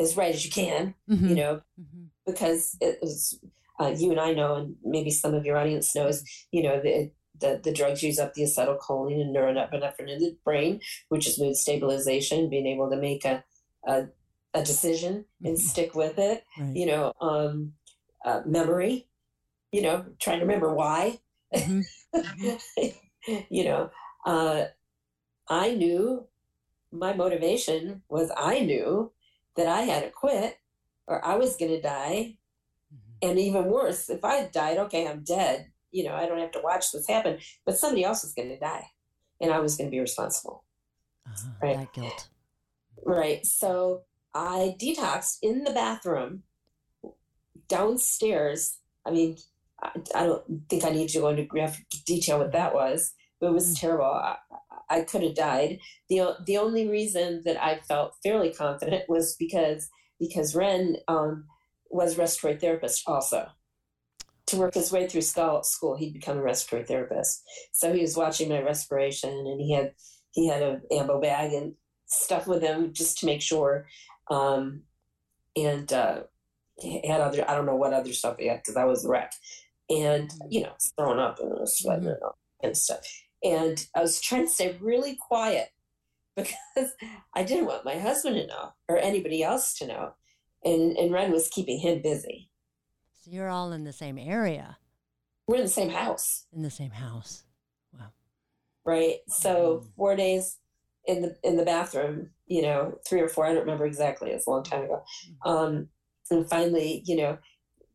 as 0.00 0.16
right 0.16 0.34
as 0.34 0.44
you 0.44 0.50
can, 0.50 0.94
Mhm. 1.08 1.28
you 1.28 1.34
know, 1.34 1.62
Mhm. 1.80 2.08
because 2.26 2.76
it 2.80 2.98
was 3.02 3.38
uh, 3.80 3.88
you 3.88 4.12
and 4.12 4.20
I 4.20 4.32
know, 4.32 4.54
and 4.54 4.76
maybe 4.84 5.10
some 5.10 5.34
of 5.34 5.44
your 5.44 5.56
audience 5.56 5.96
knows, 5.96 6.22
you 6.52 6.62
know, 6.62 6.80
the 6.80 7.10
the, 7.38 7.60
the 7.62 7.72
drugs 7.72 8.02
use 8.02 8.18
up 8.18 8.34
the 8.34 8.42
acetylcholine 8.42 9.20
and 9.20 9.34
norepinephrine 9.34 10.08
in 10.10 10.18
the 10.20 10.36
brain, 10.44 10.80
which 11.08 11.26
is 11.26 11.38
mood 11.38 11.56
stabilization, 11.56 12.48
being 12.48 12.66
able 12.66 12.90
to 12.90 12.96
make 12.96 13.24
a 13.24 13.44
a, 13.86 14.06
a 14.54 14.62
decision 14.64 15.26
and 15.44 15.56
Mhm. 15.56 15.60
stick 15.60 15.94
with 15.94 16.18
it. 16.18 16.44
Right. 16.58 16.74
You 16.76 16.86
know, 16.86 17.12
um, 17.20 17.74
uh, 18.24 18.42
memory. 18.46 19.08
You 19.72 19.82
know, 19.82 20.06
trying 20.20 20.38
to 20.38 20.46
remember 20.46 20.72
why. 20.72 21.18
Mhm. 21.54 21.82
you 23.50 23.64
know, 23.64 23.90
uh, 24.24 24.66
I 25.48 25.74
knew 25.74 26.26
my 26.92 27.12
motivation 27.12 28.02
was 28.08 28.30
I 28.36 28.60
knew 28.60 29.12
that 29.56 29.66
I 29.66 29.82
had 29.82 30.04
to 30.04 30.10
quit 30.10 30.58
or 31.06 31.24
I 31.24 31.34
was 31.36 31.56
going 31.56 31.72
to 31.72 31.80
die. 31.82 32.38
Mhm. 32.94 33.28
And 33.30 33.38
even 33.38 33.64
worse, 33.66 34.08
if 34.08 34.24
I 34.24 34.46
died, 34.46 34.78
okay, 34.78 35.06
I'm 35.06 35.24
dead. 35.24 35.72
You 35.94 36.02
know, 36.04 36.14
I 36.14 36.26
don't 36.26 36.40
have 36.40 36.50
to 36.52 36.60
watch 36.60 36.90
this 36.92 37.06
happen, 37.06 37.38
but 37.64 37.78
somebody 37.78 38.02
else 38.04 38.24
is 38.24 38.34
going 38.34 38.48
to 38.48 38.58
die 38.58 38.86
and 39.40 39.52
I 39.52 39.60
was 39.60 39.76
going 39.76 39.88
to 39.88 39.94
be 39.96 40.00
responsible. 40.00 40.64
Uh-huh. 41.26 41.50
Right. 41.62 41.78
That 41.78 41.92
guilt. 41.92 42.28
Right. 43.04 43.46
So 43.46 44.02
I 44.34 44.74
detoxed 44.80 45.38
in 45.40 45.62
the 45.62 45.70
bathroom 45.72 46.42
downstairs. 47.68 48.78
I 49.06 49.10
mean, 49.10 49.36
I, 49.82 49.90
I 50.14 50.24
don't 50.26 50.44
think 50.68 50.84
I 50.84 50.90
need 50.90 51.08
to 51.10 51.20
go 51.20 51.28
into 51.28 51.44
graphic 51.44 51.86
detail 52.06 52.38
what 52.38 52.52
that 52.52 52.74
was, 52.74 53.12
but 53.40 53.48
it 53.48 53.52
was 53.52 53.74
Mm. 53.74 53.80
terrible. 53.80 54.04
I, 54.06 54.36
I 54.90 55.00
could 55.02 55.22
have 55.22 55.34
died. 55.36 55.78
the 56.08 56.36
The 56.46 56.58
only 56.58 56.88
reason 56.88 57.42
that 57.44 57.62
I 57.62 57.80
felt 57.80 58.16
fairly 58.22 58.52
confident 58.52 59.08
was 59.08 59.36
because 59.36 59.88
because 60.18 60.54
Ren 60.54 60.96
um, 61.08 61.46
was 61.90 62.16
respiratory 62.18 62.58
therapist 62.60 63.02
also. 63.06 63.48
To 64.54 64.60
work 64.60 64.74
his 64.74 64.92
way 64.92 65.06
through 65.08 65.22
school, 65.22 65.96
he'd 65.96 66.12
become 66.14 66.38
a 66.38 66.42
respiratory 66.42 66.86
therapist. 66.86 67.42
So 67.72 67.92
he 67.92 68.00
was 68.00 68.16
watching 68.16 68.48
my 68.48 68.60
respiration, 68.62 69.30
and 69.30 69.60
he 69.60 69.72
had 69.74 69.92
he 70.32 70.48
had 70.48 70.62
a 70.62 70.80
Ambu 70.92 71.20
bag 71.22 71.52
and 71.52 71.74
stuff 72.06 72.46
with 72.46 72.62
him 72.62 72.92
just 72.92 73.18
to 73.18 73.26
make 73.26 73.42
sure. 73.42 73.86
Um, 74.30 74.82
and 75.56 75.92
uh, 75.92 76.22
he 76.78 77.06
had 77.06 77.20
other 77.20 77.48
I 77.48 77.54
don't 77.54 77.66
know 77.66 77.76
what 77.76 77.92
other 77.92 78.12
stuff 78.12 78.36
he 78.38 78.48
had 78.48 78.58
because 78.58 78.76
I 78.76 78.84
was 78.84 79.06
wrecked, 79.06 79.36
and 79.90 80.28
Mm-hmm. 80.30 80.46
you 80.50 80.62
know 80.62 80.72
throwing 80.96 81.18
up 81.20 81.38
and 81.40 81.68
sweating 81.68 82.08
and, 82.08 82.16
all- 82.22 82.38
and 82.62 82.76
stuff. 82.76 83.00
And 83.42 83.86
I 83.94 84.00
was 84.00 84.20
trying 84.20 84.46
to 84.46 84.52
stay 84.52 84.76
really 84.80 85.16
quiet 85.16 85.68
because 86.36 86.92
I 87.34 87.42
didn't 87.44 87.66
want 87.66 87.84
my 87.84 87.98
husband 87.98 88.36
to 88.36 88.46
know 88.46 88.72
or 88.88 88.98
anybody 88.98 89.42
else 89.42 89.74
to 89.78 89.86
know, 89.86 90.14
and 90.64 90.96
and 90.96 91.12
Ren 91.12 91.32
was 91.32 91.48
keeping 91.48 91.78
him 91.80 92.02
busy. 92.02 92.50
So 93.24 93.30
you're 93.30 93.48
all 93.48 93.72
in 93.72 93.84
the 93.84 93.92
same 93.92 94.18
area, 94.18 94.76
We're 95.46 95.56
in 95.56 95.62
the 95.62 95.68
same 95.68 95.88
house. 95.88 96.44
in 96.52 96.60
the 96.62 96.70
same 96.70 96.90
house. 96.90 97.44
Wow. 97.92 98.12
right? 98.84 99.20
So 99.30 99.78
Mhm. 99.80 99.94
four 99.96 100.14
days 100.14 100.58
in 101.06 101.22
the 101.22 101.38
in 101.42 101.56
the 101.56 101.64
bathroom, 101.64 102.34
you 102.46 102.60
know, 102.60 102.98
three 103.06 103.20
or 103.22 103.28
four, 103.30 103.46
I 103.46 103.54
don't 103.54 103.60
remember 103.62 103.86
exactly. 103.86 104.30
It's 104.30 104.46
a 104.46 104.50
long 104.50 104.62
time 104.62 104.84
ago. 104.84 105.02
Um, 105.46 105.88
and 106.30 106.46
finally, 106.48 107.02
you 107.06 107.16
know, 107.16 107.38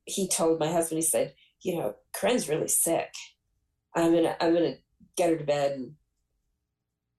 he 0.06 0.28
told 0.28 0.60
my 0.60 0.72
husband, 0.72 0.98
he 0.98 1.04
said, 1.08 1.36
you 1.62 1.78
know, 1.78 1.96
Coren's 2.12 2.50
really 2.50 2.68
sick. 2.68 3.14
I'm 3.96 4.14
gonna 4.16 4.36
I'm 4.42 4.54
gonna 4.56 4.78
get 5.16 5.30
her 5.30 5.38
to 5.38 5.44
bed 5.44 5.74
and 5.74 5.96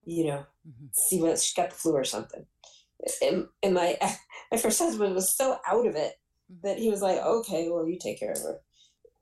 you 0.05 0.25
know 0.27 0.46
hmm 0.64 0.87
see 0.92 1.20
what 1.23 1.38
she 1.38 1.55
got 1.55 1.70
the 1.70 1.77
flu 1.77 1.92
or 1.92 2.03
something. 2.05 2.44
And, 3.23 3.46
and 3.62 3.75
my 3.75 3.96
my 4.51 4.59
first 4.59 4.81
husband 4.81 5.14
was 5.14 5.33
so 5.37 5.59
out 5.64 5.87
of 5.87 5.94
it 5.94 6.14
that 6.62 6.78
he 6.78 6.90
was 6.90 7.02
like, 7.02 7.18
okay, 7.18 7.68
well, 7.68 7.86
you 7.88 7.98
take 7.98 8.18
care 8.18 8.32
of 8.32 8.38
her. 8.42 8.60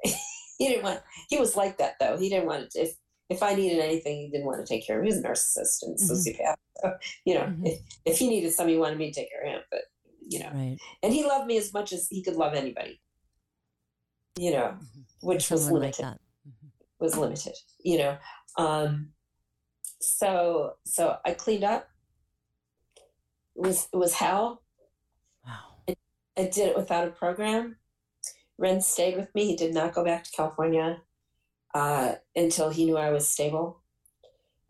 he 0.58 0.68
didn't 0.68 0.84
want. 0.84 1.00
He 1.28 1.38
was 1.38 1.56
like 1.56 1.78
that 1.78 1.94
though. 2.00 2.16
He 2.16 2.28
didn't 2.28 2.46
want 2.46 2.70
to. 2.70 2.80
If 2.80 2.94
if 3.30 3.42
I 3.42 3.54
needed 3.54 3.80
anything, 3.80 4.18
he 4.20 4.30
didn't 4.30 4.46
want 4.46 4.64
to 4.64 4.66
take 4.66 4.86
care 4.86 4.96
of 4.98 5.04
me. 5.04 5.10
He 5.10 5.16
was 5.16 5.22
a 5.24 5.28
narcissist 5.28 5.82
and 5.82 5.98
Mhm. 5.98 6.10
sociopath. 6.10 6.54
So, 6.80 6.92
you 7.26 7.34
know, 7.34 7.42
Mhm. 7.42 7.66
if, 7.66 7.80
if 8.06 8.18
he 8.18 8.28
needed 8.28 8.52
something, 8.52 8.74
he 8.74 8.80
wanted 8.80 8.96
me 8.98 9.10
to 9.12 9.20
take 9.20 9.30
care 9.30 9.42
of 9.44 9.52
him. 9.52 9.62
But 9.70 9.82
you 10.30 10.38
know, 10.40 10.50
Right. 10.52 10.78
and 11.02 11.12
he 11.12 11.24
loved 11.24 11.46
me 11.46 11.56
as 11.58 11.72
much 11.72 11.92
as 11.92 12.08
he 12.08 12.22
could 12.22 12.36
love 12.36 12.54
anybody. 12.54 13.00
You 14.38 14.52
know, 14.52 14.78
Mhm. 14.80 15.04
which 15.22 15.50
was 15.50 15.64
Someone 15.64 15.82
like 15.82 15.98
limited 15.98 16.04
that. 16.04 16.20
Mhm. 16.48 16.70
was 17.00 17.16
limited, 17.16 17.54
you 17.80 17.98
know. 17.98 18.18
Um, 18.56 19.12
so 20.00 20.76
so 20.86 21.18
I 21.24 21.34
cleaned 21.34 21.64
up. 21.64 21.88
It 23.56 23.62
was 23.62 23.88
it 23.92 23.96
was 23.96 24.14
hell. 24.14 24.62
I 26.38 26.44
did 26.44 26.68
it 26.68 26.76
without 26.76 27.08
a 27.08 27.10
program. 27.10 27.76
Ren 28.58 28.80
stayed 28.80 29.16
with 29.16 29.34
me. 29.34 29.46
He 29.46 29.56
did 29.56 29.74
not 29.74 29.92
go 29.94 30.04
back 30.04 30.24
to 30.24 30.30
California 30.30 31.02
uh, 31.74 32.14
until 32.34 32.70
he 32.70 32.84
knew 32.86 32.96
I 32.96 33.10
was 33.10 33.28
stable. 33.28 33.82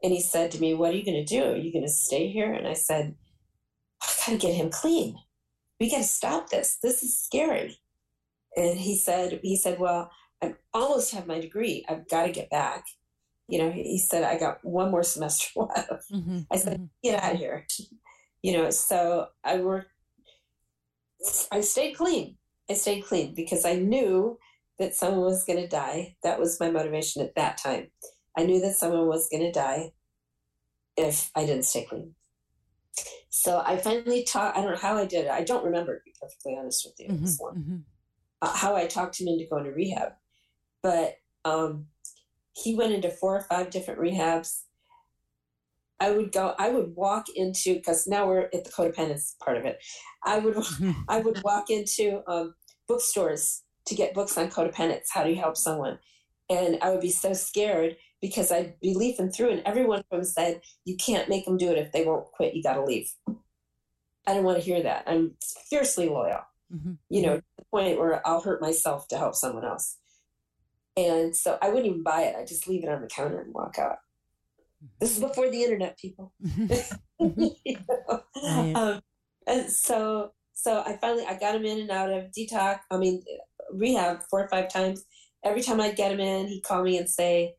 And 0.02 0.12
he 0.12 0.20
said 0.20 0.50
to 0.52 0.60
me, 0.60 0.74
"What 0.74 0.92
are 0.92 0.96
you 0.96 1.04
going 1.04 1.24
to 1.24 1.34
do? 1.34 1.44
Are 1.52 1.56
you 1.56 1.72
going 1.72 1.84
to 1.84 1.90
stay 1.90 2.28
here?" 2.28 2.52
And 2.52 2.66
I 2.66 2.72
said, 2.74 3.16
"I 4.02 4.06
got 4.06 4.32
to 4.32 4.38
get 4.38 4.54
him 4.54 4.70
clean. 4.70 5.16
We 5.80 5.90
got 5.90 5.98
to 5.98 6.04
stop 6.04 6.50
this. 6.50 6.78
This 6.82 7.02
is 7.02 7.20
scary." 7.20 7.78
And 8.56 8.78
he 8.78 8.96
said, 8.96 9.40
"He 9.42 9.56
said, 9.56 9.78
well, 9.78 10.10
I 10.42 10.54
almost 10.72 11.12
have 11.14 11.26
my 11.26 11.40
degree. 11.40 11.84
I've 11.88 12.08
got 12.08 12.26
to 12.26 12.32
get 12.32 12.50
back." 12.50 12.84
You 13.48 13.58
know, 13.58 13.70
he 13.70 13.98
said, 13.98 14.22
"I 14.22 14.38
got 14.38 14.64
one 14.64 14.90
more 14.90 15.02
semester 15.14 15.60
left." 15.60 16.10
Mhm. 16.12 16.46
I 16.50 16.56
said, 16.56 16.78
Mhm. 16.80 16.90
get 17.02 17.22
out 17.22 17.32
of 17.34 17.38
here. 17.38 17.66
You 18.42 18.52
know, 18.52 18.70
so 18.70 19.28
I 19.42 19.58
worked, 19.58 19.90
I 21.50 21.60
stayed 21.60 21.94
clean. 21.94 22.36
I 22.70 22.74
stayed 22.74 23.04
clean 23.04 23.34
because 23.34 23.64
I 23.64 23.74
knew 23.74 24.38
that 24.78 24.94
someone 24.94 25.24
was 25.24 25.44
going 25.44 25.60
to 25.60 25.68
die. 25.68 26.16
That 26.22 26.38
was 26.38 26.60
my 26.60 26.70
motivation 26.70 27.22
at 27.22 27.34
that 27.34 27.58
time. 27.58 27.90
I 28.36 28.44
knew 28.44 28.60
that 28.60 28.76
someone 28.76 29.08
was 29.08 29.28
going 29.28 29.42
to 29.42 29.52
die 29.52 29.92
if 30.96 31.30
I 31.34 31.44
didn't 31.44 31.64
stay 31.64 31.84
clean. 31.84 32.14
So 33.30 33.62
I 33.64 33.76
finally 33.76 34.24
taught, 34.24 34.56
I 34.56 34.62
don't 34.62 34.72
know 34.72 34.78
how 34.78 34.96
I 34.96 35.04
did 35.06 35.26
it. 35.26 35.30
I 35.30 35.44
don't 35.44 35.64
remember, 35.64 35.96
to 35.96 36.04
be 36.04 36.14
perfectly 36.20 36.56
honest 36.58 36.86
with 36.86 36.98
you. 36.98 37.14
Mhm. 37.14 37.40
long 37.40 37.54
Mhm. 37.56 37.84
uh, 38.40 38.56
how 38.56 38.76
I 38.76 38.86
talked 38.86 39.20
him 39.20 39.28
into 39.28 39.46
going 39.46 39.64
to 39.64 39.72
rehab. 39.72 40.12
But 40.82 41.16
um, 41.44 41.88
he 42.52 42.74
went 42.74 42.92
into 42.92 43.10
four 43.10 43.36
or 43.36 43.42
five 43.42 43.70
different 43.70 44.00
rehabs. 44.00 44.62
I 46.00 46.10
would 46.10 46.32
go, 46.32 46.54
I 46.58 46.70
would 46.70 46.94
walk 46.94 47.26
into, 47.34 47.74
because 47.74 48.06
now 48.06 48.26
we're 48.26 48.48
at 48.54 48.64
the 48.64 48.70
codependence 48.70 49.34
part 49.44 49.56
of 49.56 49.64
it. 49.64 49.82
I 50.24 50.38
would. 50.38 50.56
I 51.08 51.20
would 51.20 51.42
walk 51.42 51.70
into 51.70 52.22
um, 52.28 52.54
bookstores 52.86 53.62
to 53.86 53.94
get 53.94 54.14
books 54.14 54.36
on 54.36 54.50
codependence. 54.50 55.06
How 55.12 55.24
do 55.24 55.30
you 55.30 55.36
help 55.36 55.56
someone? 55.56 55.98
And 56.50 56.78
I 56.82 56.90
would 56.90 57.00
be 57.00 57.10
so 57.10 57.32
scared 57.32 57.96
because 58.20 58.52
I'd 58.52 58.78
be 58.80 58.94
leafing 58.94 59.30
through, 59.30 59.50
and 59.50 59.62
every 59.64 59.84
one 59.84 60.00
of 60.00 60.04
them 60.10 60.24
said, 60.24 60.60
"You 60.84 60.96
can't 60.96 61.28
make 61.28 61.44
them 61.44 61.56
do 61.56 61.70
it 61.70 61.78
if 61.78 61.92
they 61.92 62.04
won't 62.04 62.26
quit. 62.26 62.54
You 62.54 62.62
got 62.62 62.74
to 62.74 62.84
leave." 62.84 63.12
I 64.26 64.32
didn't 64.34 64.44
want 64.44 64.58
to 64.58 64.64
hear 64.64 64.82
that. 64.82 65.04
I'm 65.06 65.36
fiercely 65.70 66.08
loyal 66.08 66.42
Mhm. 66.72 66.98
you 67.08 67.22
know, 67.22 67.36
to 67.38 67.44
the 67.56 67.64
point 67.70 67.98
where 67.98 68.26
I'll 68.26 68.42
hurt 68.42 68.60
myself 68.60 69.08
to 69.08 69.16
help 69.16 69.34
someone 69.34 69.64
else. 69.64 69.96
And 70.96 71.34
so 71.34 71.58
I 71.62 71.68
wouldn't 71.68 71.86
even 71.86 72.02
buy 72.02 72.22
it. 72.22 72.36
I 72.36 72.44
just 72.44 72.66
leave 72.68 72.84
it 72.84 72.90
on 72.90 73.00
the 73.00 73.06
counter 73.06 73.40
and 73.40 73.54
walk 73.54 73.78
out. 73.78 73.98
This 75.00 75.16
is 75.16 75.20
before 75.20 75.50
the 75.50 75.62
internet, 75.62 75.98
people. 75.98 76.32
You 76.40 76.68
know? 77.88 78.22
Right. 78.40 78.72
um, 78.76 79.00
and 79.48 79.68
so, 79.68 80.32
so 80.52 80.82
I 80.86 80.96
finally 81.00 81.24
I 81.26 81.36
got 81.36 81.56
him 81.56 81.64
in 81.64 81.80
and 81.80 81.90
out 81.90 82.10
of 82.10 82.30
detox. 82.30 82.78
I 82.90 82.96
mean, 82.96 83.22
rehab 83.72 84.20
four 84.30 84.44
or 84.44 84.48
five 84.48 84.72
times. 84.72 85.04
Every 85.44 85.62
time 85.62 85.80
I'd 85.80 85.96
get 85.96 86.12
him 86.12 86.20
in, 86.20 86.46
he'd 86.46 86.62
call 86.62 86.82
me 86.82 86.98
and 86.98 87.08
say, 87.08 87.54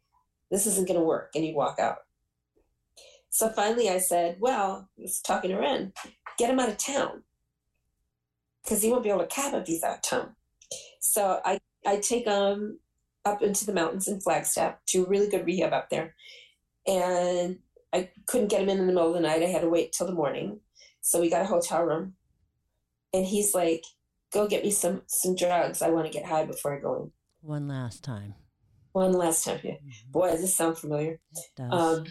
"This 0.49 0.65
isn't 0.67 0.87
going 0.87 0.99
to 0.99 1.05
work," 1.05 1.31
and 1.35 1.43
he'd 1.43 1.55
walk 1.55 1.79
out. 1.79 1.97
So 3.29 3.49
finally, 3.49 3.89
I 3.89 3.97
said, 3.97 4.37
"Well, 4.39 4.89
I 4.97 5.01
was 5.01 5.19
talking 5.19 5.51
to 5.51 5.57
Ren, 5.57 5.91
get 6.37 6.49
him 6.49 6.59
out 6.59 6.69
of 6.69 6.77
town." 6.77 7.23
because 8.69 8.83
he 8.83 8.89
won't 8.89 9.03
be 9.03 9.09
able 9.09 9.21
to 9.21 9.27
cab 9.27 9.53
if 9.55 9.67
he's 9.67 9.83
out 9.83 9.95
of 9.97 10.01
town. 10.01 10.35
So 10.99 11.41
I, 11.43 11.59
I 11.85 11.97
take 11.97 12.25
him 12.25 12.79
up 13.25 13.41
into 13.41 13.65
the 13.65 13.73
mountains 13.73 14.07
in 14.07 14.21
Flagstaff 14.21 14.75
to 14.87 15.05
a 15.05 15.09
really 15.09 15.29
good 15.29 15.45
rehab 15.45 15.73
up 15.73 15.89
there. 15.89 16.15
And 16.89 17.59
I 17.93 18.09
couldn't 18.27 18.47
get 18.49 18.61
him 18.61 18.69
in 18.69 18.79
in 18.79 18.87
the 18.87 18.93
middle 18.93 19.07
of 19.07 19.13
the 19.13 19.19
night. 19.21 19.43
I 19.43 19.47
had 19.47 19.61
to 19.61 19.69
wait 19.69 19.91
till 19.91 20.07
the 20.07 20.13
morning. 20.13 20.59
So 21.01 21.21
we 21.21 21.29
got 21.29 21.41
a 21.43 21.45
hotel 21.45 21.83
room. 21.83 22.13
And 23.13 23.25
he's 23.25 23.53
like, 23.53 23.83
go 24.31 24.47
get 24.47 24.63
me 24.63 24.71
some, 24.71 25.01
some 25.07 25.35
drugs. 25.35 25.81
I 25.81 25.89
want 25.89 26.05
to 26.07 26.11
get 26.13 26.25
high 26.25 26.45
before 26.45 26.75
I 26.75 26.79
go 26.79 26.95
in. 26.95 27.11
One 27.41 27.67
last 27.67 28.03
time. 28.03 28.35
One 28.91 29.13
last 29.13 29.45
time. 29.45 29.59
Yeah. 29.63 29.73
Mhm. 29.73 30.11
Boy, 30.11 30.31
does 30.31 30.41
this 30.41 30.55
sound 30.55 30.77
familiar. 30.77 31.19
Um, 31.71 32.05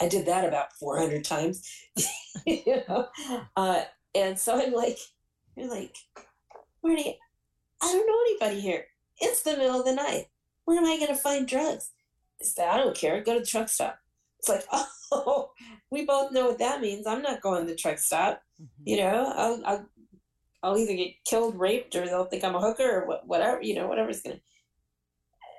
I 0.00 0.08
did 0.08 0.26
that 0.26 0.44
about 0.46 0.72
400 0.80 1.22
times, 1.24 1.62
you 2.46 2.82
know. 2.88 3.06
Uh, 3.56 3.84
and 4.14 4.38
so 4.38 4.58
I'm 4.60 4.72
like, 4.72 4.98
you're 5.56 5.68
like, 5.70 5.94
Marty, 6.82 7.18
I 7.82 7.92
don't 7.92 8.06
know 8.06 8.46
anybody 8.46 8.60
here. 8.60 8.86
It's 9.18 9.42
the 9.42 9.56
middle 9.56 9.78
of 9.80 9.86
the 9.86 9.94
night. 9.94 10.26
Where 10.64 10.78
am 10.78 10.86
I 10.86 10.96
going 10.96 11.08
to 11.08 11.14
find 11.16 11.46
drugs? 11.46 11.90
I 12.40 12.44
said, 12.44 12.68
I 12.68 12.78
don't 12.78 12.96
care. 12.96 13.22
Go 13.22 13.34
to 13.34 13.40
the 13.40 13.46
truck 13.46 13.68
stop. 13.68 13.98
It's 14.38 14.48
like, 14.48 14.64
oh, 15.12 15.50
we 15.90 16.04
both 16.04 16.32
know 16.32 16.46
what 16.46 16.58
that 16.58 16.80
means. 16.80 17.06
I'm 17.06 17.22
not 17.22 17.40
going 17.40 17.66
to 17.66 17.70
the 17.70 17.76
truck 17.76 17.98
stop. 17.98 18.42
Mhm. 18.60 18.66
You 18.84 18.96
know, 18.98 19.32
I'll, 19.36 19.62
I'll, 19.64 19.88
I'll 20.62 20.78
either 20.78 20.94
get 20.94 21.14
killed, 21.24 21.58
raped, 21.58 21.94
or 21.94 22.06
they'll 22.06 22.24
think 22.24 22.44
I'm 22.44 22.54
a 22.54 22.60
hooker, 22.60 23.02
or 23.02 23.20
whatever. 23.24 23.62
You 23.62 23.74
know, 23.76 23.86
whatever's 23.86 24.22
going 24.22 24.36
to. 24.36 24.42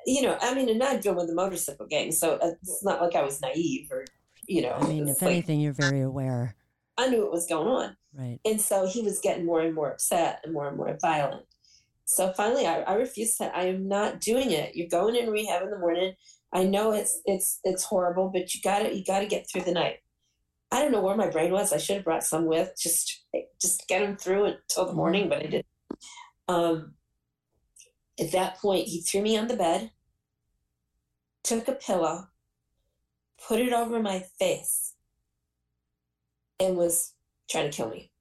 You 0.05 0.21
know, 0.21 0.37
I 0.41 0.53
mean, 0.53 0.69
and 0.69 0.81
I'd 0.81 1.03
been 1.03 1.15
with 1.15 1.27
the 1.27 1.35
motorcycle 1.35 1.85
gang, 1.85 2.11
so 2.11 2.39
it's 2.41 2.83
not 2.83 3.01
like 3.01 3.13
I 3.15 3.23
was 3.23 3.41
naive 3.41 3.91
or, 3.91 4.05
you 4.47 4.61
know. 4.61 4.71
I 4.71 4.87
mean, 4.87 5.07
if 5.09 5.21
like, 5.21 5.31
anything, 5.31 5.59
you're 5.59 5.73
very 5.73 6.01
aware. 6.01 6.55
I 6.97 7.09
knew 7.09 7.23
what 7.23 7.33
was 7.33 7.45
going 7.45 7.67
on. 7.67 7.97
Right. 8.13 8.39
And 8.45 8.59
so 8.59 8.87
he 8.87 9.01
was 9.01 9.19
getting 9.19 9.45
more 9.45 9.61
and 9.61 9.75
more 9.75 9.91
upset 9.91 10.39
and 10.43 10.53
more 10.53 10.67
and 10.67 10.77
more 10.77 10.97
violent. 11.01 11.45
So 12.05 12.31
finally, 12.31 12.65
I, 12.65 12.81
I 12.81 12.93
refused 12.93 13.37
to. 13.39 13.55
I 13.55 13.65
am 13.65 13.87
not 13.87 14.21
doing 14.21 14.51
it. 14.51 14.75
You're 14.75 14.87
going 14.87 15.15
in 15.15 15.29
rehab 15.29 15.61
in 15.61 15.69
the 15.69 15.77
morning. 15.77 16.13
I 16.53 16.63
know 16.63 16.91
it's 16.91 17.21
it's 17.25 17.59
it's 17.63 17.83
horrible, 17.83 18.29
but 18.29 18.53
you 18.53 18.61
got 18.61 18.79
to 18.79 18.95
you 18.95 19.03
got 19.03 19.19
to 19.19 19.27
get 19.27 19.47
through 19.49 19.63
the 19.63 19.73
night. 19.73 19.97
I 20.71 20.81
don't 20.81 20.91
know 20.91 21.01
where 21.01 21.15
my 21.15 21.29
brain 21.29 21.51
was. 21.51 21.71
I 21.71 21.77
should 21.77 21.97
have 21.97 22.05
brought 22.05 22.23
some 22.23 22.45
with 22.45 22.73
just 22.79 23.25
just 23.61 23.87
get 23.87 24.01
him 24.01 24.17
through 24.17 24.45
until 24.45 24.85
the 24.85 24.93
morning, 24.93 25.29
but 25.29 25.39
I 25.39 25.47
didn't. 25.47 25.65
Um, 26.47 26.93
at 28.19 28.31
that 28.31 28.57
point, 28.57 28.87
he 28.87 29.01
threw 29.01 29.21
me 29.21 29.37
on 29.37 29.47
the 29.47 29.55
bed, 29.55 29.91
took 31.43 31.67
a 31.67 31.73
pillow, 31.73 32.29
put 33.47 33.59
it 33.59 33.73
over 33.73 34.01
my 34.01 34.25
face, 34.39 34.93
and 36.59 36.77
was 36.77 37.13
trying 37.49 37.69
to 37.69 37.75
kill 37.75 37.89
me. 37.89 38.11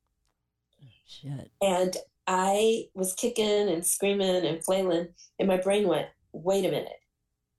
Shit. 1.07 1.51
And 1.63 1.97
I 2.27 2.89
was 2.95 3.15
kicking 3.15 3.69
and 3.69 3.87
screaming 3.87 4.45
and 4.45 4.65
flailing, 4.65 5.09
and 5.39 5.49
my 5.49 5.57
brain 5.57 5.89
went, 5.89 6.09
wait 6.33 6.65
a 6.65 6.71
minute. 6.71 7.01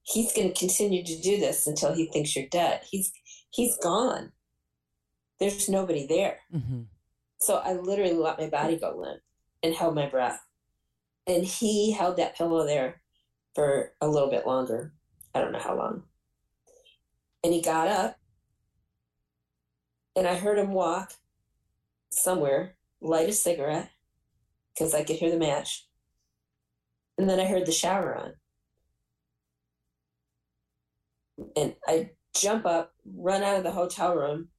He's 0.07 0.31
going 0.31 0.53
to 0.53 0.57
continue 0.57 1.03
to 1.03 1.21
do 1.21 1.37
this 1.37 1.67
until 1.67 1.93
he 1.93 2.07
thinks 2.07 2.35
you're 2.35 2.47
dead. 2.47 2.81
He's 2.89 3.11
he's 3.49 3.77
gone. 3.77 4.31
There's 5.39 5.67
nobody 5.67 6.07
there. 6.07 6.39
hmm 6.51 6.83
So 7.39 7.57
I 7.57 7.73
literally 7.73 8.13
let 8.13 8.39
my 8.39 8.49
body 8.49 8.77
go 8.77 8.95
limp 8.97 9.21
and 9.61 9.75
held 9.75 9.95
my 9.95 10.07
breath. 10.07 10.41
And 11.27 11.43
he 11.43 11.91
held 11.91 12.17
that 12.17 12.37
pillow 12.37 12.65
there 12.65 13.01
for 13.53 13.91
a 13.99 14.07
little 14.07 14.29
bit 14.29 14.47
longer. 14.47 14.93
I 15.35 15.41
don't 15.41 15.51
know 15.51 15.59
how 15.59 15.75
long. 15.75 16.03
And 17.43 17.53
he 17.53 17.61
got 17.61 17.87
up, 17.87 18.17
and 20.15 20.25
I 20.25 20.35
heard 20.35 20.57
him 20.57 20.71
walk 20.71 21.13
somewhere, 22.11 22.75
light 23.01 23.29
a 23.29 23.33
cigarette, 23.33 23.89
because 24.73 24.93
I 24.95 25.03
could 25.03 25.17
hear 25.17 25.29
the 25.29 25.37
match. 25.37 25.87
And 27.17 27.29
then 27.29 27.39
I 27.39 27.45
heard 27.45 27.65
the 27.65 27.71
shower 27.71 28.15
on. 28.15 28.33
And 31.55 31.75
I 31.87 32.11
jump 32.35 32.65
up, 32.65 32.93
run 33.05 33.43
out 33.43 33.57
of 33.57 33.63
the 33.63 33.71
hotel 33.71 34.15
room, 34.15 34.49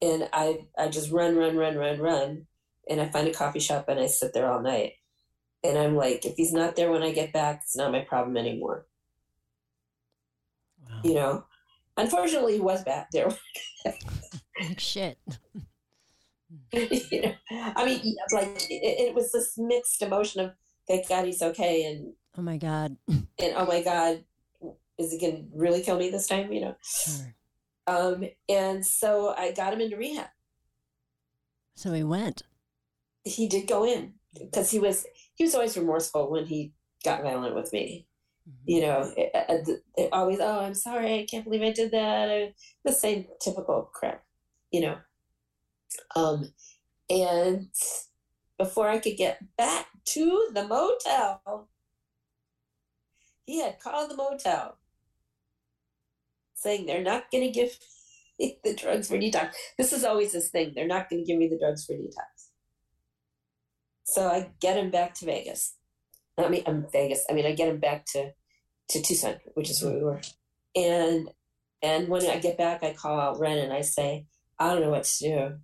and 0.00 0.28
I 0.32 0.66
I 0.78 0.88
just 0.88 1.10
run, 1.10 1.36
run, 1.36 1.56
run, 1.56 1.76
run, 1.76 1.98
run. 1.98 2.46
And 2.88 3.00
I 3.00 3.08
find 3.08 3.26
a 3.26 3.32
coffee 3.32 3.60
shop 3.60 3.88
and 3.88 3.98
I 3.98 4.06
sit 4.06 4.32
there 4.32 4.50
all 4.50 4.62
night. 4.62 4.92
And 5.64 5.76
I'm 5.76 5.96
like, 5.96 6.24
if 6.24 6.36
he's 6.36 6.52
not 6.52 6.76
there 6.76 6.92
when 6.92 7.02
I 7.02 7.10
get 7.10 7.32
back, 7.32 7.62
it's 7.62 7.76
not 7.76 7.90
my 7.90 8.00
problem 8.00 8.36
anymore. 8.36 8.86
Wow. 10.88 11.00
You 11.02 11.14
know, 11.14 11.44
unfortunately, 11.96 12.54
he 12.54 12.60
was 12.60 12.84
back 12.84 13.10
there. 13.10 13.28
Shit. 14.78 15.18
you 16.72 17.22
know, 17.22 17.34
I 17.50 17.84
mean, 17.84 18.16
like 18.32 18.70
it, 18.70 19.08
it, 19.08 19.14
was 19.14 19.32
this 19.32 19.58
mixed 19.58 20.02
emotion 20.02 20.40
of 20.42 20.52
thank 20.86 21.08
God 21.08 21.24
he's 21.24 21.42
okay, 21.42 21.84
and 21.84 22.12
oh 22.38 22.42
my 22.42 22.56
God, 22.56 22.96
and 23.08 23.52
oh 23.56 23.66
my 23.66 23.82
God, 23.82 24.24
is 24.98 25.12
he 25.12 25.18
going 25.18 25.36
to 25.36 25.44
really 25.54 25.82
kill 25.82 25.98
me 25.98 26.10
this 26.10 26.26
time? 26.26 26.52
You 26.52 26.60
know. 26.60 26.76
Sure. 26.82 27.34
Um, 27.86 28.24
and 28.48 28.84
so 28.84 29.34
I 29.36 29.52
got 29.52 29.72
him 29.72 29.80
into 29.80 29.96
rehab. 29.96 30.28
So 31.74 31.92
he 31.92 32.02
went. 32.02 32.42
He 33.24 33.48
did 33.48 33.68
go 33.68 33.84
in 33.84 34.14
because 34.32 34.70
he 34.70 34.78
was 34.78 35.06
he 35.34 35.44
was 35.44 35.54
always 35.54 35.76
remorseful 35.76 36.30
when 36.30 36.46
he 36.46 36.72
got 37.04 37.22
violent 37.22 37.54
with 37.54 37.72
me. 37.72 38.06
Mm-hmm. 38.48 38.70
You 38.70 38.80
know, 38.80 39.12
it, 39.16 39.30
it, 39.34 39.82
it 39.96 40.08
always, 40.12 40.38
oh, 40.40 40.60
I'm 40.60 40.74
sorry, 40.74 41.20
I 41.20 41.26
can't 41.28 41.44
believe 41.44 41.62
I 41.62 41.72
did 41.72 41.90
that. 41.90 42.54
The 42.84 42.92
same 42.92 43.26
typical 43.40 43.90
crap, 43.92 44.22
you 44.70 44.80
know. 44.82 44.98
Um, 46.14 46.52
and 47.10 47.68
before 48.58 48.88
I 48.88 48.98
could 48.98 49.16
get 49.16 49.40
back 49.56 49.86
to 50.06 50.48
the 50.52 50.66
motel, 50.66 51.68
he 53.44 53.60
had 53.60 53.80
called 53.80 54.10
the 54.10 54.16
motel 54.16 54.78
saying 56.66 56.86
they're 56.86 57.02
not 57.02 57.30
going 57.30 57.44
to 57.44 57.50
give 57.50 57.78
me 58.38 58.58
the 58.64 58.74
drugs 58.74 59.08
for 59.08 59.16
detox. 59.16 59.52
This 59.78 59.92
is 59.92 60.04
always 60.04 60.32
this 60.32 60.50
thing. 60.50 60.72
They're 60.74 60.86
not 60.86 61.08
going 61.08 61.22
to 61.22 61.26
give 61.26 61.38
me 61.38 61.48
the 61.48 61.58
drugs 61.58 61.84
for 61.84 61.92
detox. 61.92 62.50
So 64.04 64.28
I 64.28 64.50
get 64.60 64.76
him 64.76 64.90
back 64.90 65.14
to 65.14 65.26
Vegas. 65.26 65.74
I 66.38 66.48
mean, 66.48 66.64
I'm 66.66 66.86
Vegas. 66.92 67.24
I 67.30 67.32
mean, 67.32 67.46
I 67.46 67.52
get 67.52 67.68
him 67.68 67.80
back 67.80 68.04
to, 68.12 68.32
to 68.90 69.02
Tucson, 69.02 69.36
which 69.54 69.70
is 69.70 69.82
where 69.82 69.94
we 69.94 70.02
were. 70.02 70.20
And 70.74 71.30
and 71.82 72.08
when 72.08 72.26
I 72.26 72.38
get 72.38 72.58
back, 72.58 72.82
I 72.82 72.92
call 72.92 73.20
out 73.20 73.38
Ren 73.38 73.58
and 73.58 73.72
I 73.72 73.82
say, 73.82 74.26
I 74.58 74.72
don't 74.72 74.82
know 74.82 74.90
what 74.90 75.04
to 75.04 75.18
do. 75.24 75.54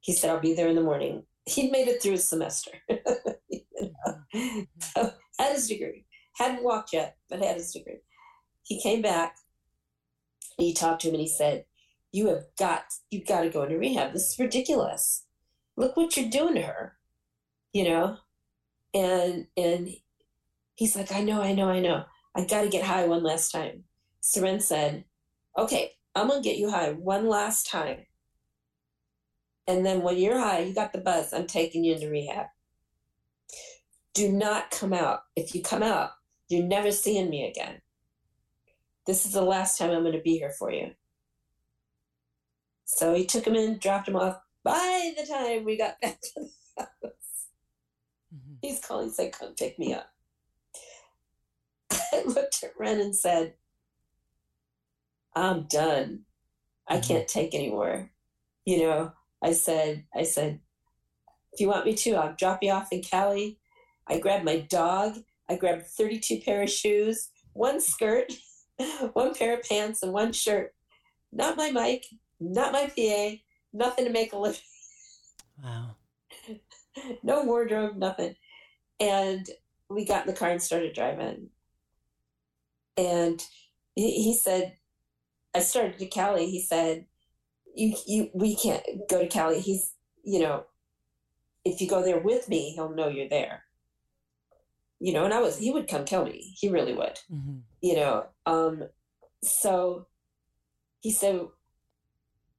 He 0.00 0.12
said, 0.12 0.30
I'll 0.30 0.40
be 0.40 0.54
there 0.54 0.68
in 0.68 0.76
the 0.76 0.82
morning. 0.82 1.24
He'd 1.46 1.72
made 1.72 1.88
it 1.88 2.00
through 2.00 2.12
his 2.12 2.28
semester. 2.28 2.70
you 2.88 2.98
know? 3.80 4.14
Mm-hmm. 4.34 4.60
so, 4.78 5.12
had 5.38 5.54
his 5.54 5.68
degree. 5.68 6.04
Hadn't 6.36 6.62
walked 6.62 6.92
yet, 6.92 7.16
but 7.28 7.42
had 7.42 7.56
his 7.56 7.72
degree. 7.72 7.98
He 8.62 8.80
came 8.80 9.02
back. 9.02 9.34
He 10.58 10.74
talked 10.74 11.02
to 11.02 11.08
him 11.08 11.14
and 11.14 11.22
he 11.22 11.28
said, 11.28 11.64
You 12.12 12.28
have 12.28 12.44
got, 12.58 12.84
you've 13.10 13.26
got 13.26 13.42
to 13.42 13.48
go 13.48 13.62
into 13.62 13.78
rehab. 13.78 14.12
This 14.12 14.32
is 14.32 14.38
ridiculous. 14.38 15.24
Look 15.76 15.96
what 15.96 16.16
you're 16.16 16.28
doing 16.28 16.56
to 16.56 16.62
her. 16.62 16.96
You 17.72 17.84
know? 17.84 18.16
And, 18.92 19.46
and 19.56 19.90
he's 20.74 20.96
like, 20.96 21.12
I 21.12 21.22
know, 21.22 21.40
I 21.40 21.54
know, 21.54 21.68
I 21.68 21.80
know. 21.80 22.04
I 22.34 22.44
got 22.44 22.62
to 22.62 22.68
get 22.68 22.84
high 22.84 23.06
one 23.06 23.22
last 23.22 23.52
time. 23.52 23.84
Seren 24.22 24.60
said, 24.60 25.04
Okay, 25.56 25.92
I'm 26.14 26.28
going 26.28 26.42
to 26.42 26.48
get 26.48 26.58
you 26.58 26.70
high 26.70 26.90
one 26.92 27.28
last 27.28 27.68
time. 27.68 28.06
And 29.68 29.84
then 29.84 30.02
when 30.02 30.16
you're 30.16 30.38
high, 30.38 30.60
you 30.60 30.74
got 30.74 30.92
the 30.92 30.98
buzz, 30.98 31.32
I'm 31.32 31.46
taking 31.46 31.84
you 31.84 31.94
into 31.94 32.08
rehab. 32.08 32.46
Do 34.14 34.32
not 34.32 34.70
come 34.70 34.92
out. 34.92 35.24
If 35.36 35.54
you 35.54 35.62
come 35.62 35.82
out, 35.82 36.12
you're 36.48 36.64
never 36.64 36.90
seeing 36.90 37.28
me 37.28 37.46
again. 37.46 37.82
This 39.08 39.24
is 39.24 39.32
the 39.32 39.40
last 39.40 39.78
time 39.78 39.90
I'm 39.90 40.02
going 40.02 40.12
to 40.12 40.20
be 40.20 40.36
here 40.36 40.50
for 40.50 40.70
you. 40.70 40.90
So 42.84 43.14
he 43.14 43.24
took 43.24 43.46
him 43.46 43.54
in, 43.54 43.78
dropped 43.78 44.06
him 44.06 44.16
off. 44.16 44.38
By 44.62 45.14
the 45.16 45.26
time 45.26 45.64
we 45.64 45.78
got 45.78 45.98
back 46.02 46.20
to 46.20 46.30
the 46.36 46.50
house, 46.76 47.46
mm-hmm. 48.34 48.54
he's 48.60 48.80
calling, 48.80 49.08
said, 49.08 49.32
Come 49.32 49.54
pick 49.54 49.78
me 49.78 49.94
up. 49.94 50.10
I 51.90 52.22
looked 52.26 52.62
at 52.62 52.78
Ren 52.78 53.00
and 53.00 53.16
said, 53.16 53.54
I'm 55.34 55.62
done. 55.62 56.24
I 56.86 56.96
mm-hmm. 56.96 57.08
can't 57.08 57.28
take 57.28 57.54
anymore. 57.54 58.10
You 58.66 58.82
know, 58.82 59.12
I 59.42 59.52
said, 59.52 60.04
I 60.14 60.24
said, 60.24 60.60
if 61.54 61.60
you 61.60 61.68
want 61.68 61.86
me 61.86 61.94
to, 61.94 62.14
I'll 62.16 62.34
drop 62.34 62.58
you 62.60 62.72
off 62.72 62.92
in 62.92 63.00
Cali. 63.00 63.58
I 64.06 64.18
grabbed 64.18 64.44
my 64.44 64.58
dog. 64.58 65.16
I 65.48 65.56
grabbed 65.56 65.86
32 65.86 66.42
pair 66.44 66.62
of 66.62 66.68
shoes, 66.68 67.30
one 67.54 67.80
skirt, 67.80 68.30
one 69.12 69.34
pair 69.34 69.58
of 69.58 69.64
pants, 69.64 70.02
and 70.02 70.12
one 70.12 70.32
shirt. 70.32 70.74
Not 71.32 71.56
my 71.56 71.70
mic, 71.70 72.06
not 72.40 72.72
my 72.72 72.86
PA, 72.86 73.36
nothing 73.72 74.04
to 74.04 74.10
make 74.10 74.32
a 74.32 74.38
living. 74.38 74.60
Wow. 75.62 75.96
no 77.22 77.44
wardrobe, 77.44 77.96
nothing. 77.96 78.34
And 79.00 79.48
we 79.90 80.04
got 80.04 80.26
in 80.26 80.32
the 80.32 80.38
car 80.38 80.50
and 80.50 80.62
started 80.62 80.94
driving. 80.94 81.48
And 82.96 83.44
he, 83.94 84.22
he 84.22 84.34
said, 84.34 84.76
I 85.54 85.60
started 85.60 85.98
to 85.98 86.06
Cali. 86.06 86.50
He 86.50 86.60
said, 86.60 87.06
you 87.74 87.94
you 88.06 88.30
we 88.34 88.56
can't 88.56 88.82
go 89.08 89.20
to 89.20 89.28
Cali. 89.28 89.60
He's 89.60 89.92
you 90.24 90.40
know, 90.40 90.64
if 91.64 91.80
you 91.80 91.88
go 91.88 92.02
there 92.02 92.18
with 92.18 92.48
me, 92.48 92.72
he'll 92.74 92.94
know 92.94 93.08
you're 93.08 93.28
there. 93.28 93.62
You 95.00 95.12
know, 95.12 95.24
and 95.24 95.32
I 95.32 95.40
was 95.40 95.58
he 95.58 95.70
would 95.70 95.88
come 95.88 96.04
kill 96.04 96.24
me. 96.24 96.54
He 96.58 96.68
really 96.68 96.94
would. 96.94 97.18
Mm-hmm. 97.32 97.58
You 97.80 97.96
know, 97.96 98.26
um, 98.46 98.88
so 99.42 100.06
he 101.00 101.12
said, 101.12 101.40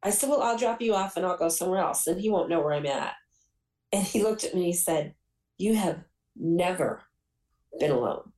I 0.02 0.12
said, 0.12 0.30
well, 0.30 0.42
I'll 0.42 0.58
drop 0.58 0.82
you 0.82 0.96
off 0.96 1.18
and 1.18 1.26
I'll 1.26 1.38
go 1.38 1.50
somewhere 1.50 1.82
else, 1.82 2.08
and 2.08 2.20
he 2.20 2.30
won't 2.30 2.50
know 2.50 2.62
where 2.62 2.74
I'm 2.74 2.86
at. 2.86 3.16
And 3.92 4.04
he 4.04 4.24
looked 4.24 4.44
at 4.44 4.54
me 4.54 4.62
and 4.62 4.68
he 4.68 4.74
said, 4.74 5.16
You 5.58 5.76
have 5.76 6.04
never 6.36 7.04
been 7.80 7.92
alone. 7.92 8.32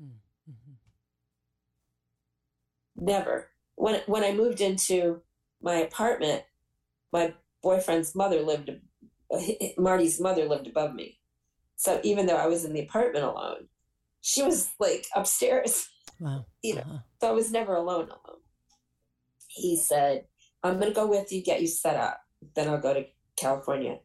Mm-hmm. 0.00 0.72
Never 2.96 3.48
when 3.78 4.00
when 4.06 4.24
I 4.24 4.32
moved 4.32 4.60
into 4.60 5.22
my 5.62 5.76
apartment, 5.76 6.42
my 7.12 7.34
boyfriend's 7.62 8.14
mother 8.14 8.42
lived, 8.42 8.70
Marty's 9.78 10.20
mother 10.20 10.44
lived 10.44 10.66
above 10.66 10.94
me. 10.94 11.17
So 11.78 12.00
even 12.04 12.26
though 12.26 12.36
I 12.36 12.46
was 12.46 12.64
in 12.66 12.74
the 12.74 12.82
apartment 12.82 13.24
alone, 13.24 13.68
she 14.20 14.42
was 14.42 14.70
like 14.78 15.06
upstairs. 15.14 15.88
Wow. 16.20 16.44
You 16.62 16.74
know, 16.74 16.80
uh-huh. 16.82 16.98
so 17.20 17.28
I 17.28 17.32
was 17.32 17.50
never 17.52 17.74
alone 17.74 18.08
alone. 18.08 18.40
He 19.46 19.76
said, 19.76 20.24
I'm 20.62 20.74
going 20.74 20.88
to 20.88 20.94
go 20.94 21.06
with 21.06 21.32
you, 21.32 21.42
get 21.42 21.60
you 21.60 21.68
set 21.68 21.96
up. 21.96 22.20
Then 22.54 22.68
I'll 22.68 22.80
go 22.80 22.92
to 22.92 23.06
California. 23.36 24.00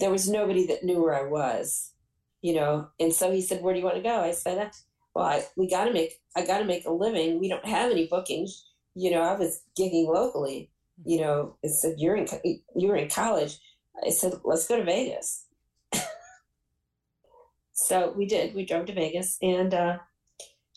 There 0.00 0.10
was 0.10 0.28
nobody 0.28 0.66
that 0.68 0.82
knew 0.82 1.02
where 1.02 1.14
I 1.14 1.28
was, 1.28 1.92
you 2.40 2.54
know. 2.54 2.88
And 2.98 3.12
so 3.12 3.30
he 3.30 3.42
said, 3.42 3.62
Where 3.62 3.74
do 3.74 3.78
you 3.78 3.84
want 3.84 3.96
to 3.96 4.02
go? 4.02 4.20
I 4.20 4.32
said, 4.32 4.70
Well, 5.14 5.26
I, 5.26 5.44
we 5.56 5.68
got 5.68 5.84
to 5.84 5.92
make, 5.92 6.18
I 6.34 6.46
got 6.46 6.58
to 6.58 6.64
make 6.64 6.86
a 6.86 6.92
living. 6.92 7.38
We 7.38 7.48
don't 7.48 7.66
have 7.66 7.90
any 7.90 8.06
bookings 8.06 8.64
you 8.96 9.10
know, 9.10 9.20
I 9.20 9.34
was 9.34 9.60
gigging 9.78 10.06
locally. 10.06 10.70
You 11.04 11.20
know, 11.20 11.56
it 11.62 11.68
said 11.68 11.96
you're 11.98 12.16
in 12.16 12.26
you 12.74 12.88
were 12.88 12.96
in 12.96 13.10
college. 13.10 13.58
I 14.04 14.10
said 14.10 14.32
let's 14.42 14.66
go 14.66 14.76
to 14.78 14.84
Vegas. 14.84 15.44
So 17.76 18.12
we 18.16 18.26
did. 18.26 18.54
We 18.54 18.64
drove 18.64 18.86
to 18.86 18.94
Vegas, 18.94 19.36
and 19.42 19.72
uh, 19.72 19.98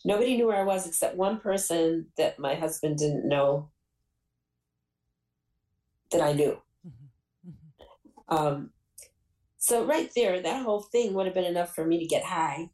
nobody 0.03 0.35
knew 0.35 0.47
where 0.47 0.61
I 0.61 0.65
was 0.65 0.85
except 0.85 1.15
one 1.15 1.39
person 1.39 2.07
that 2.17 2.37
my 2.39 2.55
husband 2.55 2.97
didn't 2.97 3.27
know 3.27 3.69
that 6.11 6.21
I 6.21 6.33
knew. 6.33 6.61
Mm-hmm. 6.85 7.49
Mm-hmm. 7.49 8.35
Um, 8.35 8.69
so 9.57 9.85
right 9.85 10.11
there, 10.13 10.41
that 10.41 10.63
whole 10.63 10.81
thing 10.81 11.13
would 11.13 11.25
have 11.25 11.35
been 11.35 11.45
enough 11.45 11.73
for 11.73 11.85
me 11.85 11.99
to 11.99 12.05
get 12.05 12.23
high. 12.23 12.69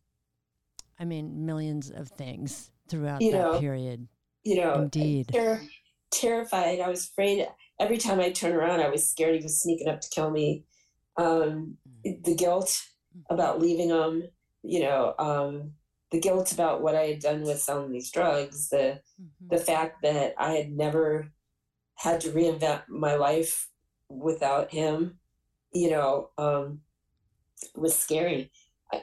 I 0.99 1.05
mean, 1.05 1.45
millions 1.45 1.91
of 1.91 2.09
things 2.09 2.71
throughout 2.87 3.21
you 3.21 3.31
that 3.31 3.37
know, 3.37 3.59
period 3.59 4.07
you 4.43 4.57
know, 4.57 4.73
indeed 4.73 5.29
ter- 5.31 5.61
terrified. 6.11 6.79
I 6.79 6.89
was 6.89 7.05
afraid. 7.05 7.47
Every 7.79 7.97
time 7.97 8.19
I 8.19 8.31
turned 8.31 8.55
around, 8.55 8.79
I 8.79 8.89
was 8.89 9.07
scared 9.07 9.35
he 9.35 9.43
was 9.43 9.61
sneaking 9.61 9.87
up 9.87 10.01
to 10.01 10.09
kill 10.09 10.31
me. 10.31 10.63
Um, 11.17 11.77
the 12.03 12.35
guilt 12.35 12.81
about 13.29 13.61
leaving 13.61 13.89
him, 13.89 14.23
you 14.63 14.81
know, 14.81 15.13
um, 15.19 15.73
the 16.11 16.19
guilt 16.19 16.51
about 16.51 16.81
what 16.81 16.95
I 16.95 17.07
had 17.07 17.19
done 17.19 17.41
with 17.41 17.59
selling 17.59 17.91
these 17.91 18.11
drugs, 18.11 18.69
the 18.69 19.01
mm-hmm. 19.21 19.55
the 19.55 19.57
fact 19.57 20.01
that 20.03 20.33
I 20.37 20.51
had 20.51 20.71
never 20.71 21.31
had 21.95 22.21
to 22.21 22.29
reinvent 22.29 22.83
my 22.87 23.15
life 23.15 23.69
without 24.09 24.71
him, 24.71 25.19
you 25.73 25.89
know, 25.89 26.29
um, 26.37 26.81
was 27.75 27.97
scary. 27.97 28.51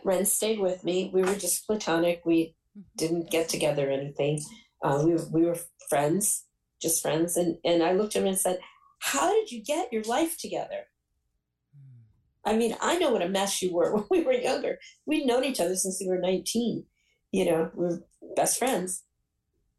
Ren 0.05 0.25
stayed 0.25 0.61
with 0.61 0.85
me. 0.85 1.11
We 1.13 1.23
were 1.23 1.35
just 1.35 1.67
platonic. 1.67 2.23
We 2.25 2.55
mm-hmm. 2.77 2.83
didn't 2.97 3.31
get 3.31 3.49
together 3.49 3.89
or 3.89 3.93
anything. 3.93 4.43
Uh, 4.83 5.03
we, 5.05 5.13
were, 5.13 5.27
we 5.31 5.45
were 5.45 5.59
friends, 5.89 6.45
just 6.81 7.03
friends. 7.03 7.37
And, 7.37 7.57
and 7.65 7.83
I 7.83 7.93
looked 7.93 8.17
at 8.17 8.23
him 8.23 8.29
and 8.29 8.39
said, 8.39 8.59
How 9.01 9.33
did 9.33 9.51
you 9.51 9.63
get 9.63 9.93
your 9.93 10.03
life 10.05 10.39
together? 10.39 10.87
I 12.45 12.57
mean, 12.57 12.77
I 12.81 12.99
know 12.99 13.11
what 13.13 13.23
a 13.23 13.29
mess 13.29 13.63
you 13.63 13.73
were 13.73 13.95
when 13.97 14.05
we 14.11 14.23
were 14.23 14.33
younger. 14.33 14.79
We'd 15.07 15.27
known 15.27 15.45
each 15.45 15.61
other 15.61 15.77
since 15.77 16.01
we 16.01 16.09
were 16.09 16.19
19. 16.19 16.85
You 17.31 17.45
know, 17.45 17.71
we 17.75 17.87
are 17.87 17.99
best 18.37 18.59
friends. 18.59 19.05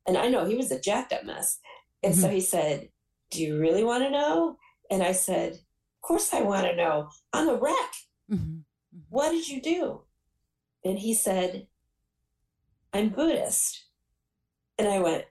And 0.08 0.18
I 0.18 0.28
know 0.28 0.46
he 0.46 0.56
was 0.56 0.72
a 0.72 0.80
jacked 0.80 1.14
up 1.14 1.24
mess. 1.26 1.60
And 2.02 2.14
mm-hmm. 2.14 2.22
so 2.22 2.30
he 2.30 2.42
said, 2.42 2.90
Do 3.32 3.42
you 3.42 3.60
really 3.60 3.84
want 3.84 4.04
to 4.04 4.10
know? 4.10 4.58
And 4.90 5.04
I 5.04 5.12
said, 5.14 5.54
Of 5.54 6.02
course 6.02 6.34
I 6.34 6.42
want 6.42 6.68
to 6.68 6.76
know. 6.76 7.10
I'm 7.32 7.50
a 7.50 7.56
wreck. 7.56 7.94
Mm-hmm. 8.32 8.36
mm-hmm. 8.36 8.58
What 9.10 9.32
did 9.32 9.48
you 9.50 9.62
do? 9.62 10.02
And 10.86 11.00
he 11.00 11.14
said, 11.14 11.68
I'm 12.94 13.10
Buddhist. 13.10 13.86
And 14.78 14.88
I 14.88 15.00
went, 15.00 15.26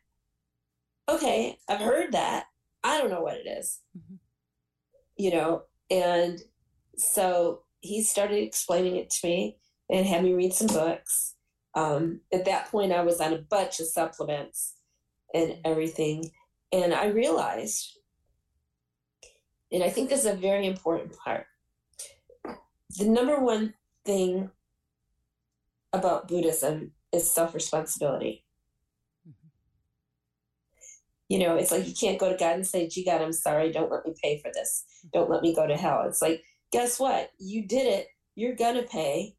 Okay, 1.09 1.59
I've 1.69 1.81
heard 1.81 2.13
that. 2.13 2.47
I 2.85 2.99
don't 2.99 3.11
know 3.11 3.21
what 3.21 3.37
it 3.37 3.47
is. 3.47 3.81
Mm-hmm. 3.97 4.15
You 5.17 5.31
know, 5.33 5.63
and 5.91 6.41
so 6.97 7.63
he 7.81 8.03
started 8.03 8.43
explaining 8.43 8.97
it 8.97 9.11
to 9.11 9.27
me 9.27 9.57
and 9.91 10.07
had 10.07 10.23
me 10.23 10.33
read 10.33 10.53
some 10.53 10.69
books. 10.69 11.35
Um, 11.75 12.21
at 12.33 12.45
that 12.45 12.71
point, 12.71 12.93
I 12.93 13.03
was 13.03 13.21
on 13.21 13.33
a 13.33 13.39
bunch 13.39 13.81
of 13.81 13.87
supplements 13.87 14.75
and 15.35 15.59
everything. 15.65 16.31
And 16.73 16.95
I 16.95 17.07
realized, 17.07 17.99
and 19.71 19.83
I 19.83 19.91
think 19.91 20.09
this 20.09 20.21
is 20.21 20.27
a 20.27 20.35
very 20.35 20.67
important 20.67 21.17
part 21.17 21.47
the 22.99 23.09
number 23.09 23.41
one 23.41 23.75
thing 24.05 24.51
about 25.93 26.29
Buddhism 26.29 26.93
is 27.13 27.31
self 27.31 27.55
responsibility. 27.55 28.45
Mm-hmm. 29.29 29.49
You 31.29 31.39
know, 31.41 31.57
it's 31.57 31.71
like 31.71 31.87
you 31.87 31.95
can't 31.95 32.19
go 32.19 32.31
to 32.31 32.37
God 32.37 32.57
and 32.57 32.67
say, 32.67 32.89
gee, 32.89 33.05
God, 33.05 33.23
I'm 33.23 33.33
sorry, 33.33 33.73
don't 33.73 33.91
let 33.91 34.07
me 34.07 34.15
pay 34.23 34.39
for 34.39 34.51
this. 34.53 34.85
Don't 35.13 35.31
let 35.31 35.43
me 35.43 35.55
go 35.55 35.67
to 35.67 35.77
hell. 35.77 36.05
It's 36.07 36.23
like, 36.23 36.43
guess 36.73 36.99
what? 36.99 37.31
You 37.39 37.63
did 37.63 37.87
it. 37.87 38.09
You're 38.35 38.57
going 38.57 38.77
to 38.77 38.83
pay 38.83 39.37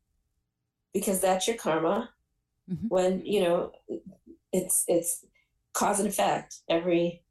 because 0.93 1.19
that's 1.19 1.48
your 1.48 1.58
karma. 1.58 2.10
Mm-hmm. 2.72 2.88
When, 2.88 3.26
you 3.26 3.41
know, 3.41 3.72
it's, 4.54 4.86
it's 4.88 5.26
cause 5.74 6.00
and 6.00 6.08
effect. 6.08 6.60
Every, 6.69 7.24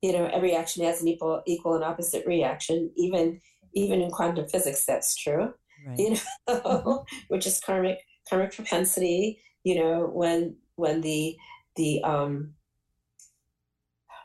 you 0.00 0.12
know, 0.12 0.26
every 0.32 0.54
action 0.54 0.84
has 0.84 1.02
an 1.02 1.08
equal, 1.08 1.42
equal 1.46 1.74
and 1.74 1.84
opposite 1.84 2.24
reaction. 2.24 2.90
Even, 2.96 3.40
even 3.74 4.00
in 4.00 4.10
quantum 4.10 4.48
physics, 4.48 4.86
that's 4.86 5.16
true. 5.16 5.52
Right. 5.86 5.98
You 5.98 6.10
know, 6.10 6.20
mm-hmm. 6.48 7.14
which 7.28 7.46
is 7.46 7.60
karmic, 7.60 7.98
karmic 8.30 8.54
propensity. 8.54 9.40
You 9.64 9.76
know, 9.76 10.10
when, 10.12 10.56
when 10.76 11.00
the, 11.00 11.36
the, 11.76 12.02
um, 12.04 12.54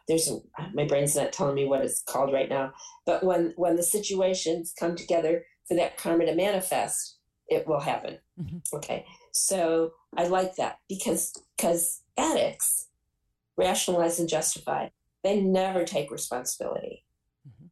there's 0.08 0.30
a, 0.30 0.38
my 0.74 0.86
brain's 0.86 1.16
not 1.16 1.34
telling 1.34 1.56
me 1.56 1.66
what 1.66 1.82
it's 1.82 2.02
called 2.04 2.34
right 2.34 2.50
now 2.50 2.72
but 3.06 3.24
when 3.24 3.54
when 3.58 3.76
the 3.76 3.84
situations 3.84 4.74
come 4.80 4.96
together 4.96 5.46
for 5.68 5.76
that 5.76 5.98
karma 5.98 6.26
to 6.26 6.36
manifest 6.36 7.18
it 7.48 7.68
will 7.68 7.80
happen. 7.80 8.18
Mm-hmm. 8.40 8.76
okay. 8.76 9.06
So 9.32 9.92
i 10.16 10.28
like 10.28 10.56
that 10.56 10.80
because 10.90 11.34
because 11.56 12.02
addicts 12.18 12.88
rationalize 13.58 14.20
and 14.20 14.30
justify. 14.30 14.90
They 15.24 15.42
never 15.42 15.84
take 15.84 16.12
responsibility. 16.12 17.04
Mm-hmm. 17.48 17.68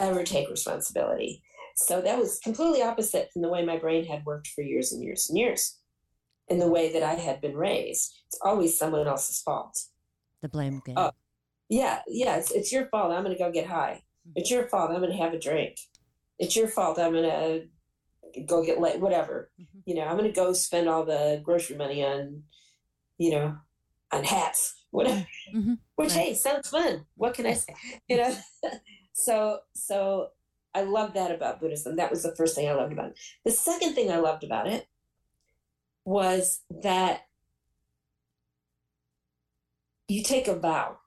ever 0.00 0.24
take 0.24 0.50
responsibility. 0.50 1.42
So 1.76 2.00
that 2.00 2.18
was 2.18 2.38
completely 2.38 2.82
opposite 2.82 3.30
from 3.32 3.42
the 3.42 3.48
way 3.48 3.64
my 3.64 3.78
brain 3.78 4.04
had 4.04 4.24
worked 4.24 4.48
for 4.48 4.62
years 4.62 4.92
and 4.92 5.02
years 5.02 5.28
and 5.28 5.38
years 5.38 5.78
in 6.48 6.58
the 6.58 6.68
way 6.68 6.92
that 6.92 7.02
i 7.02 7.14
had 7.14 7.40
been 7.40 7.56
raised. 7.56 8.14
It's 8.26 8.38
always 8.42 8.78
someone 8.78 9.06
else's 9.06 9.40
fault. 9.40 9.78
The 10.42 10.48
blame 10.48 10.82
game. 10.84 10.96
Oh, 10.98 11.12
yeah, 11.68 12.00
yeah, 12.06 12.36
it's, 12.36 12.50
it's 12.50 12.72
your 12.72 12.86
fault. 12.86 13.12
I'm 13.12 13.24
going 13.24 13.36
to 13.36 13.42
go 13.42 13.50
get 13.50 13.66
high. 13.66 14.02
Mm-hmm. 14.28 14.32
It's 14.36 14.50
your 14.50 14.68
fault. 14.68 14.90
I'm 14.90 15.00
going 15.00 15.10
to 15.10 15.16
have 15.16 15.32
a 15.32 15.38
drink. 15.38 15.78
It's 16.38 16.56
your 16.56 16.68
fault. 16.68 16.98
I'm 16.98 17.12
going 17.12 17.24
to 18.34 18.42
go 18.42 18.64
get 18.64 18.80
late, 18.80 19.00
whatever. 19.00 19.50
Mm-hmm. 19.60 19.78
You 19.86 19.96
know, 19.96 20.02
I'm 20.02 20.16
going 20.16 20.30
to 20.30 20.34
go 20.34 20.52
spend 20.52 20.88
all 20.88 21.04
the 21.04 21.40
grocery 21.42 21.76
money 21.76 22.04
on, 22.04 22.42
you 23.18 23.30
know, 23.30 23.56
on 24.12 24.24
hats, 24.24 24.82
whatever. 24.90 25.26
Mm-hmm. 25.54 25.74
Which, 25.96 26.10
right. 26.10 26.18
hey, 26.18 26.34
sounds 26.34 26.68
fun. 26.68 27.06
What 27.16 27.34
can 27.34 27.46
I 27.46 27.54
say? 27.54 27.74
You 28.08 28.18
know, 28.18 28.36
so, 29.12 29.60
so 29.74 30.28
I 30.74 30.82
love 30.82 31.14
that 31.14 31.30
about 31.30 31.60
Buddhism. 31.60 31.96
That 31.96 32.10
was 32.10 32.22
the 32.22 32.34
first 32.34 32.54
thing 32.54 32.68
I 32.68 32.74
loved 32.74 32.92
about 32.92 33.10
it. 33.10 33.18
The 33.44 33.52
second 33.52 33.94
thing 33.94 34.10
I 34.10 34.16
loved 34.16 34.44
about 34.44 34.66
it 34.66 34.88
was 36.04 36.60
that 36.82 37.22
you 40.08 40.22
take 40.22 40.48
a 40.48 40.54
vow 40.54 40.98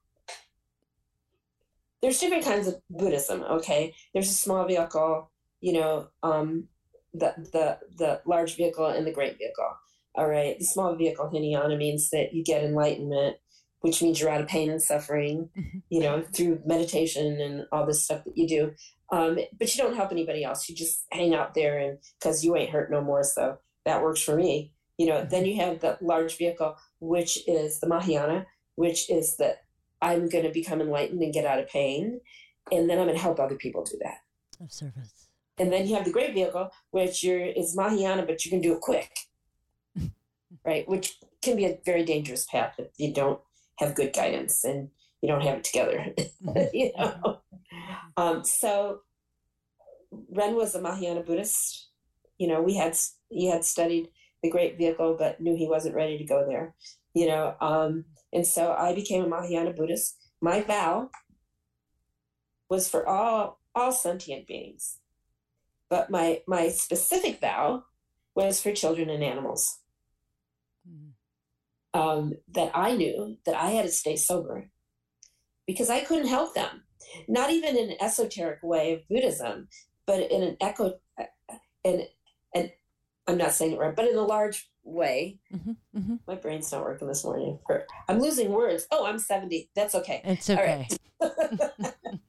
there's 2.07 2.19
different 2.19 2.45
kinds 2.45 2.69
of 2.69 2.75
Buddhism. 2.89 3.43
Okay, 3.43 3.93
there's 4.13 4.29
a 4.29 4.33
small 4.33 4.65
vehicle, 4.65 5.29
you 5.59 5.73
know, 5.73 6.07
um, 6.23 6.69
the 7.13 7.33
the 7.51 7.79
the 7.97 8.21
large 8.25 8.55
vehicle 8.55 8.85
and 8.85 9.05
the 9.05 9.11
great 9.11 9.37
vehicle. 9.37 9.75
All 10.15 10.29
right, 10.29 10.57
the 10.57 10.63
small 10.63 10.95
vehicle 10.95 11.29
Hinayana 11.29 11.75
means 11.75 12.09
that 12.11 12.33
you 12.33 12.45
get 12.45 12.63
enlightenment, 12.63 13.35
which 13.81 14.01
means 14.01 14.21
you're 14.21 14.29
out 14.29 14.39
of 14.39 14.47
pain 14.47 14.69
and 14.69 14.81
suffering, 14.81 15.49
mm-hmm. 15.57 15.79
you 15.89 15.99
know, 15.99 16.23
through 16.33 16.61
meditation 16.65 17.41
and 17.41 17.65
all 17.73 17.85
this 17.85 18.05
stuff 18.05 18.23
that 18.23 18.37
you 18.37 18.47
do. 18.47 18.73
Um, 19.11 19.37
but 19.59 19.75
you 19.75 19.83
don't 19.83 19.97
help 19.97 20.13
anybody 20.13 20.45
else. 20.45 20.69
You 20.69 20.75
just 20.75 21.03
hang 21.11 21.35
out 21.35 21.55
there 21.55 21.77
and 21.77 21.97
because 22.17 22.41
you 22.41 22.55
ain't 22.55 22.69
hurt 22.69 22.89
no 22.89 23.01
more. 23.01 23.23
So 23.25 23.57
that 23.83 24.01
works 24.01 24.21
for 24.21 24.37
me. 24.37 24.71
You 24.97 25.07
know, 25.07 25.25
then 25.25 25.43
mm-hmm. 25.43 25.49
you 25.49 25.61
have 25.61 25.81
the 25.81 25.97
large 25.99 26.37
vehicle, 26.37 26.77
which 27.01 27.37
is 27.49 27.81
the 27.81 27.87
Mahayana, 27.87 28.47
which 28.75 29.09
is 29.09 29.35
the 29.35 29.57
I'm 30.01 30.29
going 30.29 30.45
to 30.45 30.51
become 30.51 30.81
enlightened 30.81 31.21
and 31.21 31.33
get 31.33 31.45
out 31.45 31.59
of 31.59 31.69
pain. 31.69 32.21
And 32.71 32.89
then 32.89 32.99
I'm 32.99 33.05
going 33.05 33.15
to 33.15 33.21
help 33.21 33.39
other 33.39 33.55
people 33.55 33.83
do 33.83 33.97
that. 34.03 34.17
Of 34.63 34.71
service. 34.71 35.27
And 35.57 35.71
then 35.71 35.87
you 35.87 35.95
have 35.95 36.05
the 36.05 36.11
great 36.11 36.33
vehicle, 36.33 36.69
which 36.91 37.23
you're, 37.23 37.45
is 37.45 37.75
Mahayana, 37.75 38.25
but 38.25 38.45
you 38.45 38.51
can 38.51 38.61
do 38.61 38.73
it 38.73 38.81
quick. 38.81 39.11
right? 40.65 40.87
Which 40.87 41.17
can 41.41 41.55
be 41.55 41.65
a 41.65 41.79
very 41.85 42.03
dangerous 42.03 42.45
path 42.45 42.75
if 42.77 42.87
you 42.97 43.13
don't 43.13 43.39
have 43.79 43.95
good 43.95 44.13
guidance 44.13 44.63
and 44.63 44.89
you 45.21 45.29
don't 45.29 45.41
have 45.41 45.57
it 45.57 45.63
together. 45.63 46.13
you 46.73 46.91
know? 46.97 47.39
Um, 48.15 48.43
so 48.43 49.01
Ren 50.31 50.55
was 50.55 50.73
a 50.73 50.81
Mahayana 50.81 51.21
Buddhist. 51.21 51.89
You 52.39 52.47
know, 52.47 52.63
we 52.63 52.75
had, 52.75 52.97
he 53.29 53.47
had 53.47 53.63
studied 53.63 54.09
the 54.41 54.49
great 54.49 54.77
vehicle, 54.77 55.15
but 55.19 55.39
knew 55.39 55.55
he 55.55 55.67
wasn't 55.67 55.95
ready 55.95 56.17
to 56.17 56.23
go 56.23 56.45
there. 56.47 56.73
You 57.13 57.27
know, 57.27 57.55
um, 57.61 58.05
and 58.33 58.45
so 58.45 58.73
I 58.73 58.93
became 58.93 59.23
a 59.23 59.27
Mahayana 59.27 59.73
Buddhist. 59.73 60.17
My 60.41 60.61
vow 60.61 61.09
was 62.69 62.89
for 62.89 63.07
all 63.07 63.59
all 63.73 63.91
sentient 63.91 64.47
beings. 64.47 64.99
But 65.89 66.09
my 66.09 66.41
my 66.47 66.69
specific 66.69 67.39
vow 67.39 67.83
was 68.35 68.61
for 68.61 68.73
children 68.73 69.09
and 69.09 69.23
animals. 69.23 69.79
Mm. 70.87 71.11
Um, 71.93 72.33
that 72.49 72.71
I 72.75 72.95
knew 72.95 73.37
that 73.45 73.55
I 73.55 73.71
had 73.71 73.85
to 73.85 73.91
stay 73.91 74.15
sober 74.15 74.69
because 75.65 75.89
I 75.89 76.01
couldn't 76.01 76.27
help 76.27 76.53
them. 76.53 76.83
Not 77.27 77.49
even 77.51 77.77
in 77.77 77.91
an 77.91 77.97
esoteric 78.01 78.59
way 78.61 78.93
of 78.93 79.07
Buddhism, 79.07 79.69
but 80.05 80.29
in 80.29 80.43
an 80.43 80.57
echo, 80.61 80.99
and 81.85 82.07
and 82.53 82.71
I'm 83.27 83.37
not 83.37 83.53
saying 83.53 83.73
it 83.73 83.79
right, 83.79 83.95
but 83.95 84.07
in 84.07 84.17
a 84.17 84.21
large 84.21 84.69
way. 84.87 85.39
Mm-hmm, 85.53 85.71
mm-hmm. 85.97 86.15
My 86.27 86.35
brain's 86.35 86.71
not 86.71 86.83
working 86.83 87.07
this 87.07 87.23
morning. 87.23 87.59
I'm 88.07 88.19
losing 88.19 88.51
words. 88.51 88.87
Oh, 88.91 89.05
I'm 89.05 89.19
70. 89.19 89.69
That's 89.75 89.95
okay. 89.95 90.21
It's 90.23 90.49
okay. 90.49 90.87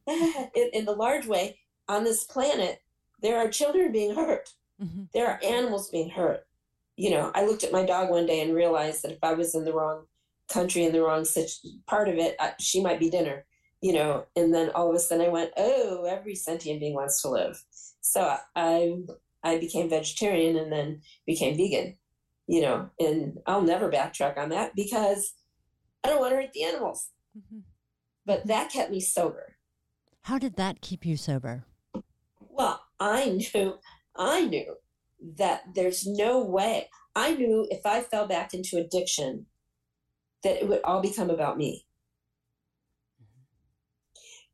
in, 0.06 0.70
in, 0.72 0.84
the 0.84 0.94
large 0.96 1.26
way, 1.26 1.58
on 1.88 2.04
this 2.04 2.24
planet, 2.24 2.82
there 3.22 3.38
are 3.38 3.48
children 3.48 3.92
being 3.92 4.14
hurt. 4.14 4.50
Mm-hmm. 4.82 5.04
There 5.14 5.26
are 5.26 5.40
animals 5.44 5.90
being 5.90 6.10
hurt. 6.10 6.46
You 6.96 7.10
know, 7.10 7.30
I 7.34 7.44
looked 7.44 7.64
at 7.64 7.72
my 7.72 7.84
dog 7.84 8.10
one 8.10 8.26
day 8.26 8.40
and 8.40 8.54
realized 8.54 9.02
that 9.02 9.12
if 9.12 9.22
I 9.22 9.34
was 9.34 9.54
in 9.54 9.64
the 9.64 9.72
wrong 9.72 10.06
country, 10.52 10.84
in 10.84 10.92
the 10.92 11.02
wrong 11.02 11.24
part 11.86 12.08
of 12.08 12.16
it, 12.16 12.36
I, 12.40 12.54
she 12.58 12.82
might 12.82 12.98
be 12.98 13.10
dinner. 13.10 13.44
You 13.80 13.92
know, 13.92 14.26
and 14.34 14.52
then 14.52 14.70
all 14.70 14.90
of 14.90 14.96
a 14.96 14.98
sudden 14.98 15.24
I 15.24 15.28
went, 15.28 15.52
oh, 15.56 16.04
every 16.04 16.34
sentient 16.34 16.80
being 16.80 16.94
wants 16.94 17.22
to 17.22 17.28
live. 17.28 17.62
So 18.00 18.36
I 18.56 18.96
I 19.44 19.58
became 19.58 19.88
vegetarian 19.88 20.56
and 20.56 20.72
then 20.72 21.02
became 21.26 21.56
vegan 21.56 21.96
you 22.48 22.62
know, 22.62 22.90
and 22.98 23.38
I'll 23.46 23.62
never 23.62 23.92
backtrack 23.92 24.38
on 24.38 24.48
that 24.48 24.74
because 24.74 25.34
I 26.02 26.08
don't 26.08 26.18
want 26.18 26.32
to 26.32 26.36
hurt 26.36 26.52
the 26.54 26.64
animals. 26.64 27.10
Mm-hmm. 27.36 27.60
But 28.24 28.46
that 28.46 28.72
kept 28.72 28.90
me 28.90 29.00
sober. 29.00 29.56
How 30.22 30.38
did 30.38 30.56
that 30.56 30.80
keep 30.80 31.04
you 31.04 31.16
sober? 31.16 31.64
Well, 32.40 32.82
I 32.98 33.26
knew, 33.54 33.74
I 34.16 34.46
knew 34.46 34.76
that 35.36 35.62
there's 35.74 36.06
no 36.06 36.42
way. 36.42 36.88
I 37.14 37.34
knew 37.34 37.68
if 37.70 37.84
I 37.84 38.00
fell 38.00 38.26
back 38.26 38.54
into 38.54 38.78
addiction, 38.78 39.46
that 40.42 40.56
it 40.56 40.68
would 40.68 40.80
all 40.84 41.02
become 41.02 41.30
about 41.30 41.58
me. 41.58 41.86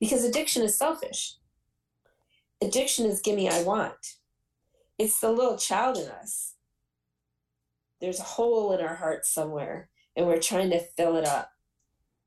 Because 0.00 0.24
addiction 0.24 0.62
is 0.62 0.76
selfish. 0.76 1.36
Addiction 2.60 3.06
is 3.06 3.20
gimme, 3.20 3.48
I 3.48 3.62
want. 3.62 4.16
It's 4.98 5.20
the 5.20 5.30
little 5.30 5.56
child 5.56 5.96
in 5.96 6.08
us 6.08 6.53
there's 8.04 8.20
a 8.20 8.24
hole 8.24 8.72
in 8.72 8.84
our 8.84 8.94
heart 8.94 9.24
somewhere 9.26 9.88
and 10.16 10.26
we're 10.26 10.40
trying 10.40 10.70
to 10.70 10.80
fill 10.96 11.16
it 11.16 11.26
up. 11.26 11.50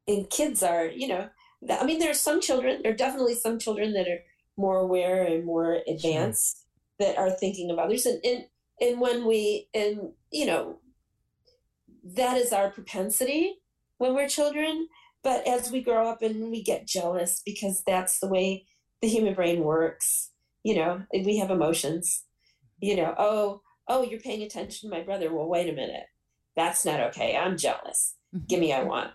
And 0.07 0.29
kids 0.29 0.63
are, 0.63 0.85
you 0.85 1.07
know, 1.07 1.29
I 1.69 1.85
mean, 1.85 1.99
there 1.99 2.11
are 2.11 2.15
some 2.15 2.41
children, 2.41 2.81
there 2.83 2.93
are 2.93 2.95
definitely 2.95 3.35
some 3.35 3.59
children 3.59 3.93
that 3.93 4.07
are 4.07 4.19
more 4.57 4.79
aware 4.79 5.23
and 5.23 5.45
more 5.45 5.79
advanced. 5.87 6.65
that 6.99 7.17
are 7.17 7.29
thinking 7.29 7.69
of 7.69 7.77
others 7.77 8.05
and 8.05 8.19
and, 8.25 8.45
and 8.81 8.99
when 8.99 9.25
we 9.25 9.69
and 9.73 10.13
you 10.31 10.45
know 10.45 10.79
that 12.03 12.37
is 12.37 12.51
our 12.51 12.71
propensity 12.71 13.55
when 13.97 14.15
we're 14.15 14.27
children 14.27 14.87
but 15.23 15.47
as 15.47 15.71
we 15.71 15.81
grow 15.81 16.09
up 16.09 16.21
and 16.21 16.49
we 16.49 16.63
get 16.63 16.87
jealous 16.87 17.41
because 17.45 17.83
that's 17.85 18.19
the 18.19 18.27
way 18.27 18.65
the 19.01 19.07
human 19.07 19.33
brain 19.33 19.63
works 19.63 20.31
you 20.63 20.75
know 20.75 21.03
we 21.13 21.37
have 21.37 21.51
emotions 21.51 22.23
you 22.79 22.95
know 22.95 23.13
oh 23.17 23.61
oh 23.87 24.01
you're 24.01 24.19
paying 24.19 24.43
attention 24.43 24.89
to 24.89 24.95
my 24.95 25.03
brother 25.03 25.33
well 25.33 25.47
wait 25.47 25.69
a 25.69 25.73
minute 25.73 26.05
that's 26.55 26.85
not 26.85 26.99
okay 26.99 27.35
i'm 27.35 27.57
jealous 27.57 28.15
give 28.47 28.59
me 28.59 28.73
i 28.73 28.83
want 28.83 29.11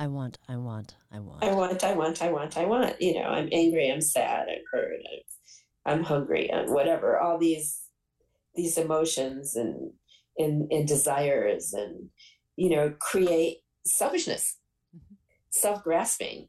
I 0.00 0.06
want, 0.06 0.38
I 0.48 0.56
want, 0.56 0.94
I 1.10 1.18
want. 1.18 1.42
I 1.42 1.52
want, 1.52 1.82
I 1.82 1.92
want, 1.92 2.22
I 2.22 2.30
want, 2.30 2.56
I 2.56 2.64
want. 2.66 3.02
You 3.02 3.14
know, 3.14 3.24
I'm 3.24 3.48
angry, 3.50 3.90
I'm 3.90 4.00
sad, 4.00 4.46
I'm 4.48 4.62
hurt, 4.72 4.92
I'm, 5.84 5.92
I'm 5.92 6.04
hungry, 6.04 6.48
and 6.48 6.70
whatever. 6.70 7.18
All 7.18 7.36
these 7.36 7.82
these 8.54 8.78
emotions 8.78 9.56
and, 9.56 9.90
and 10.36 10.70
and 10.70 10.86
desires 10.86 11.72
and 11.72 12.10
you 12.54 12.70
know 12.70 12.94
create 13.00 13.58
selfishness, 13.84 14.58
mm-hmm. 14.96 15.16
self 15.50 15.82
grasping, 15.82 16.48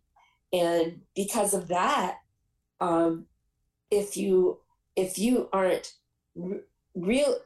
and 0.54 1.02
because 1.16 1.56
of 1.56 1.70
that, 1.70 2.18
um, 2.80 3.26
if 3.90 4.16
you 4.16 4.60
if 4.96 5.18
you 5.18 5.50
aren't 5.52 5.94
real, 7.02 7.40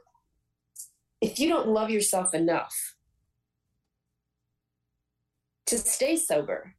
if 1.21 1.39
you 1.39 1.49
don't 1.49 1.67
love 1.67 1.89
yourself 1.89 2.33
enough 2.33 2.95
to 5.67 5.77
stay 5.77 6.15
sober. 6.15 6.75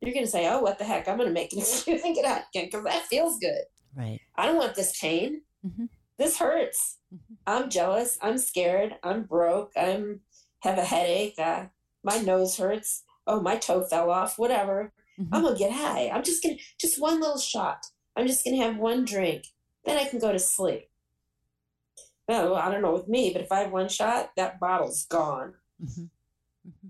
You're 0.00 0.12
going 0.12 0.26
to 0.26 0.30
say, 0.30 0.48
oh, 0.48 0.60
what 0.60 0.78
the 0.78 0.84
heck? 0.84 1.08
I'm 1.08 1.16
going 1.16 1.28
to 1.28 1.34
make 1.34 1.52
an 1.52 1.58
excuse 1.60 2.02
and 2.02 2.14
get 2.14 2.24
out 2.24 2.42
again 2.54 2.66
because 2.66 2.84
that 2.84 3.06
feels 3.06 3.38
good. 3.38 3.62
Right. 3.96 4.20
I 4.36 4.46
don't 4.46 4.56
want 4.56 4.74
this 4.74 4.98
pain. 5.00 5.42
Mm-hmm. 5.64 5.86
This 6.18 6.38
hurts. 6.38 6.98
Mm-hmm. 7.14 7.34
I'm 7.46 7.70
jealous. 7.70 8.18
I'm 8.22 8.38
scared. 8.38 8.96
I'm 9.02 9.24
broke. 9.24 9.72
I'm 9.76 10.20
have 10.60 10.78
a 10.78 10.84
headache. 10.84 11.38
Uh, 11.38 11.66
my 12.04 12.18
nose 12.18 12.56
hurts. 12.56 13.04
Oh, 13.26 13.40
my 13.40 13.56
toe 13.56 13.84
fell 13.84 14.10
off. 14.10 14.38
Whatever. 14.38 14.92
Mm-hmm. 15.20 15.34
I'm 15.34 15.42
gonna 15.42 15.58
get 15.58 15.72
high. 15.72 16.10
I'm 16.12 16.22
just 16.22 16.42
gonna 16.42 16.56
just 16.80 17.00
one 17.00 17.20
little 17.20 17.38
shot. 17.38 17.84
I'm 18.16 18.26
just 18.26 18.44
gonna 18.44 18.62
have 18.62 18.76
one 18.76 19.04
drink. 19.04 19.44
Then 19.84 19.98
I 19.98 20.08
can 20.08 20.18
go 20.18 20.32
to 20.32 20.38
sleep. 20.38 20.88
Oh, 22.32 22.54
I 22.54 22.70
don't 22.70 22.82
know 22.82 22.92
with 22.92 23.08
me, 23.08 23.32
but 23.32 23.42
if 23.42 23.52
I 23.52 23.60
have 23.60 23.72
one 23.72 23.88
shot, 23.88 24.30
that 24.36 24.58
bottle's 24.58 25.04
gone. 25.06 25.54
Mm-hmm. 25.82 26.02
mm-hmm 26.02 26.88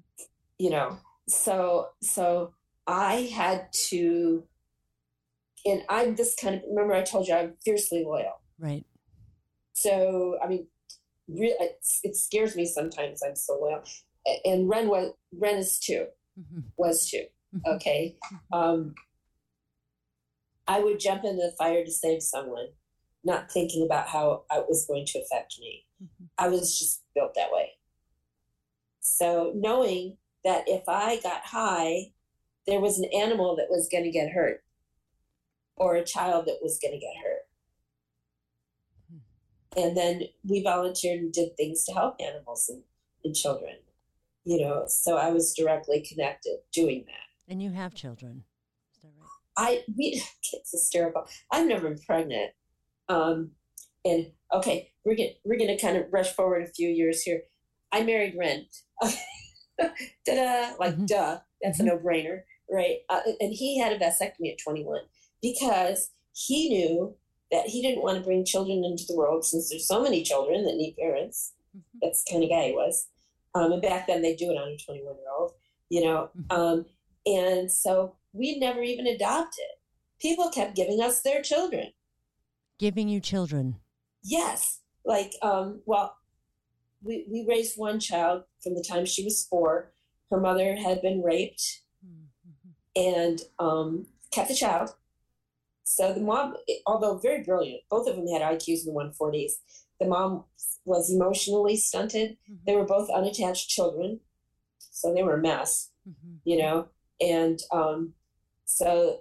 you 0.62 0.70
know 0.70 0.96
so 1.28 1.88
so 2.00 2.54
i 2.86 3.28
had 3.34 3.66
to 3.72 4.44
and 5.64 5.82
i'm 5.88 6.14
this 6.14 6.36
kind 6.40 6.54
of 6.54 6.62
remember 6.68 6.94
i 6.94 7.02
told 7.02 7.26
you 7.26 7.34
i'm 7.34 7.54
fiercely 7.64 8.04
loyal 8.04 8.40
right 8.60 8.86
so 9.72 10.38
i 10.42 10.46
mean 10.46 10.64
really 11.26 11.56
it 12.04 12.16
scares 12.16 12.54
me 12.54 12.64
sometimes 12.64 13.22
i'm 13.26 13.34
so 13.34 13.58
loyal 13.60 13.82
and 14.44 14.68
ren 14.68 14.86
was 14.88 15.12
ren 15.36 15.56
is 15.56 15.80
too 15.80 16.06
mm-hmm. 16.38 16.60
was 16.76 17.10
too 17.10 17.24
mm-hmm. 17.52 17.74
okay 17.74 18.14
mm-hmm. 18.32 18.56
um 18.56 18.94
i 20.68 20.78
would 20.78 21.00
jump 21.00 21.24
into 21.24 21.42
the 21.42 21.56
fire 21.58 21.84
to 21.84 21.90
save 21.90 22.22
someone 22.22 22.68
not 23.24 23.50
thinking 23.50 23.84
about 23.84 24.08
how 24.08 24.42
it 24.52 24.64
was 24.68 24.86
going 24.86 25.04
to 25.06 25.18
affect 25.18 25.56
me 25.60 25.84
mm-hmm. 26.02 26.24
i 26.38 26.48
was 26.48 26.78
just 26.78 27.02
built 27.14 27.34
that 27.34 27.52
way 27.52 27.70
so 29.00 29.52
knowing 29.54 30.16
that 30.44 30.64
if 30.66 30.88
I 30.88 31.20
got 31.20 31.42
high, 31.44 32.12
there 32.66 32.80
was 32.80 32.98
an 32.98 33.08
animal 33.14 33.56
that 33.56 33.68
was 33.68 33.88
going 33.90 34.04
to 34.04 34.10
get 34.10 34.32
hurt 34.32 34.62
or 35.76 35.96
a 35.96 36.04
child 36.04 36.46
that 36.46 36.58
was 36.62 36.78
going 36.80 36.94
to 36.94 37.00
get 37.00 37.14
hurt. 37.22 37.40
And 39.74 39.96
then 39.96 40.22
we 40.44 40.62
volunteered 40.62 41.20
and 41.20 41.32
did 41.32 41.56
things 41.56 41.84
to 41.84 41.92
help 41.92 42.16
animals 42.20 42.68
and, 42.68 42.82
and 43.24 43.34
children, 43.34 43.76
you 44.44 44.60
know. 44.60 44.84
So 44.86 45.16
I 45.16 45.30
was 45.30 45.54
directly 45.54 46.06
connected 46.06 46.58
doing 46.72 47.04
that. 47.06 47.52
And 47.52 47.62
you 47.62 47.70
have 47.72 47.94
children. 47.94 48.44
Is 48.94 49.02
that 49.02 49.12
right? 49.18 49.28
I, 49.56 49.84
we, 49.96 50.22
it's 50.52 50.72
hysterical. 50.72 51.26
I've 51.50 51.66
never 51.66 51.88
been 51.88 51.98
pregnant. 51.98 52.50
Um, 53.08 53.52
and 54.04 54.32
okay, 54.52 54.90
we're 55.04 55.16
going 55.16 55.34
we're 55.44 55.58
gonna 55.58 55.78
kind 55.78 55.96
of 55.96 56.12
rush 56.12 56.32
forward 56.32 56.62
a 56.62 56.72
few 56.72 56.88
years 56.88 57.22
here. 57.22 57.42
I 57.92 58.02
married 58.02 58.34
Ren. 58.38 58.66
da 60.26 60.72
like 60.78 60.94
mm-hmm. 60.94 61.06
duh, 61.06 61.38
that's 61.60 61.78
mm-hmm. 61.78 61.88
a 61.88 61.94
no 61.94 61.98
brainer, 61.98 62.42
right? 62.70 62.98
Uh, 63.08 63.20
and 63.40 63.52
he 63.52 63.78
had 63.78 63.92
a 63.92 63.98
vasectomy 63.98 64.52
at 64.52 64.58
21 64.62 65.00
because 65.40 66.10
he 66.32 66.68
knew 66.68 67.14
that 67.50 67.66
he 67.66 67.82
didn't 67.82 68.02
want 68.02 68.16
to 68.16 68.24
bring 68.24 68.44
children 68.44 68.84
into 68.84 69.04
the 69.06 69.16
world 69.16 69.44
since 69.44 69.68
there's 69.68 69.86
so 69.86 70.02
many 70.02 70.22
children 70.22 70.64
that 70.64 70.76
need 70.76 70.96
parents. 70.98 71.52
Mm-hmm. 71.76 71.98
That's 72.02 72.24
the 72.24 72.32
kind 72.32 72.44
of 72.44 72.50
guy 72.50 72.68
he 72.68 72.72
was. 72.72 73.08
Um, 73.54 73.72
and 73.72 73.82
back 73.82 74.06
then 74.06 74.22
they 74.22 74.34
do 74.34 74.50
it 74.50 74.56
on 74.56 74.68
a 74.68 74.76
21 74.76 75.04
year 75.04 75.24
old, 75.38 75.52
you 75.90 76.04
know. 76.04 76.30
Mm-hmm. 76.38 76.60
Um, 76.60 76.86
and 77.26 77.70
so 77.70 78.16
we 78.32 78.58
never 78.58 78.82
even 78.82 79.06
adopted. 79.06 79.64
People 80.20 80.50
kept 80.50 80.76
giving 80.76 81.00
us 81.00 81.20
their 81.20 81.42
children. 81.42 81.92
Giving 82.78 83.08
you 83.08 83.20
children. 83.20 83.76
Yes. 84.22 84.80
Like, 85.04 85.32
um, 85.42 85.82
well, 85.86 86.16
we, 87.02 87.26
we 87.28 87.44
raised 87.48 87.76
one 87.76 88.00
child 88.00 88.44
from 88.62 88.74
the 88.74 88.84
time 88.86 89.04
she 89.04 89.24
was 89.24 89.46
four. 89.48 89.92
Her 90.30 90.40
mother 90.40 90.76
had 90.76 91.02
been 91.02 91.22
raped 91.22 91.80
mm-hmm. 92.04 93.00
and 93.00 93.40
um, 93.58 94.06
kept 94.30 94.48
the 94.48 94.54
child. 94.54 94.94
So 95.84 96.12
the 96.12 96.20
mom, 96.20 96.56
although 96.86 97.18
very 97.18 97.42
brilliant, 97.42 97.82
both 97.90 98.08
of 98.08 98.16
them 98.16 98.28
had 98.28 98.42
IQs 98.42 98.86
in 98.86 98.94
the 98.94 99.12
140s. 99.20 99.52
The 100.00 100.06
mom 100.06 100.44
was 100.84 101.12
emotionally 101.12 101.76
stunted. 101.76 102.38
Mm-hmm. 102.50 102.64
They 102.66 102.76
were 102.76 102.86
both 102.86 103.10
unattached 103.10 103.68
children. 103.68 104.20
So 104.78 105.12
they 105.12 105.22
were 105.22 105.34
a 105.34 105.42
mess, 105.42 105.90
mm-hmm. 106.08 106.36
you 106.44 106.58
know? 106.58 106.88
And 107.20 107.60
um, 107.72 108.14
so 108.64 109.20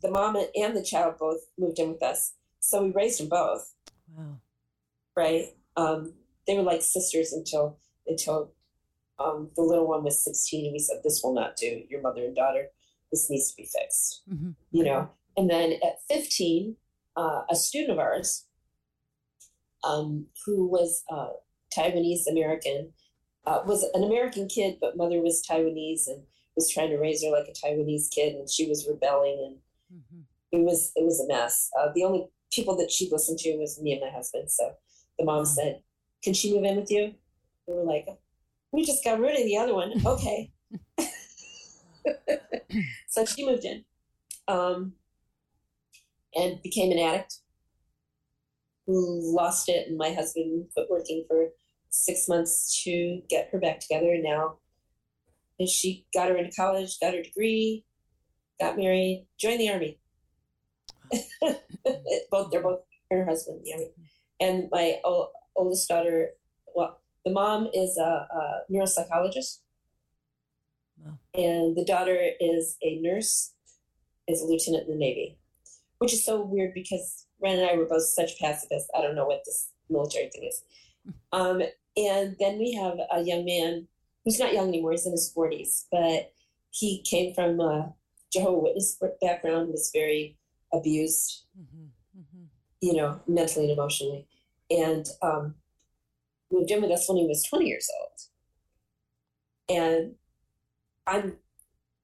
the 0.00 0.10
mom 0.10 0.36
and 0.56 0.76
the 0.76 0.82
child 0.82 1.16
both 1.18 1.40
moved 1.58 1.78
in 1.78 1.92
with 1.92 2.02
us. 2.02 2.34
So 2.60 2.84
we 2.84 2.90
raised 2.90 3.20
them 3.20 3.28
both. 3.28 3.74
Wow. 4.16 4.40
Right. 5.16 5.46
Um, 5.76 6.14
they 6.48 6.56
were 6.56 6.62
like 6.62 6.82
sisters 6.82 7.32
until 7.32 7.78
until 8.06 8.52
um, 9.20 9.50
the 9.56 9.62
little 9.62 9.86
one 9.86 10.02
was 10.02 10.24
16 10.24 10.64
and 10.64 10.72
we 10.72 10.78
said 10.78 10.98
this 11.02 11.20
will 11.22 11.34
not 11.34 11.56
do 11.56 11.82
your 11.88 12.00
mother 12.00 12.24
and 12.24 12.34
daughter 12.34 12.68
this 13.12 13.28
needs 13.30 13.50
to 13.50 13.56
be 13.56 13.68
fixed 13.68 14.22
mm-hmm. 14.32 14.50
you 14.70 14.84
know 14.84 15.10
and 15.36 15.50
then 15.50 15.72
at 15.84 16.00
15 16.08 16.76
uh, 17.16 17.42
a 17.50 17.56
student 17.56 17.92
of 17.92 17.98
ours 17.98 18.46
um, 19.84 20.26
who 20.46 20.66
was 20.66 21.04
uh, 21.10 21.28
taiwanese 21.76 22.26
american 22.30 22.92
uh, 23.46 23.60
was 23.66 23.84
an 23.94 24.04
american 24.04 24.48
kid 24.48 24.76
but 24.80 24.96
mother 24.96 25.20
was 25.20 25.44
taiwanese 25.48 26.06
and 26.06 26.22
was 26.56 26.70
trying 26.70 26.90
to 26.90 26.98
raise 26.98 27.22
her 27.22 27.30
like 27.30 27.48
a 27.48 27.66
taiwanese 27.66 28.10
kid 28.10 28.34
and 28.34 28.48
she 28.48 28.68
was 28.68 28.88
rebelling 28.88 29.58
and 29.92 30.00
mm-hmm. 30.00 30.20
it 30.52 30.64
was 30.64 30.92
it 30.96 31.04
was 31.04 31.20
a 31.20 31.26
mess 31.26 31.70
uh, 31.78 31.88
the 31.94 32.04
only 32.04 32.26
people 32.52 32.76
that 32.76 32.90
she 32.90 33.08
listened 33.10 33.38
to 33.38 33.56
was 33.56 33.80
me 33.80 33.92
and 33.92 34.00
my 34.00 34.10
husband 34.10 34.50
so 34.50 34.72
the 35.18 35.24
mom 35.24 35.44
said 35.44 35.82
can 36.22 36.34
she 36.34 36.52
move 36.52 36.64
in 36.64 36.76
with 36.76 36.90
you? 36.90 37.14
We 37.66 37.74
were 37.74 37.84
like, 37.84 38.06
we 38.72 38.84
just 38.84 39.04
got 39.04 39.20
rid 39.20 39.38
of 39.38 39.44
the 39.44 39.56
other 39.56 39.74
one. 39.74 39.92
Okay. 40.06 40.50
so 43.08 43.24
she 43.24 43.46
moved 43.46 43.64
in 43.64 43.84
um, 44.48 44.94
and 46.34 46.60
became 46.62 46.92
an 46.92 46.98
addict 46.98 47.38
who 48.86 49.34
lost 49.34 49.68
it. 49.68 49.88
And 49.88 49.96
my 49.96 50.12
husband 50.12 50.66
quit 50.74 50.90
working 50.90 51.24
for 51.28 51.48
six 51.90 52.28
months 52.28 52.82
to 52.84 53.22
get 53.28 53.48
her 53.52 53.58
back 53.58 53.80
together. 53.80 54.12
And 54.12 54.24
now 54.24 54.58
and 55.58 55.68
she 55.68 56.06
got 56.14 56.28
her 56.28 56.36
into 56.36 56.54
college, 56.54 56.98
got 57.00 57.14
her 57.14 57.22
degree, 57.22 57.84
got 58.60 58.76
married, 58.76 59.26
joined 59.38 59.60
the 59.60 59.70
army. 59.70 59.98
both 62.30 62.50
they're 62.50 62.62
both 62.62 62.80
her 63.10 63.24
husband 63.24 63.60
the 63.64 63.72
army. 63.72 63.90
And 64.40 64.68
my 64.70 65.00
oldest 65.56 65.88
daughter, 65.88 66.30
well, 66.74 67.00
the 67.24 67.32
mom 67.32 67.68
is 67.74 67.96
a, 67.98 68.02
a 68.30 68.60
neuropsychologist, 68.70 69.58
wow. 70.98 71.18
and 71.34 71.76
the 71.76 71.84
daughter 71.84 72.18
is 72.40 72.76
a 72.82 73.00
nurse, 73.00 73.52
is 74.28 74.40
a 74.40 74.46
lieutenant 74.46 74.86
in 74.86 74.92
the 74.92 74.98
Navy, 74.98 75.38
which 75.98 76.12
is 76.12 76.24
so 76.24 76.40
weird 76.40 76.74
because 76.74 77.26
Ren 77.40 77.58
and 77.58 77.68
I 77.68 77.76
were 77.76 77.86
both 77.86 78.04
such 78.04 78.38
pacifists. 78.38 78.90
I 78.96 79.02
don't 79.02 79.16
know 79.16 79.26
what 79.26 79.42
this 79.44 79.70
military 79.90 80.28
thing 80.30 80.44
is. 80.44 80.62
Um, 81.32 81.62
and 81.96 82.36
then 82.38 82.58
we 82.58 82.72
have 82.74 82.98
a 83.10 83.22
young 83.22 83.46
man 83.46 83.88
who's 84.24 84.38
not 84.38 84.52
young 84.52 84.68
anymore, 84.68 84.92
he's 84.92 85.06
in 85.06 85.12
his 85.12 85.32
40s, 85.34 85.84
but 85.90 86.32
he 86.70 87.02
came 87.02 87.34
from 87.34 87.60
a 87.60 87.94
Jehovah 88.32 88.58
Witness 88.58 88.98
background, 89.22 89.70
was 89.70 89.90
very 89.92 90.37
abused, 90.72 91.44
mm-hmm. 91.58 91.86
Mm-hmm. 92.20 92.44
you 92.80 92.94
know, 92.94 93.20
mentally 93.26 93.68
and 93.68 93.78
emotionally 93.78 94.26
and 94.70 95.06
um, 95.22 95.54
moved 96.50 96.70
in 96.70 96.82
with 96.82 96.90
us 96.90 97.08
when 97.08 97.18
he 97.18 97.26
was 97.26 97.44
20 97.44 97.66
years 97.66 97.88
old. 98.00 99.76
And 99.78 100.14
I'm 101.06 101.36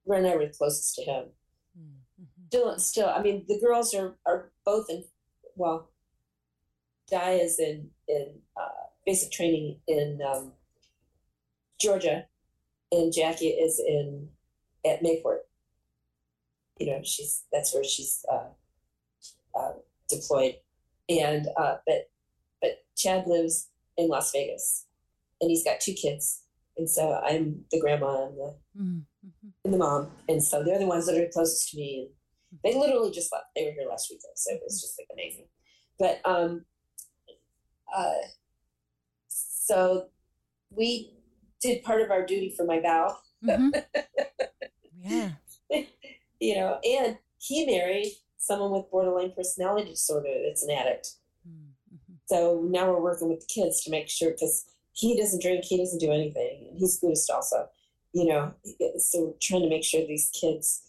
Ren 0.06 0.24
and 0.24 0.34
I 0.34 0.36
were 0.36 0.48
closest 0.48 0.94
to 0.96 1.02
him. 1.02 1.24
Mm-hmm. 1.78 2.46
Still, 2.48 2.78
still, 2.78 3.08
I 3.08 3.22
mean, 3.22 3.44
the 3.48 3.60
girls 3.60 3.94
are 3.94 4.16
are 4.26 4.50
both 4.64 4.86
in 4.90 5.04
well, 5.56 5.90
Di 7.10 7.32
is 7.34 7.58
in 7.58 7.90
in 8.08 8.40
uh, 8.56 8.88
basic 9.06 9.32
training 9.32 9.80
in 9.86 10.20
um, 10.26 10.52
Georgia, 11.80 12.26
and 12.92 13.12
Jackie 13.12 13.48
is 13.48 13.78
in 13.78 14.28
at 14.84 15.02
Mayport. 15.02 15.38
You 16.78 16.86
know, 16.86 17.00
she's 17.04 17.44
that's 17.52 17.74
where 17.74 17.84
she's 17.84 18.24
uh, 18.30 18.48
uh, 19.58 19.72
deployed, 20.08 20.56
and 21.08 21.46
uh, 21.56 21.76
but 21.86 22.10
but 22.60 22.84
Chad 22.96 23.26
lives 23.26 23.68
in 23.96 24.08
Las 24.08 24.32
Vegas, 24.32 24.86
and 25.40 25.50
he's 25.50 25.64
got 25.64 25.80
two 25.80 25.92
kids, 25.92 26.42
and 26.76 26.88
so 26.88 27.20
I'm 27.24 27.64
the 27.70 27.80
grandma 27.80 28.26
and 28.26 28.36
the 28.36 28.56
mm-hmm. 28.80 29.48
and 29.64 29.74
the 29.74 29.78
mom, 29.78 30.10
and 30.28 30.42
so 30.42 30.64
they're 30.64 30.78
the 30.78 30.86
ones 30.86 31.06
that 31.06 31.16
are 31.16 31.28
closest 31.32 31.70
to 31.70 31.76
me, 31.76 32.08
and 32.50 32.60
they 32.64 32.78
literally 32.78 33.12
just 33.12 33.32
left. 33.32 33.46
They 33.54 33.64
were 33.64 33.72
here 33.72 33.88
last 33.88 34.10
weekend, 34.10 34.32
so 34.36 34.52
it 34.52 34.62
was 34.64 34.80
just 34.80 34.98
like 34.98 35.08
amazing. 35.12 35.46
But 35.98 36.20
um, 36.24 36.64
uh, 37.94 38.14
so 39.28 40.08
we 40.70 41.12
did 41.60 41.82
part 41.82 42.02
of 42.02 42.10
our 42.10 42.24
duty 42.26 42.52
for 42.56 42.64
my 42.64 42.80
vow. 42.80 43.16
Mm-hmm. 43.44 43.70
yeah. 45.02 45.30
You 46.44 46.56
know, 46.56 46.78
and 46.84 47.16
he 47.38 47.64
married 47.64 48.12
someone 48.38 48.70
with 48.70 48.90
borderline 48.90 49.32
personality 49.34 49.90
disorder 49.90 50.28
that's 50.44 50.62
an 50.62 50.70
addict. 50.70 51.12
Mm-hmm. 51.48 52.14
So 52.26 52.66
now 52.68 52.90
we're 52.90 53.00
working 53.00 53.30
with 53.30 53.40
the 53.40 53.46
kids 53.46 53.82
to 53.84 53.90
make 53.90 54.08
sure 54.10 54.30
because 54.30 54.66
he 54.92 55.16
doesn't 55.18 55.42
drink, 55.42 55.64
he 55.64 55.78
doesn't 55.78 56.00
do 56.00 56.12
anything, 56.12 56.68
and 56.68 56.78
he's 56.78 56.98
Buddhist 56.98 57.30
also. 57.30 57.68
You 58.12 58.26
know, 58.26 58.54
so 58.98 59.34
trying 59.40 59.62
to 59.62 59.68
make 59.68 59.84
sure 59.84 60.06
these 60.06 60.30
kids 60.38 60.82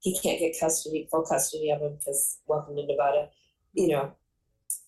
he 0.00 0.18
can't 0.18 0.38
get 0.38 0.58
custody, 0.58 1.08
full 1.10 1.22
custody 1.22 1.70
of 1.70 1.80
them 1.80 1.96
because 1.98 2.38
welcome 2.46 2.76
to 2.76 2.86
Nevada. 2.86 3.28
You 3.74 3.88
know, 3.88 4.12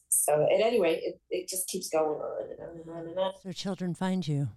so 0.09 0.45
at 0.45 0.61
any 0.61 0.81
rate, 0.81 1.01
it, 1.03 1.21
it 1.31 1.49
just 1.49 1.69
keeps 1.69 1.89
going 1.89 2.21
on 2.21 2.51
and 2.51 2.61
on 2.61 2.81
and 2.81 2.91
on 2.91 3.09
and 3.09 3.19
on. 3.19 3.33
So 3.43 3.53
children 3.53 3.95
find 3.95 4.27
you. 4.27 4.49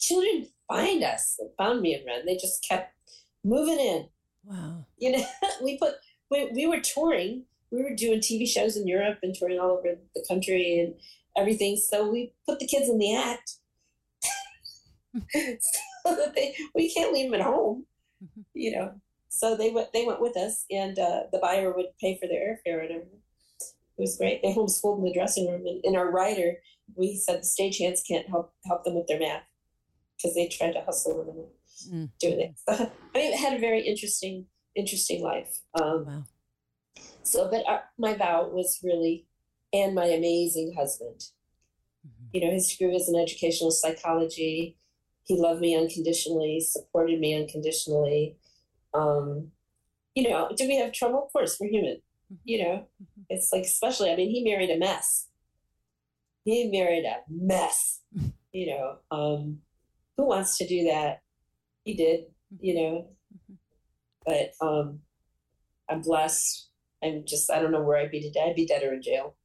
Children 0.00 0.46
find 0.68 1.02
us. 1.02 1.36
They 1.38 1.46
found 1.56 1.80
me 1.82 1.94
and 1.94 2.06
Ren. 2.06 2.24
They 2.24 2.36
just 2.36 2.64
kept 2.66 2.94
moving 3.44 3.78
in. 3.78 4.08
Wow. 4.48 4.86
You 4.96 5.12
know, 5.12 5.24
we 5.62 5.78
put 5.78 5.94
we, 6.30 6.50
we 6.52 6.66
were 6.66 6.80
touring. 6.80 7.44
We 7.70 7.82
were 7.82 7.94
doing 7.94 8.20
TV 8.20 8.48
shows 8.48 8.76
in 8.76 8.88
Europe 8.88 9.18
and 9.22 9.34
touring 9.34 9.58
all 9.58 9.72
over 9.72 9.96
the 10.14 10.24
country 10.26 10.80
and 10.80 10.94
everything. 11.36 11.76
So 11.76 12.10
we 12.10 12.32
put 12.46 12.58
the 12.58 12.66
kids 12.66 12.88
in 12.88 12.98
the 12.98 13.14
act. 13.14 13.56
so 15.32 16.14
that 16.16 16.34
they 16.34 16.54
we 16.74 16.92
can't 16.92 17.12
leave 17.12 17.30
them 17.30 17.40
at 17.40 17.46
home. 17.46 17.84
Mm-hmm. 18.24 18.40
You 18.54 18.72
know. 18.72 18.92
So 19.28 19.56
they 19.56 19.70
went 19.70 19.92
they 19.92 20.06
went 20.06 20.22
with 20.22 20.36
us 20.36 20.64
and 20.70 20.98
uh, 20.98 21.24
the 21.30 21.38
buyer 21.38 21.72
would 21.72 21.86
pay 22.00 22.18
for 22.18 22.26
their 22.26 22.40
airfare 22.40 22.80
and 22.80 22.90
everything 22.90 23.20
it 23.98 24.02
was 24.02 24.16
great. 24.16 24.42
They 24.42 24.54
homeschooled 24.54 24.98
in 24.98 25.04
the 25.04 25.12
dressing 25.12 25.50
room. 25.50 25.66
And 25.66 25.80
in 25.82 25.96
our 25.96 26.10
writer, 26.10 26.58
we 26.94 27.16
said 27.16 27.42
the 27.42 27.46
stagehands 27.46 28.06
can't 28.06 28.28
help 28.28 28.52
help 28.64 28.84
them 28.84 28.94
with 28.94 29.08
their 29.08 29.18
math 29.18 29.42
because 30.16 30.34
they 30.34 30.48
tried 30.48 30.72
to 30.72 30.82
hustle 30.82 31.18
them 31.18 31.36
and 31.36 31.46
mm. 31.86 32.10
doing 32.20 32.40
it. 32.40 32.54
So, 32.56 32.90
I 33.14 33.18
mean, 33.18 33.36
had 33.36 33.54
a 33.54 33.60
very 33.60 33.82
interesting, 33.82 34.46
interesting 34.74 35.22
life. 35.22 35.60
Um, 35.80 36.04
wow. 36.06 36.24
So, 37.22 37.48
but 37.50 37.64
our, 37.66 37.84
my 37.98 38.14
vow 38.14 38.48
was 38.48 38.80
really, 38.82 39.26
and 39.72 39.94
my 39.94 40.06
amazing 40.06 40.74
husband. 40.76 41.24
Mm-hmm. 42.06 42.26
You 42.32 42.40
know, 42.46 42.52
his 42.52 42.68
degree 42.68 42.92
was 42.92 43.08
in 43.08 43.20
educational 43.20 43.70
psychology. 43.70 44.76
He 45.24 45.36
loved 45.36 45.60
me 45.60 45.76
unconditionally, 45.76 46.60
supported 46.60 47.20
me 47.20 47.34
unconditionally. 47.34 48.36
Um, 48.94 49.52
you 50.14 50.28
know, 50.28 50.50
do 50.56 50.66
we 50.66 50.78
have 50.78 50.92
trouble? 50.92 51.26
Of 51.26 51.32
course, 51.32 51.58
we're 51.60 51.70
human. 51.70 51.96
Mm-hmm. 52.32 52.34
You 52.44 52.62
know, 52.64 52.74
mm-hmm. 53.02 53.22
it's 53.28 53.52
like, 53.52 53.64
especially, 53.64 54.10
I 54.10 54.16
mean, 54.16 54.30
he 54.30 54.42
married 54.42 54.70
a 54.70 54.78
mess. 54.78 55.26
He 56.44 56.70
married 56.70 57.04
a 57.04 57.18
mess. 57.28 58.00
you 58.52 58.66
know, 58.66 58.96
um, 59.10 59.58
who 60.16 60.26
wants 60.26 60.56
to 60.58 60.66
do 60.66 60.84
that? 60.84 61.20
He 61.88 61.94
did, 61.94 62.20
mm-hmm. 62.52 62.66
you 62.66 62.74
know. 62.74 63.08
But 64.26 64.52
um, 64.60 64.98
I'm 65.88 66.02
blessed. 66.02 66.68
I'm 67.02 67.24
just, 67.26 67.50
I 67.50 67.60
don't 67.60 67.72
know 67.72 67.80
where 67.80 67.96
I'd 67.96 68.10
be 68.10 68.20
today. 68.20 68.48
I'd 68.50 68.56
be 68.56 68.66
dead 68.66 68.82
or 68.82 68.92
in 68.92 69.00
jail, 69.00 69.36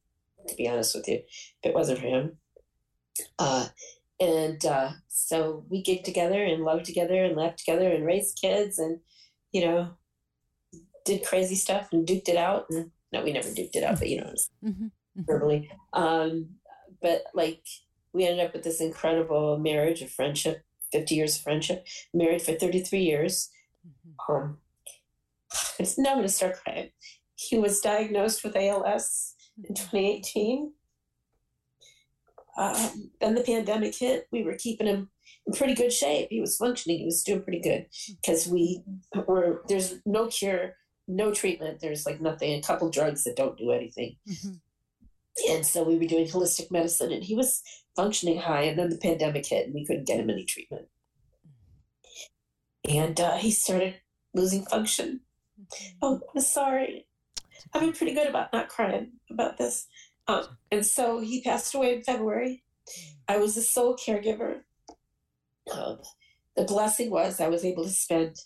to 0.46 0.54
be 0.54 0.68
honest 0.68 0.94
with 0.94 1.08
you, 1.08 1.22
if 1.24 1.70
it 1.70 1.74
wasn't 1.74 2.00
for 2.00 2.06
him. 2.06 2.36
Uh, 3.38 3.68
and 4.20 4.62
uh, 4.66 4.90
so 5.08 5.64
we 5.70 5.82
get 5.82 6.04
together 6.04 6.44
and 6.44 6.64
loved 6.64 6.84
together 6.84 7.24
and 7.24 7.34
laughed 7.34 7.60
together 7.60 7.90
and 7.90 8.04
raised 8.04 8.38
kids 8.38 8.78
and, 8.78 8.98
you 9.52 9.64
know, 9.64 9.94
did 11.06 11.24
crazy 11.24 11.54
stuff 11.54 11.88
and 11.92 12.06
duked 12.06 12.28
it 12.28 12.36
out. 12.36 12.66
And 12.68 12.90
no, 13.10 13.24
we 13.24 13.32
never 13.32 13.48
duked 13.48 13.74
it 13.74 13.84
out, 13.84 13.98
but 14.00 14.10
you 14.10 14.18
know, 14.18 14.34
mm-hmm. 14.62 14.68
mm-hmm. 14.68 15.22
verbally. 15.22 15.70
Um, 15.94 16.56
but 17.00 17.22
like 17.32 17.64
we 18.12 18.26
ended 18.26 18.44
up 18.44 18.52
with 18.52 18.64
this 18.64 18.82
incredible 18.82 19.58
marriage 19.58 20.02
of 20.02 20.10
friendship, 20.10 20.62
50 20.98 21.14
years 21.14 21.36
of 21.36 21.42
friendship, 21.42 21.86
married 22.12 22.42
for 22.42 22.52
33 22.52 23.00
years. 23.00 23.50
Mm-hmm. 23.86 24.32
Um, 24.32 24.58
now 25.98 26.10
I'm 26.10 26.16
going 26.16 26.26
to 26.26 26.32
start 26.32 26.56
crying. 26.62 26.90
He 27.34 27.58
was 27.58 27.80
diagnosed 27.80 28.44
with 28.44 28.56
ALS 28.56 29.34
in 29.58 29.74
mm-hmm. 29.74 29.96
2018. 29.96 30.72
Um, 32.56 33.10
then 33.20 33.34
the 33.34 33.42
pandemic 33.42 33.96
hit. 33.96 34.28
We 34.30 34.44
were 34.44 34.54
keeping 34.54 34.86
him 34.86 35.10
in 35.46 35.54
pretty 35.54 35.74
good 35.74 35.92
shape. 35.92 36.28
He 36.30 36.40
was 36.40 36.56
functioning. 36.56 37.00
He 37.00 37.04
was 37.04 37.24
doing 37.24 37.42
pretty 37.42 37.60
good 37.60 37.86
because 38.22 38.46
we 38.46 38.84
were 39.26 39.62
there's 39.68 39.96
no 40.06 40.28
cure 40.28 40.76
no 41.06 41.32
treatment. 41.32 41.80
There's 41.80 42.06
like 42.06 42.20
nothing, 42.20 42.52
a 42.52 42.62
couple 42.62 42.90
drugs 42.90 43.24
that 43.24 43.36
don't 43.36 43.58
do 43.58 43.70
anything. 43.70 44.16
Mm-hmm. 44.28 44.54
And 45.50 45.66
so 45.66 45.82
we 45.82 45.96
were 45.96 46.06
doing 46.06 46.28
holistic 46.28 46.70
medicine, 46.70 47.12
and 47.12 47.24
he 47.24 47.34
was 47.34 47.62
functioning 47.96 48.38
high. 48.38 48.62
And 48.62 48.78
then 48.78 48.90
the 48.90 48.98
pandemic 48.98 49.46
hit, 49.46 49.66
and 49.66 49.74
we 49.74 49.86
couldn't 49.86 50.06
get 50.06 50.20
him 50.20 50.30
any 50.30 50.44
treatment. 50.44 50.86
And 52.88 53.18
uh, 53.18 53.36
he 53.36 53.50
started 53.50 53.96
losing 54.34 54.64
function. 54.64 55.20
Mm-hmm. 55.60 55.98
Oh, 56.02 56.20
I'm 56.34 56.42
sorry. 56.42 57.06
I've 57.72 57.80
been 57.80 57.92
pretty 57.92 58.14
good 58.14 58.28
about 58.28 58.52
not 58.52 58.68
crying 58.68 59.12
about 59.30 59.56
this. 59.56 59.86
Um, 60.26 60.44
and 60.70 60.84
so 60.84 61.20
he 61.20 61.42
passed 61.42 61.74
away 61.74 61.94
in 61.94 62.02
February. 62.02 62.62
I 63.28 63.38
was 63.38 63.54
the 63.54 63.62
sole 63.62 63.96
caregiver. 63.96 64.60
Um, 65.72 65.98
the 66.56 66.64
blessing 66.64 67.10
was 67.10 67.40
I 67.40 67.48
was 67.48 67.64
able 67.64 67.84
to 67.84 67.90
spend 67.90 68.36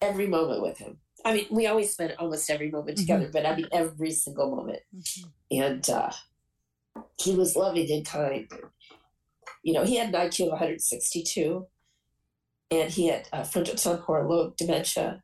every 0.00 0.26
moment 0.26 0.62
with 0.62 0.78
him. 0.78 0.98
I 1.24 1.34
mean, 1.34 1.46
we 1.50 1.66
always 1.66 1.92
spent 1.92 2.18
almost 2.18 2.50
every 2.50 2.70
moment 2.70 2.96
mm-hmm. 2.96 3.02
together, 3.02 3.30
but 3.32 3.46
I 3.46 3.56
mean, 3.56 3.68
every 3.72 4.12
single 4.12 4.54
moment. 4.54 4.80
Mm-hmm. 4.96 5.62
And 5.62 5.90
uh, 5.90 6.12
he 7.20 7.34
was 7.34 7.56
loving 7.56 7.90
and 7.90 8.06
kind. 8.06 8.48
You 9.62 9.74
know, 9.74 9.84
he 9.84 9.96
had 9.96 10.08
an 10.08 10.14
IQ 10.14 10.46
of 10.46 10.52
162, 10.52 11.66
and 12.70 12.90
he 12.90 13.08
had 13.08 13.28
uh, 13.32 13.44
frontal 13.44 13.76
temporal 13.76 14.28
lobe 14.28 14.56
dementia. 14.56 15.22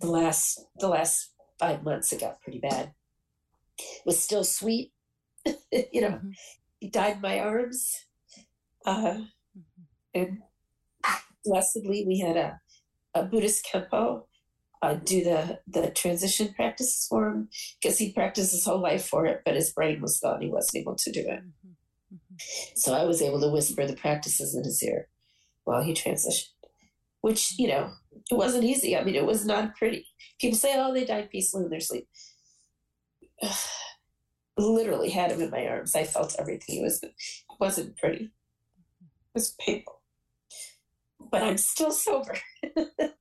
The 0.00 0.10
last, 0.10 0.60
the 0.78 0.88
last 0.88 1.32
five 1.58 1.82
months, 1.82 2.12
it 2.12 2.20
got 2.20 2.40
pretty 2.40 2.60
bad. 2.60 2.92
Was 4.04 4.20
still 4.20 4.44
sweet, 4.44 4.92
you 5.46 6.00
know. 6.00 6.08
Mm-hmm. 6.08 6.30
He 6.78 6.90
died 6.90 7.16
in 7.16 7.22
my 7.22 7.40
arms, 7.40 7.92
uh, 8.86 8.96
mm-hmm. 8.96 9.22
and 10.14 10.38
blessedly, 11.44 12.04
we 12.06 12.20
had 12.20 12.36
a, 12.36 12.60
a 13.14 13.24
Buddhist 13.24 13.66
khenpo 13.66 14.27
uh, 14.82 14.94
do 14.94 15.24
the 15.24 15.60
the 15.66 15.90
transition 15.90 16.52
practices 16.54 17.06
for 17.08 17.28
him 17.28 17.48
because 17.80 17.98
he 17.98 18.12
practiced 18.12 18.52
his 18.52 18.64
whole 18.64 18.80
life 18.80 19.06
for 19.06 19.26
it, 19.26 19.42
but 19.44 19.54
his 19.54 19.72
brain 19.72 20.00
was 20.00 20.20
gone. 20.20 20.40
He 20.40 20.48
wasn't 20.48 20.82
able 20.82 20.94
to 20.94 21.12
do 21.12 21.20
it. 21.20 21.40
Mm-hmm. 21.40 22.14
Mm-hmm. 22.14 22.36
So 22.76 22.94
I 22.94 23.04
was 23.04 23.20
able 23.20 23.40
to 23.40 23.48
whisper 23.48 23.86
the 23.86 23.96
practices 23.96 24.54
in 24.54 24.64
his 24.64 24.82
ear 24.82 25.08
while 25.64 25.82
he 25.82 25.92
transitioned, 25.92 26.48
which 27.20 27.58
you 27.58 27.68
know 27.68 27.90
it 28.30 28.36
wasn't 28.36 28.64
easy. 28.64 28.96
I 28.96 29.04
mean, 29.04 29.14
it 29.14 29.26
was 29.26 29.44
not 29.44 29.76
pretty. 29.76 30.06
People 30.40 30.58
say, 30.58 30.74
"Oh, 30.76 30.94
they 30.94 31.04
died 31.04 31.30
peacefully 31.30 31.64
in 31.64 31.70
their 31.70 31.80
sleep." 31.80 32.08
Literally 34.56 35.10
had 35.10 35.30
him 35.30 35.40
in 35.40 35.50
my 35.50 35.66
arms. 35.66 35.94
I 35.94 36.04
felt 36.04 36.34
everything. 36.38 36.80
It 36.80 36.82
was 36.82 37.02
it 37.02 37.12
wasn't 37.60 37.96
pretty. 37.96 38.24
It 38.24 39.34
was 39.34 39.54
painful, 39.60 40.00
but 41.30 41.42
I'm 41.42 41.58
still 41.58 41.92
sober. 41.92 42.38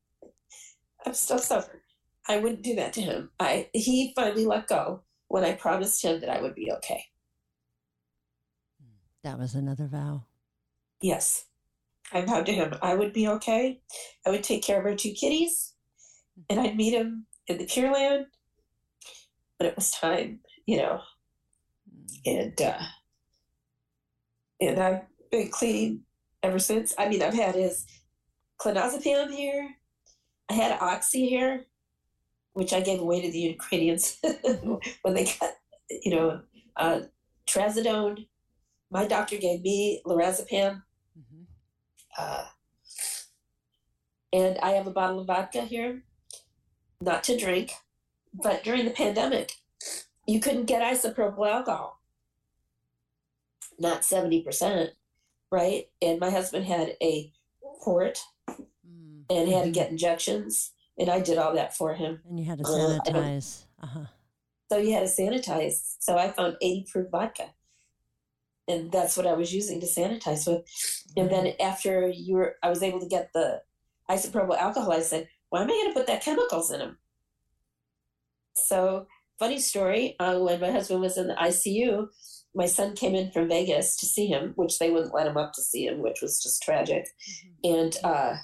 I'm 1.07 1.13
still 1.13 1.39
suffering. 1.39 1.79
I 2.27 2.35
wouldn't 2.39 2.63
do 2.63 2.75
that 2.75 2.91
to 2.93 3.01
him. 3.01 3.29
I 3.39 3.69
he 3.71 4.11
finally 4.13 4.45
let 4.45 4.67
go 4.67 5.03
when 5.29 5.45
I 5.45 5.53
promised 5.53 6.03
him 6.03 6.19
that 6.19 6.29
I 6.29 6.41
would 6.41 6.53
be 6.53 6.69
okay. 6.69 7.05
That 9.23 9.39
was 9.39 9.55
another 9.55 9.87
vow. 9.87 10.25
Yes. 11.01 11.45
I 12.11 12.23
vowed 12.23 12.45
to 12.47 12.51
him 12.51 12.75
I 12.81 12.93
would 12.93 13.13
be 13.13 13.25
okay. 13.29 13.79
I 14.25 14.31
would 14.31 14.43
take 14.43 14.63
care 14.63 14.81
of 14.81 14.85
our 14.85 14.95
two 14.95 15.13
kitties 15.13 15.75
and 16.49 16.59
I'd 16.59 16.75
meet 16.75 16.93
him 16.93 17.25
in 17.47 17.57
the 17.57 17.65
Pure 17.65 17.93
Land. 17.93 18.25
But 19.57 19.67
it 19.67 19.77
was 19.77 19.91
time, 19.91 20.41
you 20.65 20.75
know. 20.75 20.99
And 22.25 22.61
uh 22.61 22.81
and 24.59 24.77
I've 24.77 25.03
been 25.31 25.51
clean 25.51 26.03
ever 26.43 26.59
since. 26.59 26.93
I 26.97 27.07
mean 27.07 27.23
I've 27.23 27.33
had 27.33 27.55
his 27.55 27.85
clonazepam 28.59 29.33
here 29.33 29.77
I 30.49 30.53
had 30.53 30.77
Oxy 30.79 31.27
here, 31.27 31.65
which 32.53 32.73
I 32.73 32.81
gave 32.81 32.99
away 32.99 33.21
to 33.21 33.31
the 33.31 33.39
Ukrainians 33.39 34.17
when 35.01 35.13
they 35.13 35.25
got, 35.25 35.53
you 35.89 36.11
know, 36.11 36.41
uh, 36.75 37.01
trazodone. 37.47 38.27
My 38.89 39.05
doctor 39.05 39.37
gave 39.37 39.61
me 39.61 40.01
lorazepam. 40.05 40.83
Mm-hmm. 41.17 41.43
Uh, 42.17 42.45
and 44.33 44.57
I 44.59 44.71
have 44.71 44.87
a 44.87 44.91
bottle 44.91 45.19
of 45.19 45.27
vodka 45.27 45.61
here, 45.61 46.03
not 47.01 47.23
to 47.25 47.37
drink, 47.37 47.73
but 48.33 48.63
during 48.63 48.85
the 48.85 48.91
pandemic, 48.91 49.53
you 50.25 50.39
couldn't 50.39 50.65
get 50.65 50.81
isopropyl 50.81 51.49
alcohol, 51.49 52.01
not 53.79 54.01
70%, 54.01 54.89
right? 55.51 55.89
And 56.01 56.19
my 56.19 56.29
husband 56.29 56.65
had 56.65 56.95
a 57.01 57.31
port 57.81 58.19
mm. 59.29 59.45
he 59.47 59.53
had 59.53 59.65
to 59.65 59.71
get 59.71 59.91
injections, 59.91 60.71
and 60.97 61.09
I 61.09 61.19
did 61.19 61.37
all 61.37 61.53
that 61.55 61.75
for 61.75 61.93
him. 61.93 62.21
And 62.27 62.39
you 62.39 62.45
had 62.45 62.59
to 62.59 62.65
uh, 62.65 62.99
sanitize. 63.05 63.65
Uh, 63.81 63.85
uh-huh. 63.85 64.05
So 64.71 64.77
you 64.77 64.93
had 64.93 65.07
to 65.07 65.21
sanitize. 65.21 65.95
So 65.99 66.17
I 66.17 66.31
found 66.31 66.57
80 66.61 66.87
proof 66.91 67.09
vodka. 67.11 67.51
And 68.67 68.91
that's 68.91 69.15
what 69.15 69.27
I 69.27 69.33
was 69.33 69.53
using 69.53 69.79
to 69.79 69.85
sanitize 69.85 70.45
with. 70.45 70.65
And 71.15 71.29
then 71.29 71.53
after 71.61 72.09
you 72.09 72.35
were, 72.35 72.55
I 72.61 72.69
was 72.69 72.83
able 72.83 72.99
to 72.99 73.07
get 73.07 73.31
the 73.33 73.61
isopropyl 74.09 74.57
alcohol. 74.57 74.91
I 74.91 74.99
said, 74.99 75.29
why 75.49 75.61
am 75.61 75.69
I 75.69 75.73
going 75.73 75.87
to 75.87 75.93
put 75.93 76.07
that 76.07 76.21
chemicals 76.21 76.71
in 76.71 76.79
them? 76.79 76.97
So, 78.55 79.07
funny 79.39 79.59
story 79.59 80.15
uh, 80.19 80.37
when 80.39 80.59
my 80.59 80.71
husband 80.71 80.99
was 80.99 81.17
in 81.17 81.27
the 81.27 81.35
ICU, 81.35 82.07
my 82.55 82.65
son 82.65 82.95
came 82.95 83.15
in 83.15 83.31
from 83.31 83.47
Vegas 83.47 83.95
to 83.97 84.05
see 84.05 84.27
him, 84.27 84.53
which 84.55 84.79
they 84.79 84.89
wouldn't 84.89 85.13
let 85.13 85.27
him 85.27 85.37
up 85.37 85.53
to 85.53 85.61
see 85.61 85.85
him, 85.85 86.01
which 86.01 86.21
was 86.21 86.41
just 86.41 86.61
tragic. 86.63 87.07
Mm-hmm. 87.63 87.75
And 87.75 87.97
uh, 88.03 88.35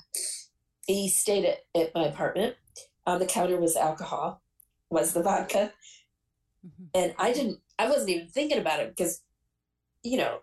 he 0.86 1.10
stayed 1.10 1.46
at, 1.46 1.60
at 1.76 1.96
my 1.96 2.06
apartment. 2.06 2.56
On 3.06 3.20
the 3.20 3.26
counter 3.26 3.58
was 3.58 3.76
alcohol, 3.76 4.42
was 4.90 5.14
the 5.14 5.22
vodka. 5.22 5.74
Mm-hmm. 6.66 6.84
And 6.96 7.16
I 7.18 7.34
didn't, 7.34 7.60
I 7.78 7.90
wasn't 7.90 8.12
even 8.12 8.28
thinking 8.28 8.60
about 8.60 8.80
it 8.80 8.90
because, 8.96 9.22
you 10.04 10.18
know, 10.18 10.40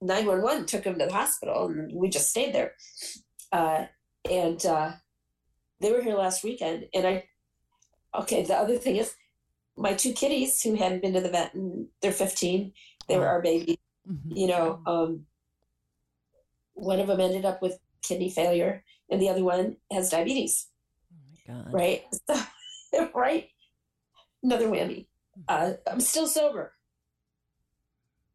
911 0.00 0.66
took 0.66 0.84
him 0.84 0.98
to 0.98 1.06
the 1.06 1.12
hospital 1.12 1.66
and 1.66 1.92
we 1.92 2.08
just 2.08 2.30
stayed 2.30 2.54
there. 2.54 2.74
Uh, 3.50 3.86
and 4.30 4.64
uh, 4.64 4.92
they 5.80 5.92
were 5.92 6.02
here 6.02 6.16
last 6.16 6.44
weekend. 6.44 6.86
And 6.94 7.06
I, 7.06 7.24
okay, 8.14 8.44
the 8.44 8.54
other 8.54 8.76
thing 8.76 8.96
is 8.96 9.14
my 9.76 9.94
two 9.94 10.12
kitties 10.12 10.62
who 10.62 10.74
hadn't 10.74 11.02
been 11.02 11.14
to 11.14 11.20
the 11.20 11.30
vet 11.30 11.54
and 11.54 11.86
they're 12.00 12.12
15, 12.12 12.72
they 13.08 13.18
were 13.18 13.26
our 13.26 13.42
baby. 13.42 13.80
Mm-hmm. 14.08 14.36
You 14.36 14.46
know, 14.48 14.80
um, 14.86 15.26
one 16.74 17.00
of 17.00 17.06
them 17.08 17.20
ended 17.20 17.44
up 17.44 17.62
with 17.62 17.78
kidney 18.02 18.30
failure 18.30 18.84
and 19.12 19.20
the 19.20 19.28
other 19.28 19.44
one 19.44 19.76
has 19.92 20.10
diabetes. 20.10 20.66
Oh 21.48 21.64
right? 21.70 22.04
So, 22.94 23.08
right? 23.14 23.48
Another 24.42 24.66
whammy. 24.66 25.06
Mm-hmm. 25.38 25.42
Uh, 25.48 25.72
I'm 25.90 26.00
still 26.00 26.26
sober. 26.26 26.74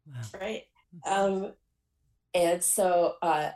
Wow. 0.04 0.40
Right? 0.40 0.62
Mm-hmm. 1.06 1.12
Um, 1.12 1.52
and 2.34 2.64
so 2.64 3.14
uh, 3.22 3.50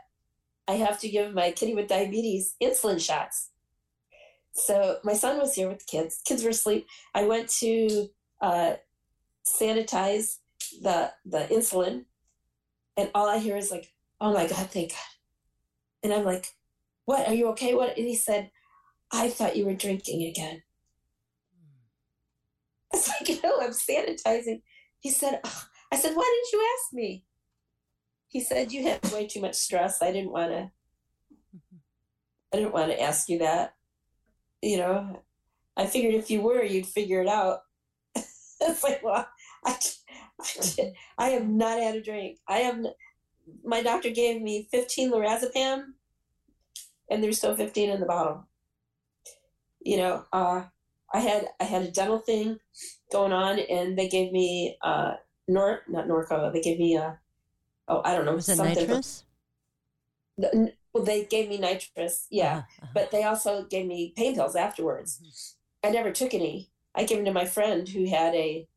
I 0.69 0.73
have 0.75 1.01
to 1.01 1.09
give 1.09 1.35
my 1.35 1.51
kitty 1.51 1.75
with 1.75 1.89
diabetes 1.89 2.55
insulin 2.63 3.01
shots. 3.01 3.51
So 4.53 4.99
my 5.03 5.15
son 5.15 5.39
was 5.39 5.55
here 5.55 5.69
with 5.69 5.81
the 5.81 5.85
kids. 5.87 6.21
Kids 6.25 6.45
were 6.45 6.51
asleep. 6.51 6.87
I 7.15 7.25
went 7.25 7.49
to 7.61 8.09
uh, 8.41 8.75
sanitize 9.45 10.39
the 10.83 11.13
the 11.25 11.49
insulin, 11.51 12.05
and 12.97 13.11
all 13.15 13.29
I 13.29 13.39
hear 13.39 13.57
is 13.57 13.71
like, 13.71 13.93
"Oh 14.21 14.33
my 14.33 14.47
god, 14.47 14.71
thank 14.71 14.91
God!" 14.91 14.99
And 16.05 16.13
I'm 16.13 16.25
like, 16.25 16.49
"What? 17.05 17.29
Are 17.29 17.35
you 17.35 17.49
okay? 17.49 17.75
What?" 17.75 17.97
And 17.97 18.07
he 18.07 18.17
said, 18.17 18.51
"I 19.13 19.29
thought 19.29 19.57
you 19.57 19.67
were 19.67 19.75
drinking 19.75 20.23
again." 20.25 20.63
It's 22.95 23.09
like, 23.09 23.43
"No, 23.43 23.59
I'm 23.61 23.71
sanitizing." 23.71 24.63
He 25.01 25.11
said, 25.11 25.41
oh. 25.45 25.65
"I 25.91 25.97
said, 25.97 26.15
why 26.15 26.23
didn't 26.23 26.53
you 26.53 26.69
ask 26.77 26.93
me?" 26.93 27.25
he 28.33 28.41
said 28.41 28.73
you 28.73 28.83
had 28.83 29.13
way 29.13 29.27
too 29.27 29.41
much 29.41 29.55
stress 29.55 30.01
i 30.03 30.11
didn't 30.11 30.33
want 30.33 30.51
to 30.51 30.71
i 32.53 32.57
didn't 32.57 32.73
want 32.73 32.91
to 32.91 33.01
ask 33.01 33.29
you 33.29 33.39
that 33.39 33.75
you 34.63 34.79
know 34.79 35.23
i 35.77 35.87
figured 35.87 36.15
if 36.15 36.31
you 36.31 36.41
were 36.41 36.65
you'd 36.65 36.87
figure 36.87 37.21
it 37.21 37.29
out 37.29 37.61
it's 38.17 38.83
like 38.83 39.03
well 39.05 39.29
I, 39.65 39.79
I, 40.41 40.93
I 41.19 41.29
have 41.31 41.47
not 41.47 41.79
had 41.79 41.95
a 41.95 42.03
drink 42.03 42.39
i 42.49 42.59
have 42.59 42.79
my 43.65 43.83
doctor 43.83 44.11
gave 44.11 44.41
me 44.41 44.67
15 44.71 45.13
lorazepam 45.13 45.93
and 47.13 47.23
there's 47.23 47.39
still 47.39 47.55
15 47.55 47.91
in 47.91 48.01
the 48.01 48.07
bottle 48.07 48.47
you 49.81 49.97
know 49.97 50.25
uh, 50.33 50.65
i 51.13 51.21
had 51.21 51.49
i 51.61 51.65
had 51.65 51.83
a 51.83 51.91
dental 51.91 52.19
thing 52.19 52.59
going 53.13 53.33
on 53.33 53.59
and 53.59 53.99
they 53.99 54.09
gave 54.09 54.33
me 54.33 54.77
uh 54.83 55.15
nor 55.47 55.83
not 55.89 56.07
norco 56.07 56.53
they 56.53 56.61
gave 56.61 56.79
me 56.79 56.97
a 56.97 57.19
oh, 57.89 58.03
I 58.05 58.15
don't 58.15 58.25
know. 58.25 58.35
Was 58.35 58.49
it 58.49 58.59
nitrous? 58.59 59.25
Well, 60.39 61.05
they 61.05 61.25
gave 61.25 61.49
me 61.49 61.59
nitrous, 61.59 62.27
yeah, 62.31 62.59
uh-huh, 62.59 62.83
uh-huh. 62.83 62.93
but 62.95 63.11
they 63.11 63.25
also 63.25 63.65
gave 63.65 63.87
me 63.87 64.13
pain 64.17 64.35
pills 64.35 64.57
afterwards. 64.57 65.19
Mm-hmm. 65.19 65.89
I 65.89 65.91
never 65.91 66.11
took 66.11 66.35
any. 66.35 66.71
I 66.95 67.05
gave 67.05 67.19
them 67.19 67.25
to 67.25 67.33
my 67.33 67.47
friend 67.47 67.89
who 67.89 68.07
had 68.07 68.35
a 68.35 68.69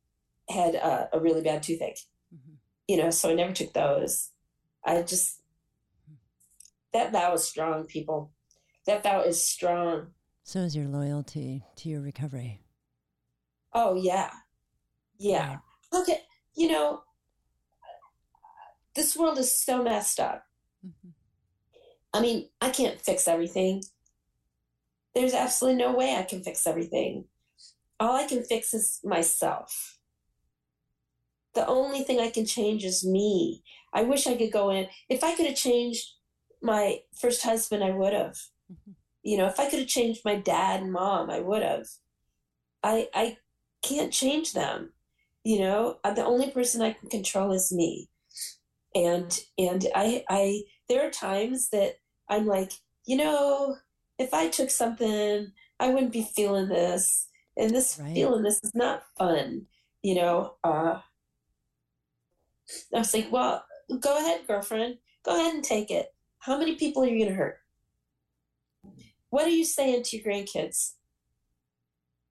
had 0.48 0.74
a, 0.76 1.10
a 1.12 1.20
really 1.20 1.42
bad 1.42 1.62
toothache. 1.62 2.00
Mm-hmm. 2.34 2.54
You 2.88 2.96
know, 2.98 3.10
so 3.10 3.30
I 3.30 3.34
never 3.34 3.52
took 3.52 3.72
those. 3.72 4.30
I 4.84 5.02
just 5.02 5.42
that 6.92 7.12
vow 7.12 7.34
is 7.34 7.44
strong, 7.44 7.84
people. 7.84 8.32
That 8.86 9.02
vow 9.02 9.22
is 9.22 9.46
strong. 9.46 10.08
So 10.44 10.60
is 10.60 10.76
your 10.76 10.86
loyalty 10.86 11.64
to 11.76 11.88
your 11.88 12.00
recovery. 12.00 12.62
Oh 13.72 13.94
yeah, 13.94 14.30
yeah. 15.18 15.58
Look 15.92 16.08
at 16.08 16.20
you 16.54 16.68
know 16.68 17.02
this 18.94 19.16
world 19.16 19.38
is 19.38 19.56
so 19.56 19.82
messed 19.82 20.18
up. 20.18 20.44
Mm-hmm. 20.84 21.10
I 22.14 22.20
mean, 22.20 22.48
I 22.60 22.70
can't 22.70 23.00
fix 23.00 23.28
everything. 23.28 23.82
There's 25.14 25.34
absolutely 25.34 25.78
no 25.78 25.94
way 25.94 26.14
I 26.14 26.22
can 26.22 26.42
fix 26.42 26.66
everything. 26.66 27.26
All 28.00 28.16
I 28.16 28.26
can 28.26 28.42
fix 28.42 28.72
is 28.72 29.00
myself. 29.04 29.98
The 31.54 31.66
only 31.66 32.02
thing 32.02 32.20
I 32.20 32.30
can 32.30 32.46
change 32.46 32.84
is 32.84 33.04
me. 33.04 33.62
I 33.92 34.02
wish 34.02 34.26
I 34.26 34.36
could 34.36 34.52
go 34.52 34.70
in. 34.70 34.88
If 35.08 35.24
I 35.24 35.34
could 35.34 35.46
have 35.46 35.56
changed 35.56 36.06
my 36.62 37.00
first 37.14 37.42
husband, 37.42 37.84
I 37.84 37.90
would 37.90 38.12
have. 38.12 38.36
Mm-hmm. 38.72 38.92
You 39.22 39.38
know, 39.38 39.46
if 39.46 39.58
I 39.58 39.68
could 39.68 39.80
have 39.80 39.88
changed 39.88 40.24
my 40.24 40.36
dad 40.36 40.82
and 40.82 40.92
mom, 40.92 41.30
I 41.30 41.40
would 41.40 41.62
have. 41.62 41.86
I 42.82 43.08
I 43.14 43.38
can't 43.82 44.12
change 44.12 44.52
them. 44.52 44.92
You 45.44 45.60
know, 45.60 45.98
the 46.04 46.24
only 46.24 46.50
person 46.50 46.82
I 46.82 46.92
can 46.92 47.08
control 47.08 47.52
is 47.52 47.72
me 47.72 48.08
and 48.96 49.40
and 49.58 49.86
I 49.94 50.24
I 50.28 50.62
there 50.88 51.06
are 51.06 51.10
times 51.10 51.68
that 51.70 51.98
I'm 52.28 52.46
like, 52.46 52.72
you 53.04 53.16
know, 53.16 53.76
if 54.18 54.32
I 54.32 54.48
took 54.48 54.70
something, 54.70 55.52
I 55.78 55.90
wouldn't 55.90 56.12
be 56.12 56.26
feeling 56.34 56.68
this, 56.68 57.28
and 57.56 57.70
this 57.70 57.98
right. 58.00 58.14
feeling 58.14 58.42
this 58.42 58.60
is 58.64 58.74
not 58.74 59.02
fun, 59.18 59.66
you 60.02 60.14
know. 60.14 60.54
Uh, 60.64 61.00
I 62.94 62.98
was 62.98 63.14
like, 63.14 63.30
well, 63.30 63.64
go 64.00 64.18
ahead, 64.18 64.46
girlfriend, 64.46 64.98
go 65.24 65.38
ahead 65.38 65.54
and 65.54 65.62
take 65.62 65.90
it. 65.90 66.14
How 66.46 66.58
many 66.58 66.76
people 66.76 67.02
are 67.02 67.06
you 67.06 67.18
going 67.18 67.30
to 67.30 67.36
hurt? 67.36 67.58
What 69.30 69.46
are 69.46 69.50
you 69.50 69.64
saying 69.64 70.04
to 70.04 70.16
your 70.16 70.24
grandkids? 70.24 70.92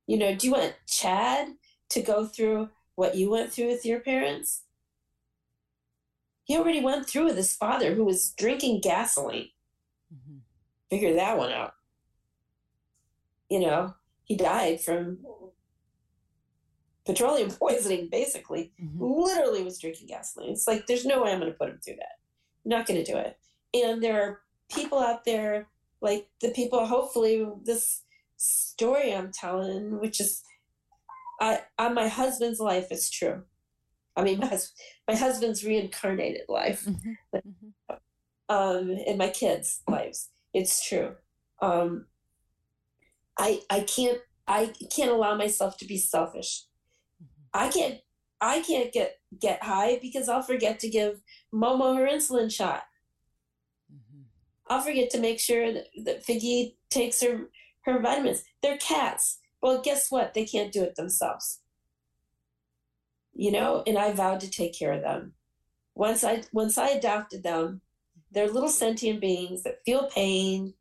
You 0.07 0.17
know, 0.17 0.35
do 0.35 0.47
you 0.47 0.53
want 0.53 0.75
Chad 0.87 1.49
to 1.89 2.01
go 2.01 2.25
through 2.25 2.69
what 2.95 3.15
you 3.15 3.29
went 3.29 3.51
through 3.51 3.67
with 3.67 3.85
your 3.85 3.99
parents? 3.99 4.63
he 6.45 6.55
already 6.55 6.81
went 6.81 7.09
through 7.09 7.25
with 7.25 7.35
his 7.35 7.55
father 7.55 7.95
who 7.95 8.05
was 8.05 8.31
drinking 8.37 8.79
gasoline. 8.81 9.49
Mm-hmm. 10.13 10.37
Figure 10.91 11.15
that 11.15 11.37
one 11.37 11.51
out. 11.51 11.73
You 13.49 13.59
know, 13.61 13.95
he 14.23 14.37
died 14.37 14.79
from 14.79 15.17
petroleum 17.05 17.49
poisoning, 17.59 18.09
basically. 18.11 18.71
Mm-hmm. 18.81 19.03
Literally 19.03 19.63
was 19.63 19.79
drinking 19.79 20.07
gasoline. 20.07 20.51
It's 20.51 20.67
like, 20.67 20.85
there's 20.85 21.05
no 21.05 21.23
way 21.23 21.31
I'm 21.31 21.39
going 21.39 21.51
to 21.51 21.57
put 21.57 21.69
him 21.69 21.79
through 21.83 21.95
that. 21.95 22.19
I'm 22.63 22.69
not 22.69 22.85
going 22.85 23.03
to 23.03 23.11
do 23.11 23.17
it. 23.17 23.37
And 23.83 24.03
there 24.03 24.21
are 24.21 24.41
people 24.71 24.99
out 24.99 25.25
there, 25.25 25.67
like 26.01 26.27
the 26.41 26.49
people, 26.49 26.85
hopefully, 26.85 27.45
this 27.63 28.03
story 28.37 29.13
I'm 29.13 29.31
telling, 29.31 29.99
which 29.99 30.19
is 30.19 30.41
I, 31.41 31.61
on 31.77 31.93
my 31.93 32.07
husband's 32.07 32.59
life, 32.59 32.91
is 32.91 33.09
true. 33.09 33.43
I 34.15 34.23
mean, 34.23 34.39
my, 34.39 34.57
my 35.07 35.15
husband's 35.15 35.63
reincarnated 35.63 36.45
life, 36.47 36.85
mm-hmm. 36.85 37.11
mm-hmm. 37.35 37.95
um, 38.49 38.97
and 39.05 39.17
my 39.17 39.29
kids' 39.29 39.81
lives. 39.87 40.29
It's 40.53 40.87
true. 40.87 41.15
Um, 41.61 42.05
I 43.37 43.61
I 43.69 43.81
can't 43.81 44.19
I 44.47 44.71
can't 44.95 45.11
allow 45.11 45.35
myself 45.35 45.77
to 45.77 45.85
be 45.85 45.97
selfish. 45.97 46.63
Mm-hmm. 47.21 47.65
I 47.65 47.69
can't 47.69 47.99
I 48.41 48.61
can't 48.61 48.91
get 48.91 49.17
get 49.39 49.63
high 49.63 49.99
because 50.01 50.29
I'll 50.29 50.41
forget 50.41 50.79
to 50.79 50.89
give 50.89 51.21
Momo 51.53 51.97
her 51.97 52.07
insulin 52.07 52.51
shot. 52.51 52.83
I'll 54.67 54.81
forget 54.81 55.09
to 55.11 55.19
make 55.19 55.39
sure 55.39 55.71
that, 55.71 55.87
that 56.05 56.25
Figgy 56.25 56.75
takes 56.89 57.21
her 57.21 57.49
her 57.81 57.99
vitamins. 57.99 58.43
They're 58.61 58.77
cats 58.77 59.39
Well, 59.61 59.81
guess 59.81 60.09
what? 60.09 60.33
They 60.33 60.45
can't 60.45 60.71
do 60.71 60.83
it 60.83 60.95
themselves. 60.95 61.61
You 63.33 63.51
know, 63.51 63.83
and 63.85 63.97
I 63.97 64.11
vowed 64.13 64.39
to 64.41 64.49
take 64.49 64.77
care 64.77 64.93
of 64.93 65.01
them. 65.01 65.33
Once 65.93 66.23
I 66.23 66.43
once 66.51 66.77
I 66.77 66.89
adopted 66.89 67.43
them, 67.43 67.81
they're 68.31 68.47
little 68.49 68.69
sentient 68.69 69.21
beings 69.21 69.63
that 69.63 69.83
feel 69.85 70.09
pain, 70.09 70.73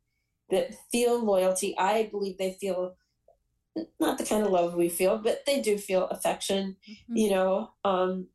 that 0.50 0.74
feel 0.90 1.22
loyalty. 1.22 1.74
I 1.78 2.08
believe 2.10 2.38
they 2.38 2.56
feel 2.60 2.96
not 4.00 4.18
the 4.18 4.24
kind 4.24 4.44
of 4.44 4.52
love 4.52 4.74
we 4.74 4.88
feel, 4.88 5.18
but 5.18 5.44
they 5.46 5.60
do 5.60 5.78
feel 5.78 6.06
affection, 6.08 6.76
mm-hmm. 6.88 7.16
you 7.16 7.30
know, 7.30 7.70
um, 7.84 8.28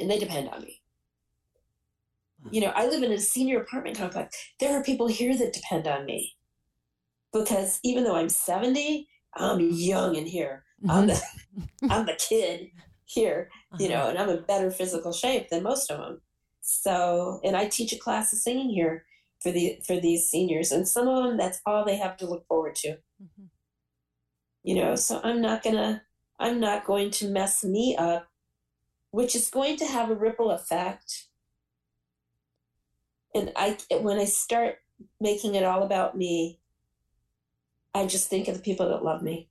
and 0.00 0.10
they 0.10 0.18
depend 0.18 0.48
on 0.48 0.62
me. 0.62 0.82
You 2.52 2.60
know, 2.62 2.72
I 2.74 2.86
live 2.86 3.02
in 3.02 3.12
a 3.12 3.18
senior 3.18 3.60
apartment 3.60 3.98
complex. 3.98 4.36
There 4.60 4.78
are 4.78 4.82
people 4.82 5.06
here 5.06 5.36
that 5.36 5.52
depend 5.52 5.86
on 5.86 6.04
me 6.04 6.36
because 7.32 7.80
even 7.82 8.04
though 8.04 8.16
I'm 8.16 8.28
70, 8.28 9.08
I'm 9.34 9.60
young 9.60 10.14
in 10.14 10.26
here. 10.26 10.64
Mm-hmm. 10.82 10.90
I'm, 10.90 11.06
the, 11.06 11.22
I'm 11.90 12.06
the 12.06 12.18
kid 12.18 12.70
here, 13.04 13.50
you 13.78 13.86
uh-huh. 13.86 13.94
know, 13.94 14.08
and 14.10 14.18
I'm 14.18 14.28
in 14.28 14.42
better 14.42 14.70
physical 14.70 15.12
shape 15.12 15.48
than 15.50 15.62
most 15.62 15.90
of 15.90 15.98
them. 15.98 16.20
So, 16.60 17.40
and 17.44 17.56
I 17.56 17.68
teach 17.68 17.92
a 17.92 17.98
class 17.98 18.32
of 18.32 18.40
singing 18.40 18.70
here 18.70 19.04
for 19.40 19.52
the 19.52 19.78
for 19.86 20.00
these 20.00 20.28
seniors, 20.28 20.72
and 20.72 20.88
some 20.88 21.06
of 21.06 21.24
them 21.24 21.36
that's 21.36 21.60
all 21.64 21.84
they 21.84 21.96
have 21.96 22.16
to 22.16 22.26
look 22.26 22.44
forward 22.48 22.74
to. 22.76 22.88
Mm-hmm. 22.88 23.44
You 24.64 24.74
know, 24.74 24.96
so 24.96 25.20
I'm 25.22 25.40
not 25.40 25.62
gonna 25.62 26.02
I'm 26.40 26.58
not 26.58 26.84
going 26.84 27.10
to 27.12 27.28
mess 27.28 27.62
me 27.64 27.96
up, 27.96 28.26
which 29.10 29.36
is 29.36 29.48
going 29.48 29.76
to 29.76 29.86
have 29.86 30.10
a 30.10 30.14
ripple 30.14 30.50
effect. 30.50 31.28
And 33.36 33.52
I 33.54 33.76
when 33.90 34.18
I 34.18 34.24
start 34.24 34.76
making 35.20 35.56
it 35.56 35.62
all 35.62 35.82
about 35.82 36.16
me, 36.16 36.58
I 37.94 38.06
just 38.06 38.30
think 38.30 38.48
of 38.48 38.54
the 38.56 38.62
people 38.62 38.88
that 38.88 39.04
love 39.04 39.22
me. 39.22 39.50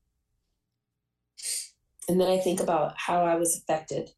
And 2.09 2.19
then 2.19 2.27
I 2.27 2.39
think 2.39 2.59
about 2.59 2.95
how 2.97 3.23
I 3.23 3.35
was 3.35 3.55
affected 3.55 4.09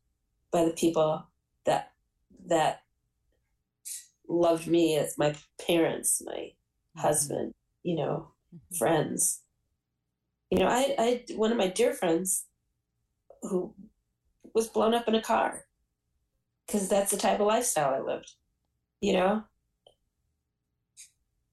by 0.52 0.64
the 0.64 0.72
people 0.72 1.28
that 1.66 1.92
that 2.46 2.84
loved 4.30 4.68
me 4.68 4.96
as 4.96 5.18
my 5.18 5.36
parents, 5.66 6.22
my 6.26 6.34
mm-hmm. 6.34 7.02
husband, 7.02 7.54
you 7.84 7.98
know, 7.98 8.32
mm-hmm. 8.56 8.76
friends. 8.78 9.42
You 10.50 10.60
know, 10.60 10.68
I, 10.68 10.96
I 10.98 11.24
one 11.36 11.52
of 11.52 11.58
my 11.58 11.68
dear 11.68 11.94
friends 11.94 12.46
who 13.42 13.74
was 14.54 14.70
blown 14.70 14.94
up 14.94 15.10
in 15.10 15.16
a 15.16 15.22
car 15.22 15.66
because 16.66 16.88
that's 16.88 17.12
the 17.12 17.18
type 17.18 17.42
of 17.42 17.48
lifestyle 17.48 17.94
I 17.94 18.00
lived. 18.00 18.32
You 19.02 19.14
know, 19.14 19.44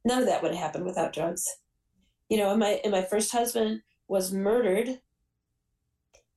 none 0.04 0.20
of 0.20 0.26
that 0.26 0.42
would 0.42 0.52
have 0.52 0.60
happened 0.60 0.84
without 0.84 1.12
drugs. 1.12 1.46
You 2.28 2.38
know, 2.38 2.50
and 2.50 2.60
my 2.60 2.80
and 2.82 2.92
my 2.92 3.02
first 3.02 3.32
husband 3.32 3.82
was 4.08 4.32
murdered 4.32 5.00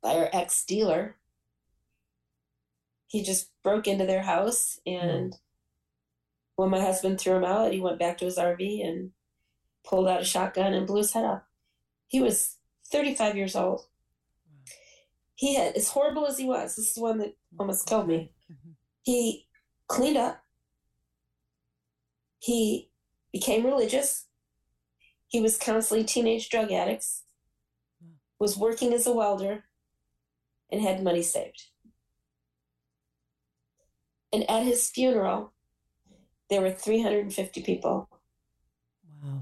by 0.01 0.15
our 0.15 0.29
ex 0.33 0.63
dealer. 0.65 1.15
He 3.07 3.23
just 3.23 3.49
broke 3.63 3.87
into 3.87 4.05
their 4.05 4.23
house 4.23 4.79
and 4.85 5.31
mm 5.31 5.37
when 6.57 6.71
my 6.71 6.81
husband 6.81 7.21
threw 7.21 7.35
him 7.35 7.45
out, 7.45 7.71
he 7.71 7.79
went 7.79 7.99
back 7.99 8.17
to 8.17 8.25
his 8.25 8.37
RV 8.37 8.85
and 8.85 9.11
pulled 9.85 10.07
out 10.07 10.21
a 10.21 10.25
shotgun 10.25 10.73
and 10.73 10.87
blew 10.87 10.97
his 10.97 11.13
head 11.13 11.23
off. 11.23 11.43
He 12.07 12.19
was 12.19 12.57
35 12.91 13.37
years 13.37 13.55
old. 13.55 13.85
He 15.35 15.55
had, 15.55 15.75
as 15.75 15.89
horrible 15.89 16.25
as 16.25 16.39
he 16.39 16.45
was, 16.45 16.75
this 16.75 16.87
is 16.87 16.93
the 16.95 17.01
one 17.01 17.19
that 17.19 17.35
almost 17.59 17.85
killed 17.85 18.07
me. 18.07 18.31
Mm-hmm. 18.51 18.71
He 19.03 19.45
cleaned 19.87 20.17
up. 20.17 20.43
He 22.39 22.89
became 23.37 23.65
religious. 23.65 24.25
He 25.27 25.39
was 25.39 25.57
counseling 25.57 26.05
teenage 26.05 26.49
drug 26.49 26.71
addicts, 26.71 27.23
was 28.39 28.57
working 28.57 28.93
as 28.93 29.05
a 29.05 29.11
welder, 29.11 29.65
and 30.71 30.81
had 30.81 31.03
money 31.03 31.21
saved. 31.21 31.67
And 34.33 34.49
at 34.49 34.63
his 34.63 34.89
funeral, 34.89 35.53
there 36.49 36.61
were 36.61 36.71
350 36.71 37.61
people. 37.61 38.09
Wow. 39.21 39.41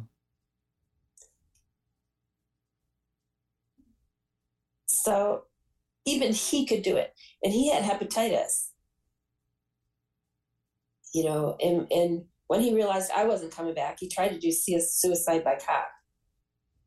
So 4.88 5.44
even 6.06 6.34
he 6.34 6.66
could 6.66 6.82
do 6.82 6.98
it. 6.98 7.14
And 7.44 7.54
he 7.54 7.72
had 7.72 7.84
hepatitis. 7.84 8.70
You 11.14 11.24
know, 11.24 11.58
and, 11.64 11.88
and 11.92 12.26
when 12.48 12.62
he 12.62 12.74
realized 12.74 13.12
I 13.16 13.26
wasn't 13.26 13.56
coming 13.56 13.74
back, 13.74 13.98
he 14.00 14.08
tried 14.08 14.30
to 14.30 14.40
do 14.40 14.52
suicide 14.52 15.44
by 15.44 15.56
cop. 15.56 15.88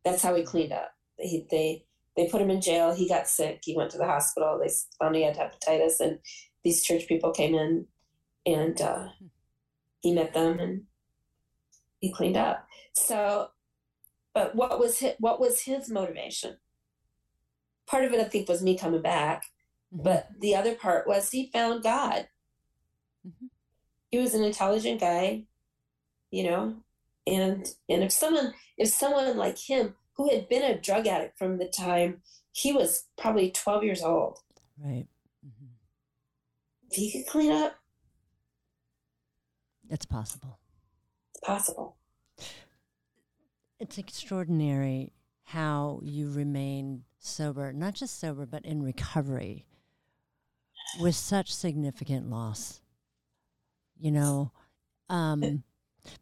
That's 0.04 0.22
how 0.22 0.34
he 0.34 0.42
cleaned 0.42 0.72
up. 0.72 0.90
He, 1.18 1.46
they 1.50 1.84
they 2.16 2.28
put 2.28 2.40
him 2.40 2.50
in 2.50 2.60
jail. 2.60 2.94
He 2.94 3.08
got 3.08 3.28
sick. 3.28 3.60
He 3.62 3.76
went 3.76 3.90
to 3.92 3.98
the 3.98 4.06
hospital. 4.06 4.58
They 4.58 4.72
found 4.98 5.14
he 5.14 5.22
had 5.22 5.36
hepatitis, 5.36 6.00
and 6.00 6.18
these 6.64 6.82
church 6.82 7.06
people 7.06 7.30
came 7.30 7.54
in 7.54 7.86
and 8.44 8.80
uh, 8.80 9.08
he 10.00 10.12
met 10.12 10.32
them 10.32 10.58
and 10.58 10.82
he 12.00 12.12
cleaned 12.12 12.36
up. 12.36 12.66
So, 12.92 13.48
but 14.34 14.54
what 14.54 14.78
was 14.78 14.98
his, 14.98 15.14
what 15.18 15.40
was 15.40 15.62
his 15.62 15.90
motivation? 15.90 16.56
Part 17.86 18.04
of 18.04 18.12
it, 18.12 18.20
I 18.20 18.24
think, 18.24 18.48
was 18.48 18.62
me 18.62 18.76
coming 18.76 19.02
back, 19.02 19.44
mm-hmm. 19.94 20.02
but 20.02 20.28
the 20.40 20.54
other 20.54 20.74
part 20.74 21.06
was 21.06 21.30
he 21.30 21.50
found 21.52 21.82
God. 21.82 22.28
Mm-hmm. 23.26 23.46
He 24.10 24.18
was 24.18 24.34
an 24.34 24.44
intelligent 24.44 25.00
guy, 25.00 25.44
you 26.30 26.44
know, 26.44 26.76
and 27.26 27.66
and 27.88 28.02
if 28.02 28.12
someone 28.12 28.54
if 28.76 28.88
someone 28.88 29.36
like 29.36 29.58
him 29.58 29.94
who 30.16 30.30
had 30.30 30.48
been 30.48 30.62
a 30.62 30.78
drug 30.78 31.06
addict 31.06 31.38
from 31.38 31.58
the 31.58 31.66
time 31.68 32.22
he 32.52 32.72
was 32.72 33.04
probably 33.16 33.52
12 33.52 33.84
years 33.84 34.02
old 34.02 34.40
right 34.82 35.06
mm-hmm. 35.46 35.66
if 36.90 36.96
he 36.96 37.12
could 37.12 37.30
clean 37.30 37.52
up 37.52 37.78
it's 39.90 40.06
possible. 40.06 40.58
It's 41.30 41.40
possible. 41.40 41.96
It's 43.80 43.98
extraordinary 43.98 45.12
how 45.44 46.00
you 46.02 46.30
remain 46.30 47.04
sober, 47.18 47.72
not 47.72 47.94
just 47.94 48.20
sober, 48.20 48.44
but 48.44 48.64
in 48.64 48.82
recovery 48.82 49.66
with 51.00 51.14
such 51.14 51.54
significant 51.54 52.28
loss. 52.28 52.80
You 53.98 54.12
know, 54.12 54.52
um, 55.08 55.64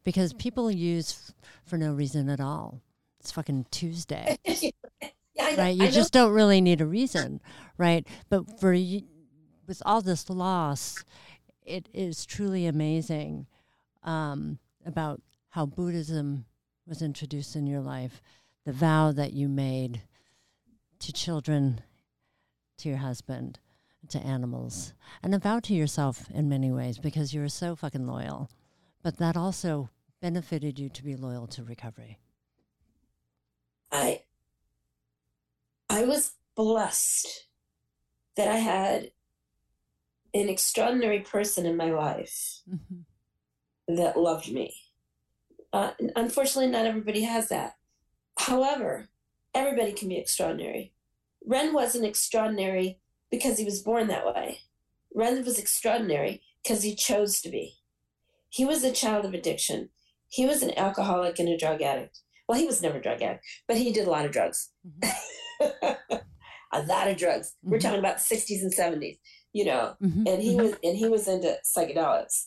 because 0.05 0.33
people 0.33 0.71
use 0.71 1.13
f- 1.29 1.35
for 1.65 1.79
no 1.79 1.93
reason 1.93 2.29
at 2.29 2.41
all. 2.41 2.81
It's 3.21 3.33
fucking 3.33 3.67
Tuesday. 3.71 4.39
yeah, 4.45 5.57
right? 5.57 5.75
You 5.75 5.89
just 5.91 6.13
don't 6.13 6.33
really 6.33 6.61
need 6.61 6.81
a 6.81 6.87
reason, 6.87 7.41
right? 7.79 8.07
But 8.29 8.61
for 8.61 8.73
you, 8.73 9.03
with 9.67 9.83
all 9.85 10.01
this 10.01 10.31
loss, 10.31 11.05
it 11.65 11.89
is 11.93 12.25
truly 12.25 12.67
amazing 12.67 13.47
um, 14.05 14.59
about 14.85 15.21
how 15.51 15.67
Buddhism 15.67 16.45
was 16.87 17.03
introduced 17.03 17.57
in 17.57 17.67
your 17.67 17.81
life, 17.81 18.23
the 18.65 18.73
vow 18.73 19.13
that 19.13 19.33
you 19.33 19.49
made 19.49 20.03
to 21.01 21.13
children, 21.13 21.81
to 22.79 22.89
your 22.89 22.99
husband, 22.99 23.59
to 24.09 24.19
animals, 24.21 24.95
and 25.23 25.35
a 25.35 25.39
vow 25.39 25.59
to 25.61 25.75
yourself 25.75 26.27
in 26.33 26.49
many 26.49 26.71
ways 26.71 26.99
because 26.99 27.35
you 27.35 27.41
were 27.41 27.49
so 27.49 27.75
fucking 27.75 28.07
loyal. 28.07 28.49
But 29.07 29.19
that 29.19 29.37
also 29.37 29.89
benefited 30.21 30.81
you 30.81 30.89
to 30.89 31.05
be 31.05 31.15
loyal 31.15 31.47
to 31.47 31.63
recovery. 31.63 32.19
I 33.93 34.23
I 35.89 36.03
was 36.03 36.33
blessed 36.57 37.47
that 38.37 38.49
I 38.49 38.57
had 38.57 39.13
an 40.35 40.49
extraordinary 40.49 41.21
person 41.21 41.67
in 41.67 41.77
my 41.77 41.93
life 41.93 42.63
mm-hmm 42.69 43.03
that 43.87 44.19
loved 44.19 44.51
me. 44.51 44.75
Uh, 45.73 45.93
unfortunately, 46.17 46.73
not 46.73 46.87
everybody 46.87 47.23
has 47.23 47.49
that. 47.51 47.77
However, 48.37 49.07
everybody 49.55 49.93
can 49.93 50.09
be 50.09 50.19
extraordinary. 50.19 50.93
Ren 51.45 51.73
wasn't 51.73 52.07
extraordinary 52.07 52.99
because 53.31 53.57
he 53.57 53.65
was 53.65 53.83
born 53.83 54.09
that 54.09 54.27
way. 54.27 54.63
Ren 55.15 55.45
was 55.45 55.61
extraordinary 55.61 56.43
because 56.61 56.83
he 56.83 56.97
chose 56.97 57.41
to 57.43 57.49
be. 57.51 57.77
He 58.57 58.65
was 58.65 58.83
a 58.83 58.91
child 58.91 59.27
of 59.27 59.35
addiction. 59.35 59.91
He 60.29 60.47
was 60.47 60.63
an 60.63 60.73
alcoholic 60.79 61.39
and 61.39 61.47
a 61.47 61.59
drug 61.59 61.83
addict. 61.83 62.21
Well, 62.49 62.59
he 62.59 62.65
was 62.65 62.81
never 62.81 62.97
a 62.97 63.03
drug 63.03 63.21
addict, 63.21 63.45
but 63.69 63.77
he 63.77 63.93
did 63.93 64.07
a 64.07 64.11
lot 64.11 64.25
of 64.25 64.33
drugs. 64.33 64.71
Mm-hmm. 64.89 65.93
a 66.73 66.83
lot 66.85 67.09
of 67.09 67.19
drugs. 67.19 67.49
Mm-hmm. 67.49 67.71
We're 67.71 67.81
talking 67.81 67.99
about 67.99 68.17
60s 68.17 68.63
and 68.63 68.75
70s, 68.75 69.19
you 69.53 69.67
know. 69.67 69.95
Mm-hmm. 70.03 70.27
And 70.27 70.43
he 70.43 70.55
mm-hmm. 70.55 70.63
was 70.63 70.75
and 70.83 70.97
he 70.97 71.07
was 71.07 71.29
into 71.29 71.59
psychedelics 71.67 72.47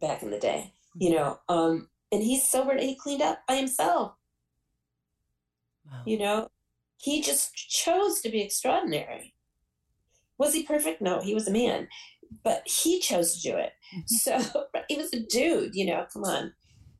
back 0.00 0.24
in 0.24 0.32
the 0.32 0.38
day, 0.40 0.72
you 0.96 1.14
know. 1.14 1.38
Um, 1.48 1.88
and 2.10 2.20
he's 2.20 2.50
sober. 2.50 2.76
He 2.76 2.96
cleaned 2.96 3.22
up 3.22 3.38
by 3.46 3.54
himself. 3.54 4.14
Wow. 5.88 6.02
You 6.06 6.18
know, 6.18 6.48
he 6.96 7.22
just 7.22 7.54
chose 7.54 8.20
to 8.22 8.30
be 8.30 8.42
extraordinary. 8.42 9.34
Was 10.38 10.54
he 10.54 10.62
perfect? 10.62 11.02
No, 11.02 11.20
he 11.20 11.34
was 11.34 11.48
a 11.48 11.52
man, 11.52 11.88
but 12.44 12.62
he 12.66 13.00
chose 13.00 13.34
to 13.34 13.50
do 13.50 13.56
it. 13.56 13.72
Mm-hmm. 13.94 14.40
So 14.42 14.64
he 14.88 14.96
was 14.96 15.12
a 15.12 15.20
dude. 15.20 15.74
You 15.74 15.86
know, 15.86 16.06
come 16.12 16.24
on, 16.24 16.52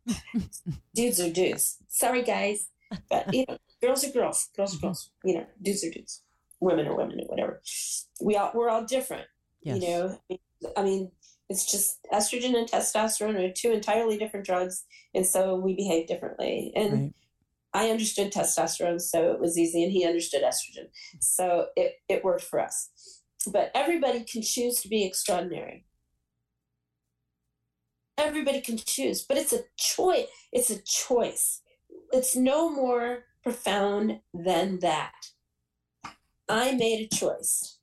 dudes 0.94 1.20
are 1.20 1.30
dudes. 1.30 1.76
Sorry, 1.88 2.22
guys, 2.22 2.68
but 3.10 3.32
you 3.32 3.44
know, 3.48 3.58
girls 3.82 4.04
are 4.04 4.10
girls, 4.12 4.48
girls 4.56 4.76
are 4.76 4.80
girls. 4.80 5.10
You 5.24 5.34
know, 5.34 5.46
dudes 5.62 5.84
are 5.84 5.90
dudes, 5.90 6.22
women 6.60 6.86
are 6.86 6.96
women, 6.96 7.20
or 7.20 7.26
whatever. 7.26 7.62
We 8.20 8.36
all 8.36 8.52
we're 8.54 8.68
all 8.68 8.84
different. 8.84 9.26
Yes. 9.62 9.82
You 9.82 9.88
know, 9.88 10.18
I 10.76 10.82
mean, 10.82 11.10
it's 11.48 11.70
just 11.70 11.98
estrogen 12.12 12.56
and 12.56 12.68
testosterone 12.68 13.36
are 13.38 13.52
two 13.52 13.72
entirely 13.72 14.18
different 14.18 14.46
drugs, 14.46 14.84
and 15.14 15.26
so 15.26 15.56
we 15.56 15.74
behave 15.74 16.06
differently. 16.06 16.72
And 16.74 16.92
Right. 16.92 17.12
I 17.74 17.90
understood 17.90 18.32
testosterone, 18.32 19.00
so 19.00 19.30
it 19.32 19.40
was 19.40 19.58
easy, 19.58 19.82
and 19.84 19.92
he 19.92 20.06
understood 20.06 20.42
estrogen, 20.42 20.88
so 21.20 21.66
it 21.76 21.96
it 22.08 22.24
worked 22.24 22.44
for 22.44 22.60
us. 22.60 22.90
But 23.46 23.70
everybody 23.74 24.24
can 24.24 24.42
choose 24.42 24.80
to 24.82 24.88
be 24.88 25.04
extraordinary. 25.04 25.84
Everybody 28.16 28.60
can 28.60 28.76
choose, 28.76 29.22
but 29.22 29.36
it's 29.36 29.52
a 29.52 29.60
choice. 29.76 30.26
It's 30.52 30.70
a 30.70 30.82
choice. 30.82 31.62
It's 32.12 32.34
no 32.34 32.68
more 32.68 33.24
profound 33.44 34.20
than 34.34 34.80
that. 34.80 35.12
I 36.48 36.72
made 36.72 37.08
a 37.12 37.14
choice, 37.14 37.78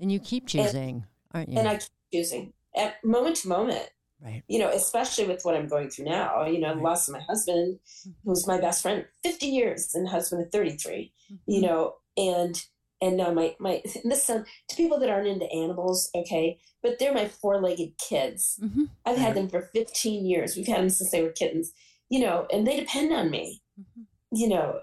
And 0.00 0.10
you 0.12 0.20
keep 0.20 0.46
choosing, 0.46 1.04
aren't 1.34 1.48
you? 1.50 1.58
and 1.58 1.68
I 1.68 1.74
keep 1.76 1.90
choosing 2.14 2.52
at 2.74 3.04
moment 3.04 3.36
to 3.38 3.48
moment. 3.48 3.90
right. 4.24 4.42
you 4.48 4.58
know, 4.60 4.70
especially 4.70 5.26
with 5.26 5.44
what 5.44 5.56
I'm 5.56 5.68
going 5.68 5.90
through 5.90 6.06
now, 6.06 6.44
you 6.46 6.58
know, 6.60 6.70
the 6.70 6.76
Right. 6.76 6.84
loss 6.84 7.08
of 7.08 7.14
my 7.14 7.20
husband, 7.20 7.80
who 8.04 8.30
was 8.30 8.46
my 8.46 8.60
best 8.60 8.82
friend 8.82 9.04
50 9.24 9.46
years 9.46 9.94
and 9.94 10.08
husband 10.08 10.44
of 10.44 10.52
33, 10.52 11.12
you 11.28 11.36
mm-hmm. 11.60 11.66
know, 11.66 11.96
and, 12.16 12.64
and 13.00 13.16
now 13.16 13.32
my, 13.32 13.54
my, 13.58 13.82
this 14.04 14.24
sound 14.24 14.46
to 14.68 14.76
people 14.76 14.98
that 15.00 15.10
aren't 15.10 15.28
into 15.28 15.50
animals. 15.52 16.10
Okay. 16.14 16.58
But 16.82 16.98
they're 16.98 17.14
my 17.14 17.28
four 17.28 17.60
legged 17.60 17.92
kids. 17.98 18.58
hmm 18.60 18.84
I've 19.06 19.16
had 19.16 19.34
them 19.34 19.48
for 19.48 19.62
15 19.72 20.26
years. 20.26 20.54
We've 20.56 20.66
had 20.66 20.80
them 20.80 20.90
since 20.90 21.10
they 21.10 21.22
were 21.22 21.30
kittens, 21.30 21.72
you 22.10 22.20
know, 22.20 22.46
and 22.52 22.66
they 22.66 22.78
depend 22.78 23.12
on 23.12 23.30
me, 23.30 23.62
hmm 23.76 24.02
you 24.30 24.46
know, 24.46 24.80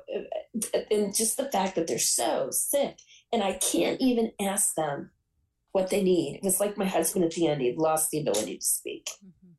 and 0.90 1.16
just 1.16 1.38
the 1.38 1.52
fact 1.52 1.76
that 1.76 1.86
they're 1.86 2.00
so 2.00 2.50
sick 2.50 2.98
and 3.32 3.44
I 3.44 3.54
can't 3.54 4.02
even 4.02 4.32
ask 4.42 4.74
them 4.76 5.12
what 5.72 5.90
they 5.92 6.02
need. 6.02 6.38
It 6.38 6.44
was 6.44 6.60
like 6.60 6.78
my 6.78 6.86
husband 6.86 7.26
at 7.26 7.32
the 7.32 7.48
end, 7.48 7.62
he'd 7.62 7.78
lost 7.78 8.10
the 8.10 8.22
ability 8.22 8.58
to 8.58 8.66
speak. 8.66 9.10
hmm 9.22 9.52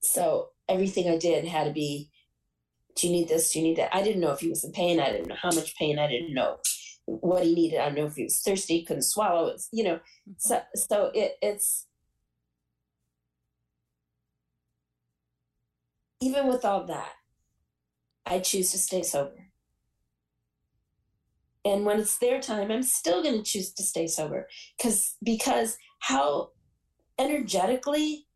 So 0.00 0.48
everything 0.68 1.08
I 1.08 1.16
did 1.16 1.44
had 1.46 1.64
to 1.64 1.72
be, 1.72 2.10
do 2.96 3.06
you 3.06 3.12
need 3.12 3.28
this? 3.28 3.52
Do 3.52 3.60
you 3.60 3.66
need 3.66 3.76
that? 3.76 3.94
I 3.94 4.02
didn't 4.02 4.20
know 4.20 4.32
if 4.32 4.40
he 4.40 4.48
was 4.48 4.64
in 4.64 4.72
pain. 4.72 5.00
I 5.00 5.10
didn't 5.12 5.28
know 5.28 5.36
how 5.40 5.50
much 5.50 5.76
pain. 5.76 5.98
I 5.98 6.08
didn't 6.08 6.34
know 6.34 6.56
what 7.06 7.44
he 7.44 7.54
needed. 7.54 7.78
I 7.78 7.86
don't 7.86 7.96
know 7.96 8.06
if 8.06 8.16
he 8.16 8.24
was 8.24 8.40
thirsty, 8.40 8.84
couldn't 8.84 9.02
swallow. 9.02 9.48
It's, 9.48 9.68
you 9.72 9.84
know, 9.84 9.96
mm-hmm. 9.96 10.32
so, 10.38 10.62
so 10.74 11.10
it, 11.14 11.36
it's, 11.42 11.86
even 16.20 16.46
with 16.48 16.64
all 16.64 16.84
that, 16.84 17.12
I 18.26 18.38
choose 18.38 18.70
to 18.72 18.78
stay 18.78 19.02
sober. 19.02 19.50
And 21.66 21.84
when 21.84 21.98
it's 21.98 22.18
their 22.18 22.40
time, 22.40 22.70
I'm 22.70 22.82
still 22.82 23.22
going 23.22 23.36
to 23.36 23.42
choose 23.42 23.72
to 23.74 23.82
stay 23.82 24.06
sober 24.06 24.48
because 24.76 25.16
because 25.22 25.78
how 25.98 26.50
energetically 27.18 28.26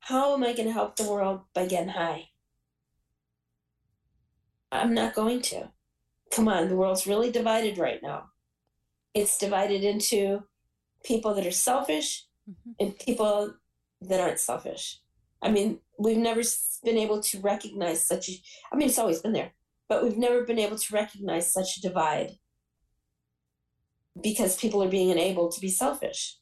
how 0.00 0.34
am 0.34 0.42
I 0.42 0.52
going 0.54 0.66
to 0.66 0.72
help 0.72 0.96
the 0.96 1.08
world 1.08 1.42
by 1.54 1.66
getting 1.66 1.90
high? 1.90 2.30
I'm 4.72 4.94
not 4.94 5.14
going 5.14 5.42
to. 5.42 5.70
Come 6.30 6.48
on, 6.48 6.68
the 6.68 6.76
world's 6.76 7.06
really 7.06 7.30
divided 7.30 7.78
right 7.78 8.02
now. 8.02 8.26
It's 9.14 9.38
divided 9.38 9.82
into 9.84 10.44
people 11.04 11.34
that 11.34 11.46
are 11.46 11.50
selfish 11.50 12.26
hmm 12.46 12.72
and 12.80 12.98
people 12.98 13.54
that 14.00 14.20
aren't 14.20 14.40
selfish. 14.40 15.00
I 15.42 15.50
mean, 15.50 15.80
we've 15.98 16.16
never 16.16 16.42
been 16.84 16.98
able 16.98 17.20
to 17.20 17.40
recognize 17.40 18.04
such 18.06 18.28
a, 18.28 18.32
I 18.72 18.76
mean, 18.76 18.88
it's 18.88 18.98
always 18.98 19.20
been 19.20 19.32
there, 19.32 19.52
but 19.88 20.02
we've 20.02 20.16
never 20.16 20.44
been 20.44 20.58
able 20.58 20.78
to 20.78 20.94
recognize 20.94 21.52
such 21.52 21.76
a 21.76 21.80
divide 21.80 22.38
because 24.20 24.56
people 24.56 24.82
are 24.82 24.88
being 24.88 25.10
enabled 25.10 25.52
to 25.52 25.60
be 25.60 25.68
selfish. 25.68 26.38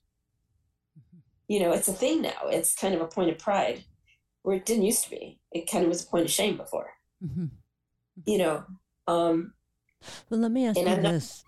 You 1.49 1.61
know, 1.61 1.73
it's 1.73 1.89
a 1.89 1.93
thing 1.93 2.23
now. 2.23 2.47
It's 2.47 2.75
kind 2.75 2.95
of 2.95 3.01
a 3.01 3.07
point 3.07 3.31
of 3.31 3.39
pride 3.39 3.85
where 4.43 4.57
it 4.57 4.67
didn't 4.67 4.85
used 4.85 5.05
to 5.05 5.11
be. 5.11 5.41
It 5.53 5.71
kind 5.71 5.85
of 5.85 5.89
was 5.91 6.05
a 6.05 6.07
point 6.07 6.25
of 6.25 6.31
shame 6.31 6.57
before, 6.57 6.91
hmm 7.21 7.47
you 8.27 8.39
know, 8.39 8.65
um, 9.07 9.53
Well, 10.31 10.41
let 10.41 10.51
me 10.51 10.67
ask 10.67 10.77
And 10.79 10.87
you 10.89 10.95
I'm 10.95 11.03
not- 11.03 11.13
this. 11.13 11.45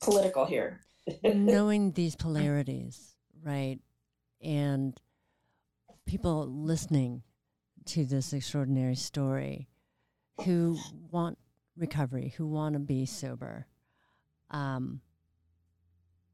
political 0.00 0.44
here. 0.46 0.80
knowing 1.24 1.92
these 1.92 2.14
polarities, 2.16 3.14
right? 3.42 3.78
And 4.42 4.98
people 6.06 6.46
listening 6.46 7.22
to 7.86 8.04
this 8.04 8.32
extraordinary 8.32 8.94
story 8.94 9.68
who 10.44 10.76
want 11.10 11.38
recovery, 11.76 12.34
who 12.36 12.46
want 12.46 12.74
to 12.74 12.78
be 12.78 13.06
sober, 13.06 13.66
um, 14.50 15.00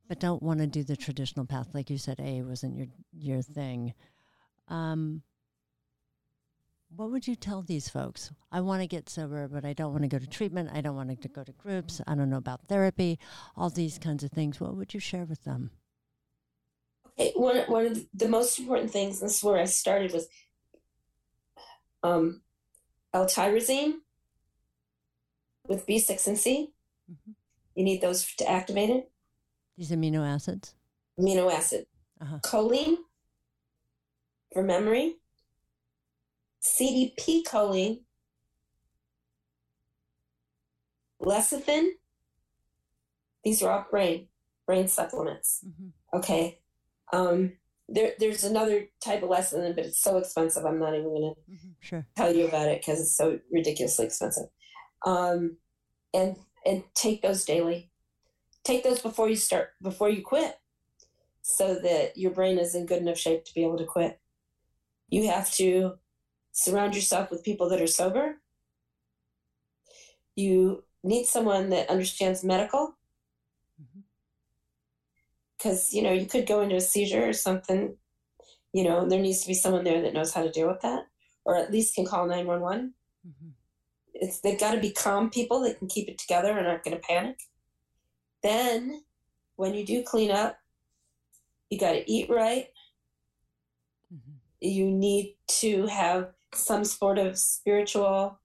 but 0.09 0.19
don't 0.21 0.43
want 0.43 0.59
to 0.61 0.67
do 0.67 0.83
the 0.83 0.97
traditional 0.97 1.47
path. 1.47 1.69
Like 1.73 1.89
you 1.89 1.97
said, 1.99 2.19
A 2.21 2.43
wasn't 2.43 2.77
your, 2.77 2.89
your 3.13 3.43
thing. 3.43 3.95
Um, 4.69 5.23
what 6.97 7.11
would 7.11 7.27
you 7.27 7.35
tell 7.37 7.63
these 7.63 7.89
folks? 7.89 8.31
I 8.53 8.61
want 8.61 8.83
to 8.83 8.87
get 8.87 9.09
sober, 9.09 9.49
but 9.49 9.65
I 9.65 9.73
don't 9.73 9.93
want 9.93 10.03
to 10.03 10.09
go 10.09 10.19
to 10.19 10.27
treatment. 10.27 10.71
I 10.73 10.81
don't 10.81 10.97
want 10.97 11.21
to 11.21 11.29
go 11.29 11.43
to 11.45 11.53
groups. 11.53 12.01
I 12.07 12.15
don't 12.15 12.31
know 12.31 12.37
about 12.37 12.69
therapy, 12.69 13.19
all 13.57 13.71
these 13.71 13.99
kinds 13.99 14.23
of 14.25 14.31
things. 14.31 14.61
What 14.61 14.77
would 14.77 14.95
you 14.95 15.01
share 15.01 15.25
with 15.25 15.45
them? 15.45 15.71
Okay, 17.19 17.33
one 17.37 17.59
one 17.69 17.87
of 17.87 18.07
the 18.13 18.29
most 18.29 18.59
important 18.59 18.91
things, 18.91 19.21
this 19.21 19.37
is 19.39 19.45
where 19.45 19.59
I 19.59 19.65
started, 19.67 20.13
was 20.13 20.27
um, 22.03 22.43
L-tyrosine 23.13 23.95
with 25.67 25.87
B6 25.87 26.27
and 26.27 26.39
C. 26.39 26.73
Mhm. 27.11 27.35
You 27.75 27.85
need 27.85 28.01
those 28.01 28.27
to 28.37 28.49
activate 28.51 28.91
it. 28.91 29.11
These 29.77 29.91
amino 29.91 30.27
acids. 30.27 30.75
Amino 31.19 31.53
acid, 31.53 31.87
Uh-huh. 32.21 32.39
choline 32.43 32.97
for 34.53 34.63
memory, 34.63 35.17
CDP 36.65 37.43
choline, 37.45 38.01
lecithin. 41.21 41.89
These 43.45 43.63
are 43.63 43.71
all 43.71 43.87
brain 43.91 44.29
brain 44.67 44.89
supplements. 44.89 45.61
hmm 45.63 45.89
Okay. 46.17 46.61
Um, 47.13 47.53
there, 47.89 48.13
there's 48.19 48.45
another 48.45 48.87
type 49.05 49.23
of 49.23 49.29
lecithin, 49.29 49.75
but 49.75 49.85
it's 49.85 50.01
so 50.01 50.17
expensive. 50.17 50.65
I'm 50.65 50.79
not 50.79 50.95
even 50.95 51.05
going 51.09 51.35
to 51.35 51.53
hmm 51.53 51.71
Sure. 51.81 52.07
tell 52.17 52.35
you 52.35 52.47
about 52.49 52.69
it 52.69 52.81
because 52.81 53.01
it's 53.01 53.17
so 53.17 53.39
ridiculously 53.53 54.07
expensive. 54.07 54.47
Um, 55.05 55.59
and 56.15 56.37
and 56.65 56.83
take 56.95 57.21
those 57.21 57.45
daily. 57.45 57.91
Take 58.63 58.85
those 58.85 59.01
before 59.01 59.29
you 59.29 59.37
start 59.37 59.71
before 59.83 60.09
you 60.09 60.23
quit, 60.23 60.55
so 61.43 61.75
that 61.75 62.17
your 62.17 62.31
brain 62.31 62.59
is 62.59 62.75
in 62.75 62.87
good 62.87 63.03
enough 63.03 63.19
shape 63.19 63.45
to 63.45 63.55
be 63.55 63.63
able 63.65 63.77
to 63.77 63.85
quit. 63.85 64.19
You 65.11 65.29
have 65.29 65.53
to 65.57 65.99
surround 66.55 66.95
yourself 66.97 67.31
with 67.31 67.45
people 67.45 67.69
that 67.69 67.83
are 67.83 67.87
sober. 67.89 68.41
You 70.37 70.85
need 71.03 71.27
someone 71.27 71.71
that 71.71 71.91
understands 71.91 72.43
medical 72.45 72.97
Mhm. 73.81 74.05
because 75.59 75.93
you 75.93 76.03
know 76.03 76.13
you 76.13 76.27
could 76.27 76.47
go 76.47 76.63
into 76.63 76.77
a 76.77 76.81
seizure 76.81 77.29
or 77.29 77.35
something. 77.35 77.99
You 78.73 78.85
know 78.85 79.09
there 79.09 79.21
needs 79.21 79.43
to 79.43 79.49
be 79.49 79.55
someone 79.55 79.85
there 79.85 80.03
that 80.03 80.15
knows 80.15 80.33
how 80.33 80.43
to 80.45 80.51
deal 80.51 80.69
with 80.69 80.81
that, 80.83 81.07
or 81.45 81.57
at 81.57 81.73
least 81.73 81.95
can 81.97 82.07
call 82.07 82.27
nine 82.27 82.47
one 82.47 82.63
one 82.63 82.95
hmm 83.25 83.51
it's 84.15 84.41
they've 84.41 84.61
got 84.61 84.75
to 84.75 84.81
be 84.81 84.93
calm 84.93 85.31
people 85.31 85.61
that 85.61 85.79
can 85.79 85.89
keep 85.89 86.09
it 86.09 86.19
together 86.19 86.57
and 86.57 86.67
aren't 86.69 86.85
going 86.85 86.97
to 86.97 87.03
panic. 87.03 87.39
Then, 88.43 89.05
when 89.57 89.75
you 89.75 89.85
do 89.87 90.05
clean 90.05 90.31
up, 90.31 90.59
you 91.71 91.79
got 91.79 91.93
to 91.93 92.11
eat 92.11 92.31
right. 92.31 92.69
hmm 94.11 94.37
You 94.61 94.91
need 94.91 95.37
to 95.61 95.87
have 95.87 96.33
some 96.57 96.85
sort 96.85 97.19
of 97.19 97.39
spiritual 97.39 98.39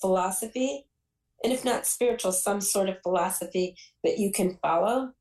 philosophy, 0.00 0.86
and 1.42 1.52
if 1.52 1.64
not 1.64 1.86
spiritual, 1.86 2.32
some 2.32 2.60
sort 2.60 2.88
of 2.88 3.02
philosophy 3.02 3.76
that 4.04 4.18
you 4.18 4.32
can 4.32 4.58
follow. 4.62 5.12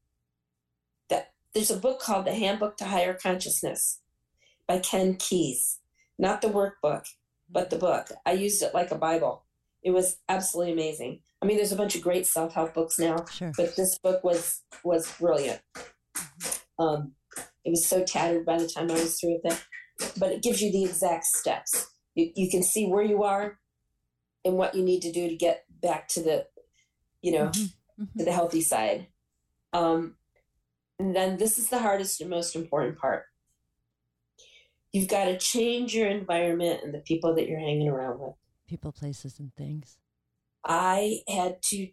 That 1.10 1.34
there's 1.54 1.72
a 1.72 1.78
book 1.78 2.00
called 2.00 2.26
The 2.26 2.34
Handbook 2.34 2.78
to 2.78 2.86
Higher 2.86 3.14
Consciousness 3.14 4.00
by 4.68 4.80
Ken 4.80 5.16
Keyes, 5.16 5.80
not 6.18 6.41
the 6.41 6.50
workbook 6.50 7.06
but 7.50 7.70
the 7.70 7.78
book. 7.78 8.08
I 8.26 8.34
used 8.34 8.62
it 8.62 8.74
like 8.74 8.91
a 8.91 8.98
Bible. 8.98 9.43
It 9.84 9.91
was 9.91 10.18
absolutely 10.28 10.74
amazing. 10.74 11.22
I 11.41 11.45
mean, 11.45 11.58
there's 11.58 11.72
a 11.72 11.78
bunch 11.78 11.95
of 11.95 12.02
great 12.02 12.26
self-help 12.26 12.74
books 12.74 13.00
now, 13.00 13.24
Sure. 13.26 13.52
but 13.56 13.76
this 13.76 13.98
book 14.00 14.24
was 14.24 14.64
was 14.84 15.12
brilliant. 15.20 15.62
Um, 16.80 17.14
it 17.64 17.70
was 17.70 17.86
so 17.86 18.04
tattered 18.04 18.45
by 18.45 18.58
the 18.58 18.68
time 18.68 18.89
I 18.89 18.95
was 18.95 19.20
through 19.20 19.39
with 19.41 19.54
it, 19.54 19.66
but 20.18 20.32
it 20.32 20.43
gives 20.43 20.62
you 20.62 20.72
the 20.72 20.84
exact 20.86 21.26
steps. 21.26 21.91
You, 22.16 22.32
you 22.36 22.50
can 22.50 22.64
see 22.64 22.88
where 22.88 23.04
you 23.04 23.24
are 23.24 23.60
and 24.45 24.56
what 24.56 24.76
you 24.76 24.84
need 24.84 25.02
to 25.02 25.12
do 25.12 25.28
to 25.28 25.36
get 25.36 25.66
back 25.82 26.08
to 26.10 26.22
the, 26.22 26.48
you 27.22 27.32
know, 27.32 27.45
Mhm. 27.48 27.74
Mhm. 28.00 28.18
to 28.18 28.26
the 28.26 28.32
healthy 28.32 28.62
side. 28.62 29.08
Um, 29.74 30.18
and 31.00 31.16
then 31.16 31.38
this 31.38 31.58
is 31.58 31.70
the 31.70 31.80
hardest 31.80 32.22
and 32.22 32.30
most 32.30 32.56
important 32.56 32.98
part. 33.00 33.26
You've 34.91 35.10
got 35.10 35.26
to 35.26 35.38
change 35.38 35.93
your 35.93 36.08
environment 36.08 36.84
and 36.84 36.93
the 36.93 37.00
people 37.00 37.36
that 37.36 37.48
you're 37.48 37.60
hanging 37.60 37.88
around 37.89 38.20
with. 38.20 38.36
People, 38.68 38.91
places, 38.91 39.39
and 39.39 39.54
things. 39.56 39.98
I 40.64 41.22
had 41.28 41.62
to 41.64 41.89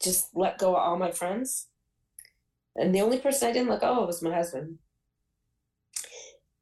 just 0.00 0.34
let 0.34 0.58
go 0.58 0.70
of 0.70 0.82
all 0.82 0.96
my 0.98 1.10
friends. 1.10 1.68
And 2.76 2.94
the 2.94 3.00
only 3.00 3.18
person 3.18 3.48
I 3.48 3.52
didn't 3.52 3.68
let 3.68 3.80
go 3.80 4.00
of 4.00 4.06
was 4.06 4.20
my 4.20 4.34
husband. 4.34 4.78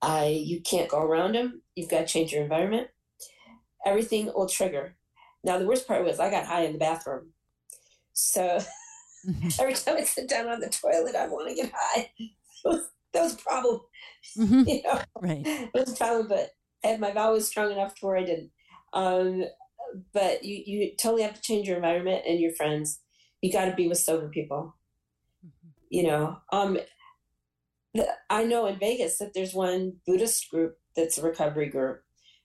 I 0.03 0.27
you 0.27 0.61
can't 0.61 0.91
go 0.91 1.01
around 1.01 1.35
them. 1.35 1.63
You've 1.77 1.89
got 1.89 2.01
to 2.01 2.07
change 2.07 2.33
your 2.33 2.43
environment. 2.43 2.89
Everything 3.87 4.27
will 4.27 4.49
trigger. 4.49 4.97
Now 5.45 5.59
the 5.59 5.67
worst 5.67 5.87
part 5.87 6.05
was 6.05 6.19
I 6.19 6.31
got 6.31 6.47
high 6.47 6.63
in 6.63 6.73
the 6.73 6.79
bathroom. 6.79 7.33
So 8.13 8.59
mm-hmm. 9.27 9.49
every 9.61 9.75
time 9.75 9.97
I 9.97 10.03
sit 10.03 10.29
down 10.29 10.49
on 10.49 10.61
the 10.61 10.69
toilet, 10.69 11.15
I 11.15 11.29
want 11.29 11.49
to 11.49 11.55
get 11.55 11.73
high. 11.75 12.11
that 12.65 13.23
was 13.23 13.35
a 13.35 13.39
problem. 13.39 13.81
Mm-hmm. 14.39 14.63
You 14.69 14.83
know, 14.83 15.01
right? 15.21 15.43
It 15.45 15.71
was 15.75 15.93
a 15.93 15.97
problem, 15.97 16.29
but 16.29 17.01
my 17.01 17.13
vow 17.13 17.33
was 17.33 17.47
strong 17.47 17.71
enough 17.71 17.95
to 17.97 18.07
where 18.07 18.17
I 18.17 18.25
didn't. 18.25 18.51
Um, 18.93 19.45
but 20.13 20.45
you 20.45 20.63
you 20.65 20.91
totally 20.97 21.23
have 21.23 21.35
to 21.35 21.41
change 21.41 21.67
your 21.69 21.77
environment 21.77 22.25
and 22.27 22.41
your 22.41 22.53
friends. 22.53 23.01
You 23.41 23.53
got 23.53 23.67
to 23.67 23.75
be 23.75 23.89
with 23.89 23.99
sober 23.99 24.29
people. 24.29 24.77
Mm-hmm. 25.45 25.69
You 25.91 26.03
know, 26.05 26.39
um, 26.53 26.79
I 28.31 28.45
know 28.45 28.67
in 28.67 28.79
Vegas 28.79 29.19
that 29.19 29.35
there's 29.35 29.55
one 29.55 29.95
Buddhist 30.07 30.51
group 30.51 30.79
that's 30.97 31.19
a 31.19 31.23
recovery 31.23 31.69
group. 31.69 32.03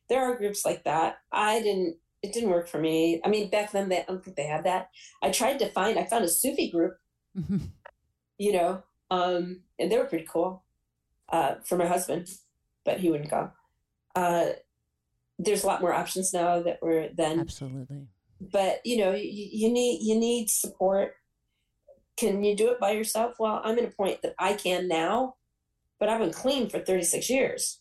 There 0.09 0.21
are 0.21 0.37
groups 0.37 0.65
like 0.65 0.83
that. 0.83 1.19
I 1.31 1.61
didn't. 1.61 1.97
It 2.23 2.33
didn't 2.33 2.49
work 2.49 2.67
for 2.67 2.79
me. 2.79 3.21
I 3.23 3.29
mean, 3.29 3.49
back 3.49 3.71
then 3.71 3.89
they, 3.89 3.99
I 3.99 4.05
don't 4.07 4.23
think 4.23 4.35
they 4.35 4.47
had 4.47 4.63
that. 4.63 4.89
I 5.21 5.29
tried 5.29 5.59
to 5.59 5.69
find. 5.69 5.99
I 5.99 6.05
found 6.05 6.25
a 6.25 6.29
Sufi 6.29 6.69
group. 6.71 6.97
Mm-hmm. 7.37 7.57
You 8.39 8.53
know, 8.53 8.83
um, 9.09 9.61
and 9.79 9.91
they 9.91 9.97
were 9.97 10.05
pretty 10.05 10.27
cool 10.29 10.63
uh, 11.29 11.55
for 11.63 11.75
my 11.75 11.87
husband, 11.87 12.29
but 12.85 12.99
he 12.99 13.09
wouldn't 13.09 13.31
go. 13.31 13.49
Uh, 14.15 14.49
there's 15.39 15.63
a 15.63 15.67
lot 15.67 15.81
more 15.81 15.93
options 15.93 16.33
now 16.33 16.61
that 16.61 16.81
were 16.81 17.09
then. 17.15 17.39
Absolutely. 17.39 18.07
But 18.39 18.81
you 18.85 18.97
know, 18.97 19.13
you, 19.13 19.49
you 19.51 19.69
need 19.71 19.99
you 20.03 20.19
need 20.19 20.49
support. 20.49 21.15
Can 22.17 22.43
you 22.43 22.55
do 22.55 22.69
it 22.71 22.79
by 22.79 22.91
yourself? 22.91 23.35
Well, 23.39 23.61
I'm 23.63 23.77
at 23.77 23.85
a 23.85 23.89
point 23.89 24.21
that 24.23 24.35
I 24.39 24.53
can 24.53 24.87
now, 24.87 25.35
but 25.99 26.09
I've 26.09 26.19
been 26.19 26.33
clean 26.33 26.69
for 26.69 26.79
36 26.79 27.29
years. 27.29 27.79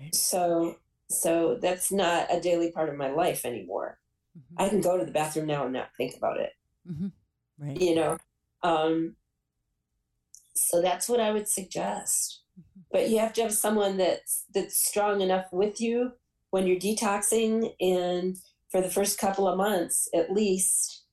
Right. 0.00 0.14
So 0.14 0.76
so 1.10 1.58
that's 1.60 1.90
not 1.90 2.26
a 2.30 2.40
daily 2.40 2.70
part 2.70 2.90
of 2.90 2.96
my 2.96 3.10
life 3.10 3.46
anymore. 3.46 3.98
Mm-hmm. 4.38 4.62
I 4.62 4.68
can 4.68 4.80
go 4.80 4.98
to 4.98 5.04
the 5.04 5.12
bathroom 5.12 5.46
now 5.46 5.64
and 5.64 5.72
not 5.72 5.88
think 5.96 6.14
about 6.16 6.38
it. 6.38 6.52
Mm-hmm. 6.90 7.08
Right. 7.58 7.80
You 7.80 7.94
know, 7.94 8.18
um, 8.62 9.16
so 10.54 10.82
that's 10.82 11.08
what 11.08 11.20
I 11.20 11.30
would 11.30 11.48
suggest. 11.48 12.42
Mm-hmm. 12.52 12.80
But 12.92 13.08
you 13.08 13.18
have 13.18 13.32
to 13.34 13.42
have 13.42 13.54
someone 13.54 13.96
that's 13.96 14.44
that's 14.54 14.76
strong 14.76 15.20
enough 15.20 15.46
with 15.52 15.80
you 15.80 16.12
when 16.50 16.66
you're 16.66 16.78
detoxing 16.78 17.72
and 17.80 18.36
for 18.70 18.80
the 18.80 18.90
first 18.90 19.18
couple 19.18 19.48
of 19.48 19.56
months 19.56 20.08
at 20.14 20.32
least 20.32 21.04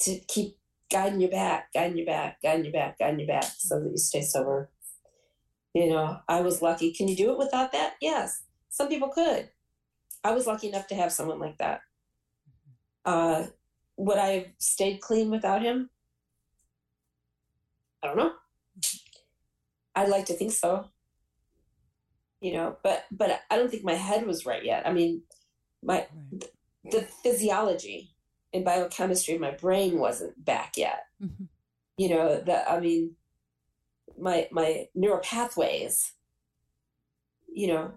to 0.00 0.18
keep 0.28 0.57
guiding 0.90 1.20
you 1.20 1.28
back, 1.28 1.72
guiding 1.72 1.98
you 1.98 2.06
back, 2.06 2.40
guiding 2.42 2.64
you 2.64 2.72
back, 2.72 2.98
guiding 2.98 3.20
you 3.20 3.26
back 3.26 3.44
so 3.56 3.80
that 3.80 3.90
you 3.90 3.96
stay 3.96 4.22
sober. 4.22 4.70
You 5.74 5.90
know, 5.90 6.20
I 6.28 6.40
was 6.40 6.62
lucky. 6.62 6.92
Can 6.92 7.08
you 7.08 7.16
do 7.16 7.32
it 7.32 7.38
without 7.38 7.72
that? 7.72 7.94
Yes. 8.00 8.42
Some 8.70 8.88
people 8.88 9.08
could. 9.08 9.50
I 10.24 10.32
was 10.32 10.46
lucky 10.46 10.68
enough 10.68 10.86
to 10.88 10.94
have 10.94 11.12
someone 11.12 11.38
like 11.38 11.58
that. 11.58 11.82
Uh, 13.04 13.46
would 13.96 14.18
I 14.18 14.26
have 14.28 14.46
stayed 14.58 15.00
clean 15.00 15.30
without 15.30 15.62
him? 15.62 15.90
I 18.02 18.06
don't 18.06 18.16
know. 18.16 18.32
I'd 19.94 20.08
like 20.08 20.26
to 20.26 20.34
think 20.34 20.52
so. 20.52 20.86
You 22.40 22.52
know, 22.52 22.76
but 22.84 23.04
but 23.10 23.40
I 23.50 23.56
don't 23.56 23.68
think 23.70 23.82
my 23.82 23.94
head 23.94 24.24
was 24.26 24.46
right 24.46 24.64
yet. 24.64 24.86
I 24.86 24.92
mean, 24.92 25.22
my 25.82 26.06
the 26.84 27.02
physiology 27.22 28.10
and 28.52 28.64
biochemistry 28.64 29.38
my 29.38 29.50
brain 29.50 29.98
wasn't 29.98 30.44
back 30.44 30.76
yet. 30.76 31.04
Mm-hmm. 31.22 31.44
You 31.96 32.08
know, 32.10 32.40
that 32.40 32.70
I 32.70 32.80
mean, 32.80 33.16
my 34.18 34.48
my 34.50 34.88
neural 34.94 35.20
pathways, 35.20 36.12
you 37.52 37.68
know, 37.68 37.92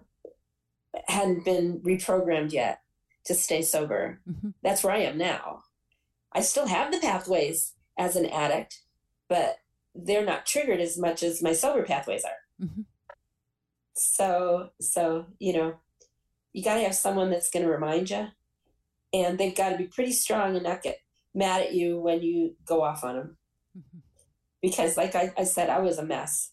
hadn't 1.08 1.44
been 1.44 1.80
reprogrammed 1.80 2.52
yet 2.52 2.80
to 3.24 3.34
stay 3.34 3.62
sober. 3.62 4.20
Mm-hmm. 4.28 4.50
That's 4.62 4.82
where 4.82 4.94
I 4.94 4.98
am 4.98 5.18
now. 5.18 5.62
I 6.32 6.40
still 6.40 6.66
have 6.66 6.90
the 6.90 6.98
pathways 6.98 7.74
as 7.98 8.16
an 8.16 8.26
addict, 8.26 8.80
but 9.28 9.58
they're 9.94 10.24
not 10.24 10.46
triggered 10.46 10.80
as 10.80 10.98
much 10.98 11.22
as 11.22 11.42
my 11.42 11.52
sober 11.52 11.84
pathways 11.84 12.24
are. 12.24 12.64
Mm-hmm. 12.64 12.82
So, 13.94 14.70
so 14.80 15.26
you 15.38 15.52
know, 15.52 15.74
you 16.52 16.64
got 16.64 16.76
to 16.76 16.82
have 16.82 16.94
someone 16.94 17.30
that's 17.30 17.50
going 17.50 17.64
to 17.64 17.70
remind 17.70 18.10
you, 18.10 18.28
and 19.12 19.38
they've 19.38 19.56
got 19.56 19.70
to 19.70 19.76
be 19.76 19.84
pretty 19.84 20.12
strong 20.12 20.54
and 20.54 20.64
not 20.64 20.82
get 20.82 20.98
mad 21.34 21.62
at 21.62 21.74
you 21.74 21.98
when 21.98 22.22
you 22.22 22.56
go 22.64 22.82
off 22.82 23.04
on 23.04 23.16
them. 23.16 23.36
Mm-hmm. 23.76 23.98
Because, 24.60 24.96
like 24.96 25.14
I, 25.14 25.32
I 25.36 25.44
said, 25.44 25.70
I 25.70 25.80
was 25.80 25.98
a 25.98 26.04
mess. 26.04 26.52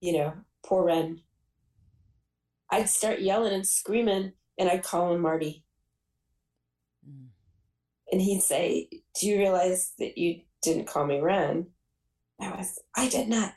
You 0.00 0.14
know, 0.14 0.32
poor 0.64 0.84
Ren. 0.84 1.20
I'd 2.70 2.88
start 2.88 3.20
yelling 3.20 3.52
and 3.52 3.66
screaming, 3.66 4.32
and 4.58 4.68
I'd 4.68 4.82
call 4.82 5.12
him 5.12 5.20
Marty. 5.20 5.64
Mm. 7.08 7.26
And 8.10 8.20
he'd 8.20 8.42
say, 8.42 8.88
Do 9.20 9.26
you 9.26 9.38
realize 9.38 9.92
that 9.98 10.18
you 10.18 10.40
didn't 10.62 10.86
call 10.86 11.06
me 11.06 11.20
Ren? 11.20 11.66
I 12.40 12.50
was, 12.50 12.80
I 12.96 13.08
did 13.08 13.28
not. 13.28 13.52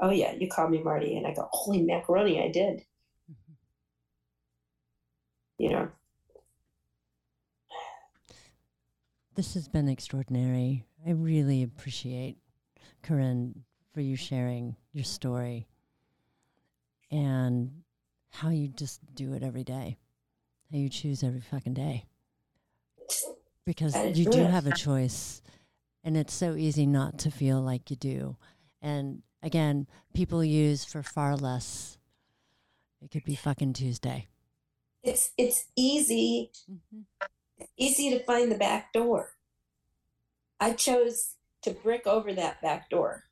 Oh, 0.00 0.10
yeah, 0.10 0.32
you 0.32 0.48
called 0.48 0.70
me 0.70 0.82
Marty. 0.82 1.16
And 1.16 1.26
I 1.26 1.34
go, 1.34 1.48
Holy 1.50 1.82
macaroni, 1.82 2.42
I 2.42 2.48
did. 2.48 2.80
Mm-hmm. 3.30 3.52
You 5.58 5.70
know. 5.70 5.88
This 9.34 9.54
has 9.54 9.68
been 9.68 9.88
extraordinary. 9.88 10.84
I 11.06 11.12
really 11.12 11.62
appreciate, 11.62 12.36
Coren, 13.02 13.54
for 13.94 14.00
you 14.00 14.16
sharing 14.16 14.76
your 14.92 15.04
story 15.04 15.68
and 17.10 17.82
how 18.30 18.50
you 18.50 18.68
just 18.68 19.00
do 19.14 19.32
it 19.32 19.42
every 19.42 19.64
day, 19.64 19.98
how 20.70 20.78
you 20.78 20.88
choose 20.88 21.22
every 21.22 21.40
fucking 21.40 21.74
day. 21.74 22.06
Because 23.64 23.96
you 24.16 24.24
do 24.26 24.42
have 24.42 24.66
a 24.66 24.74
choice 24.74 25.42
and 26.02 26.16
it's 26.16 26.34
so 26.34 26.54
easy 26.56 26.86
not 26.86 27.18
to 27.20 27.30
feel 27.30 27.60
like 27.60 27.90
you 27.90 27.96
do. 27.96 28.36
And 28.82 29.22
again, 29.42 29.86
people 30.12 30.42
use 30.42 30.84
for 30.84 31.02
far 31.02 31.36
less. 31.36 31.98
It 33.02 33.10
could 33.10 33.24
be 33.24 33.34
fucking 33.36 33.74
Tuesday. 33.74 34.28
It's 35.02 35.30
it's 35.38 35.66
easy 35.76 36.50
mm-hmm. 36.70 37.00
Easy 37.76 38.10
to 38.10 38.24
find 38.24 38.50
the 38.50 38.58
back 38.58 38.92
door. 38.92 39.32
I 40.58 40.72
chose 40.72 41.34
to 41.62 41.70
brick 41.70 42.06
over 42.06 42.32
that 42.32 42.60
back 42.60 42.90
door. 42.90 43.24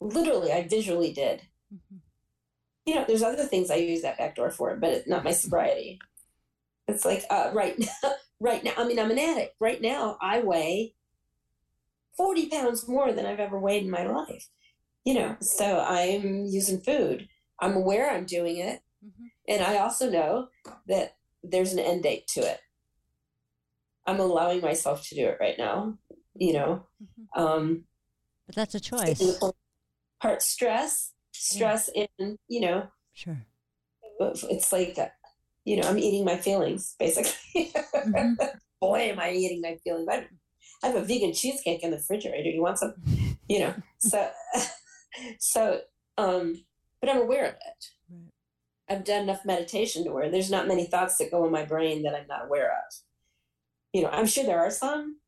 Literally, 0.00 0.52
I 0.52 0.66
visually 0.66 1.12
did. 1.12 1.42
Mm-hmm. 1.72 1.96
You 2.86 2.94
know, 2.94 3.04
there's 3.06 3.22
other 3.22 3.44
things 3.44 3.70
I 3.70 3.76
use 3.76 4.02
that 4.02 4.18
back 4.18 4.34
door 4.34 4.50
for, 4.50 4.76
but 4.76 4.90
it's 4.90 5.08
not 5.08 5.24
my 5.24 5.32
sobriety. 5.32 6.00
It's 6.88 7.04
like 7.04 7.24
uh, 7.30 7.50
right 7.52 7.78
now, 7.78 8.12
right 8.40 8.64
now. 8.64 8.72
I 8.76 8.84
mean, 8.84 8.98
I'm 8.98 9.10
an 9.10 9.18
addict. 9.18 9.54
Right 9.60 9.80
now, 9.80 10.16
I 10.20 10.40
weigh 10.40 10.94
40 12.16 12.48
pounds 12.48 12.88
more 12.88 13.12
than 13.12 13.26
I've 13.26 13.40
ever 13.40 13.58
weighed 13.58 13.84
in 13.84 13.90
my 13.90 14.04
life. 14.04 14.48
You 15.04 15.14
know, 15.14 15.36
so 15.40 15.80
I'm 15.80 16.46
using 16.46 16.80
food. 16.80 17.28
I'm 17.60 17.74
aware 17.74 18.10
I'm 18.10 18.24
doing 18.24 18.56
it. 18.56 18.80
Mm-hmm. 19.04 19.26
And 19.48 19.62
I 19.62 19.78
also 19.78 20.10
know 20.10 20.48
that 20.88 21.16
there's 21.42 21.72
an 21.72 21.78
end 21.78 22.02
date 22.02 22.26
to 22.28 22.40
it. 22.40 22.60
I'm 24.06 24.20
allowing 24.20 24.60
myself 24.60 25.06
to 25.08 25.14
do 25.14 25.26
it 25.26 25.38
right 25.40 25.56
now, 25.58 25.98
you 26.34 26.52
know. 26.52 26.86
Mm-hmm. 27.02 27.40
Um, 27.40 27.84
but 28.46 28.54
that's 28.54 28.74
a 28.74 28.80
choice. 28.80 29.40
Part 30.20 30.42
stress, 30.42 31.12
stress, 31.32 31.90
yeah. 31.94 32.06
and, 32.18 32.38
you 32.48 32.60
know, 32.60 32.88
sure. 33.12 33.46
It's 34.20 34.72
like, 34.72 34.98
you 35.64 35.76
know, 35.76 35.88
I'm 35.88 35.98
eating 35.98 36.24
my 36.24 36.36
feelings, 36.36 36.94
basically. 36.98 37.72
Mm-hmm. 37.94 38.34
Boy, 38.80 38.98
am 39.10 39.20
I 39.20 39.32
eating 39.32 39.60
my 39.60 39.76
feelings. 39.84 40.08
I'm 40.10 40.26
I 40.82 40.88
have 40.88 40.96
a 40.96 41.04
vegan 41.04 41.32
cheesecake 41.32 41.82
in 41.82 41.90
the 41.90 41.96
refrigerator. 41.98 42.50
You 42.50 42.62
want 42.62 42.78
some? 42.78 42.94
You 43.48 43.60
know, 43.60 43.74
so, 43.98 44.30
so, 45.38 45.80
um, 46.18 46.64
but 47.00 47.10
I'm 47.10 47.20
aware 47.20 47.46
of 47.46 47.54
it. 47.54 47.86
Right. 48.10 48.32
I've 48.88 49.04
done 49.04 49.22
enough 49.22 49.44
meditation 49.44 50.04
to 50.04 50.10
where 50.10 50.30
there's 50.30 50.50
not 50.50 50.68
many 50.68 50.86
thoughts 50.86 51.18
that 51.18 51.30
go 51.30 51.44
in 51.44 51.52
my 51.52 51.64
brain 51.64 52.02
that 52.02 52.14
I'm 52.14 52.26
not 52.26 52.46
aware 52.46 52.72
of. 52.72 52.94
You 53.92 54.02
know, 54.02 54.08
I'm 54.10 54.26
sure 54.26 54.44
there 54.44 54.60
are 54.60 54.70
some, 54.70 55.18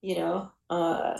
you 0.00 0.16
know, 0.16 0.50
uh, 0.70 1.18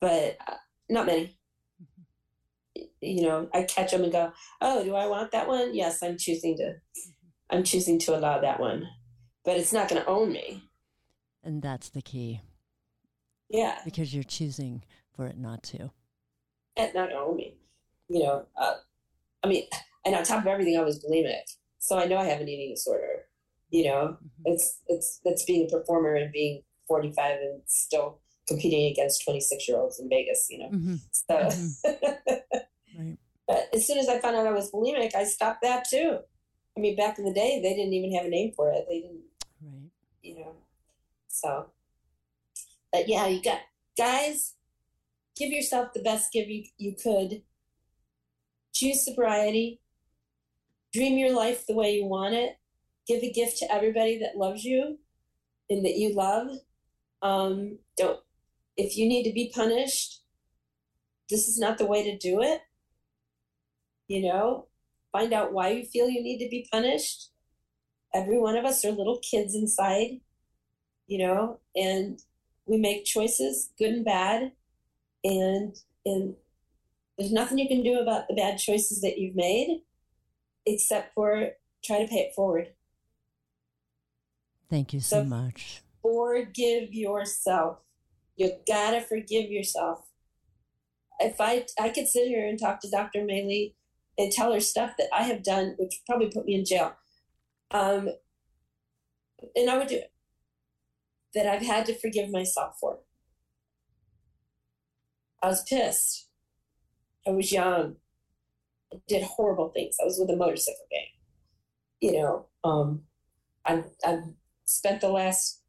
but 0.00 0.38
uh, 0.46 0.54
not 0.88 1.06
many. 1.06 1.36
Mm-hmm. 1.82 2.84
You 3.00 3.22
know, 3.22 3.48
I 3.52 3.62
catch 3.62 3.90
them 3.90 4.04
and 4.04 4.12
go, 4.12 4.32
"Oh, 4.60 4.84
do 4.84 4.94
I 4.94 5.06
want 5.06 5.32
that 5.32 5.48
one? 5.48 5.74
Yes, 5.74 6.02
I'm 6.02 6.16
choosing 6.16 6.56
to. 6.58 6.62
Mm-hmm. 6.62 7.10
I'm 7.50 7.64
choosing 7.64 7.98
to 8.00 8.16
allow 8.16 8.40
that 8.40 8.60
one, 8.60 8.86
but 9.44 9.56
it's 9.56 9.72
not 9.72 9.88
going 9.88 10.02
to 10.02 10.08
own 10.08 10.32
me." 10.32 10.62
And 11.42 11.62
that's 11.62 11.88
the 11.88 12.02
key. 12.02 12.42
Yeah. 13.48 13.78
Because 13.84 14.14
you're 14.14 14.24
choosing 14.24 14.82
for 15.14 15.26
it 15.26 15.38
not 15.38 15.62
to. 15.64 15.90
And 16.76 16.94
not 16.94 17.12
own 17.12 17.36
me. 17.36 17.56
You 18.08 18.22
know, 18.22 18.46
uh, 18.56 18.74
I 19.42 19.48
mean, 19.48 19.64
and 20.04 20.14
on 20.14 20.24
top 20.24 20.42
of 20.42 20.46
everything, 20.46 20.76
I 20.76 20.82
was 20.82 21.02
bulimic. 21.02 21.42
So 21.78 21.98
I 21.98 22.06
know 22.06 22.18
I 22.18 22.24
have 22.24 22.40
an 22.40 22.48
eating 22.48 22.74
disorder. 22.74 23.27
You 23.70 23.84
know, 23.84 24.16
mm-hmm. 24.16 24.42
it's 24.46 24.80
it's 24.88 25.20
it's 25.24 25.44
being 25.44 25.66
a 25.70 25.78
performer 25.78 26.14
and 26.14 26.32
being 26.32 26.62
45 26.86 27.38
and 27.40 27.62
still 27.66 28.20
competing 28.46 28.90
against 28.90 29.24
26 29.24 29.68
year 29.68 29.76
olds 29.78 30.00
in 30.00 30.08
Vegas, 30.08 30.46
you 30.48 30.58
know. 30.58 30.70
Mm-hmm. 30.70 30.94
So, 31.12 31.34
Mm-hmm. 31.34 32.98
right. 32.98 33.18
but 33.46 33.68
as 33.74 33.86
soon 33.86 33.98
as 33.98 34.08
I 34.08 34.18
found 34.20 34.36
out 34.36 34.46
I 34.46 34.52
was 34.52 34.70
bulimic, 34.72 35.14
I 35.14 35.24
stopped 35.24 35.62
that 35.62 35.84
too. 35.88 36.18
I 36.76 36.80
mean, 36.80 36.96
back 36.96 37.18
in 37.18 37.24
the 37.24 37.32
day, 37.34 37.60
they 37.62 37.74
didn't 37.74 37.92
even 37.92 38.12
have 38.14 38.24
a 38.26 38.30
name 38.30 38.52
for 38.56 38.70
it. 38.72 38.86
They 38.88 39.00
didn't, 39.00 39.22
Right. 39.62 39.90
you 40.22 40.38
know. 40.38 40.52
So, 41.28 41.66
but 42.92 43.08
yeah, 43.08 43.26
you 43.26 43.42
got 43.42 43.60
guys. 43.96 44.54
Give 45.36 45.50
yourself 45.50 45.92
the 45.92 46.02
best 46.02 46.32
give 46.32 46.48
you 46.48 46.64
you 46.78 46.94
could. 47.00 47.42
Choose 48.72 49.04
sobriety. 49.04 49.80
Dream 50.92 51.18
your 51.18 51.34
life 51.36 51.66
the 51.66 51.74
way 51.74 51.94
you 51.94 52.06
want 52.06 52.34
it. 52.34 52.57
Give 53.08 53.22
a 53.22 53.32
gift 53.32 53.56
to 53.58 53.72
everybody 53.72 54.18
that 54.18 54.36
loves 54.36 54.64
you, 54.64 54.98
and 55.70 55.84
that 55.84 55.96
you 55.96 56.14
love. 56.14 56.48
Um, 57.22 57.78
don't. 57.96 58.20
If 58.76 58.96
you 58.96 59.08
need 59.08 59.24
to 59.24 59.32
be 59.32 59.50
punished, 59.52 60.22
this 61.30 61.48
is 61.48 61.58
not 61.58 61.78
the 61.78 61.86
way 61.86 62.04
to 62.04 62.16
do 62.16 62.42
it. 62.42 62.60
You 64.08 64.22
know, 64.22 64.66
find 65.10 65.32
out 65.32 65.52
why 65.52 65.70
you 65.70 65.84
feel 65.84 66.08
you 66.08 66.22
need 66.22 66.38
to 66.38 66.50
be 66.50 66.68
punished. 66.70 67.30
Every 68.14 68.38
one 68.38 68.56
of 68.56 68.64
us 68.64 68.84
are 68.84 68.90
little 68.90 69.18
kids 69.18 69.54
inside, 69.54 70.20
you 71.06 71.18
know, 71.18 71.60
and 71.74 72.20
we 72.66 72.76
make 72.76 73.04
choices, 73.04 73.70
good 73.78 73.90
and 73.90 74.04
bad, 74.04 74.52
and 75.24 75.76
and 76.04 76.34
there's 77.18 77.32
nothing 77.32 77.58
you 77.58 77.68
can 77.68 77.82
do 77.82 77.98
about 77.98 78.28
the 78.28 78.34
bad 78.34 78.58
choices 78.58 79.00
that 79.00 79.18
you've 79.18 79.34
made, 79.34 79.82
except 80.66 81.14
for 81.14 81.50
try 81.84 82.00
to 82.00 82.08
pay 82.08 82.20
it 82.20 82.34
forward. 82.34 82.68
Thank 84.70 84.92
you 84.92 85.00
so 85.00 85.22
So- 85.22 85.24
much. 85.24 85.82
Forgive 86.02 86.94
yourself. 86.94 87.80
You 88.36 88.52
gotta 88.66 89.00
forgive 89.00 89.50
yourself. 89.50 90.10
If 91.20 91.40
I 91.40 91.66
I 91.78 91.88
could 91.88 92.06
sit 92.06 92.28
here 92.28 92.46
and 92.46 92.58
talk 92.58 92.80
to 92.80 92.90
Dr. 92.90 93.20
Maylee 93.20 93.74
and 94.16 94.30
tell 94.30 94.52
her 94.52 94.60
stuff 94.60 94.94
that 94.98 95.08
I 95.12 95.24
have 95.24 95.42
done, 95.42 95.74
which 95.78 96.02
probably 96.06 96.30
put 96.30 96.44
me 96.46 96.54
in 96.54 96.64
jail. 96.64 96.96
Um, 97.70 98.10
and 99.54 99.68
I 99.70 99.76
would 99.76 99.88
do 99.88 99.96
it. 99.96 100.12
That 101.34 101.46
I've 101.46 101.62
had 101.66 101.84
to 101.86 101.98
forgive 101.98 102.30
myself 102.30 102.78
for. 102.78 103.00
I 105.42 105.48
was 105.48 105.62
pissed. 105.64 106.28
I 107.26 107.30
was 107.30 107.52
young. 107.52 107.96
I 108.92 108.96
did 109.06 109.22
horrible 109.22 109.68
things. 109.70 109.96
I 110.00 110.04
was 110.04 110.18
with 110.18 110.30
a 110.30 110.36
motorcycle 110.36 110.86
gang. 110.90 111.06
You 112.00 112.12
know, 112.12 112.46
um, 112.64 113.06
I've, 113.64 113.84
I've 114.04 114.24
spent 114.68 115.00
the 115.00 115.08
last 115.08 115.60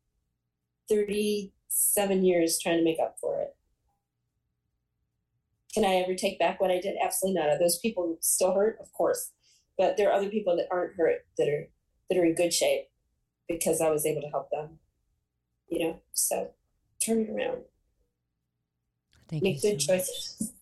37 0.90 2.24
years 2.24 2.60
trying 2.60 2.78
to 2.78 2.84
make 2.84 3.00
up 3.00 3.18
for 3.20 3.42
it. 3.42 3.56
Can 5.74 5.86
I 5.86 5.96
ever 5.96 6.16
take 6.16 6.40
back 6.40 6.60
what 6.60 6.72
I 6.72 6.80
did? 6.80 6.96
Absolutely 7.02 7.40
not. 7.40 7.50
Are 7.50 7.60
those 7.60 7.80
people 7.80 8.18
still 8.22 8.54
hurt? 8.54 8.78
Of 8.82 8.92
course. 8.92 9.32
But 9.78 9.98
there 9.98 10.10
are 10.10 10.14
other 10.14 10.30
people 10.30 10.58
that 10.58 10.68
aren't 10.72 10.96
hurt 10.98 11.26
that 11.38 11.48
are 11.48 11.70
that 12.10 12.18
are 12.18 12.26
in 12.26 12.36
good 12.36 12.54
shape 12.54 12.90
because 13.48 13.80
I 13.80 13.90
was 13.90 14.06
able 14.06 14.22
to 14.22 14.28
help 14.28 14.50
them. 14.50 14.80
You 15.70 15.80
know, 15.80 16.02
so 16.14 16.50
turn 17.06 17.22
it 17.22 17.30
around. 17.30 17.62
Thank 19.30 19.44
Make 19.44 19.64
you 19.64 19.72
good 19.72 19.82
so 19.82 19.94
choices. 19.94 20.54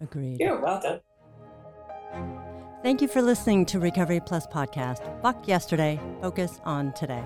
Agreed. 0.00 0.40
You're 0.40 0.60
welcome. 0.60 1.00
Thank 2.82 3.00
you 3.00 3.08
for 3.08 3.22
listening 3.22 3.64
to 3.66 3.78
Recovery 3.78 4.20
Plus 4.20 4.46
podcast. 4.46 5.22
Fuck 5.22 5.48
yesterday, 5.48 5.98
focus 6.20 6.60
on 6.64 6.92
today. 6.92 7.24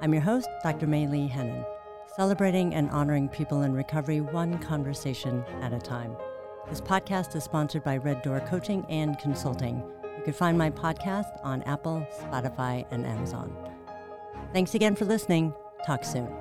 I'm 0.00 0.12
your 0.12 0.22
host, 0.22 0.48
Dr. 0.62 0.86
May 0.86 1.08
Lee 1.08 1.28
Hennon, 1.28 1.66
celebrating 2.14 2.72
and 2.72 2.88
honoring 2.90 3.28
people 3.28 3.62
in 3.62 3.72
recovery 3.72 4.20
one 4.20 4.56
conversation 4.58 5.44
at 5.60 5.72
a 5.72 5.78
time. 5.80 6.16
This 6.68 6.80
podcast 6.80 7.34
is 7.34 7.42
sponsored 7.42 7.82
by 7.82 7.96
Red 7.96 8.22
Door 8.22 8.40
Coaching 8.40 8.86
and 8.88 9.18
Consulting. 9.18 9.82
You 10.16 10.22
can 10.22 10.34
find 10.34 10.56
my 10.56 10.70
podcast 10.70 11.40
on 11.42 11.62
Apple, 11.62 12.06
Spotify, 12.20 12.86
and 12.92 13.04
Amazon. 13.06 13.52
Thanks 14.52 14.76
again 14.76 14.94
for 14.94 15.04
listening. 15.04 15.52
Talk 15.84 16.04
soon. 16.04 16.32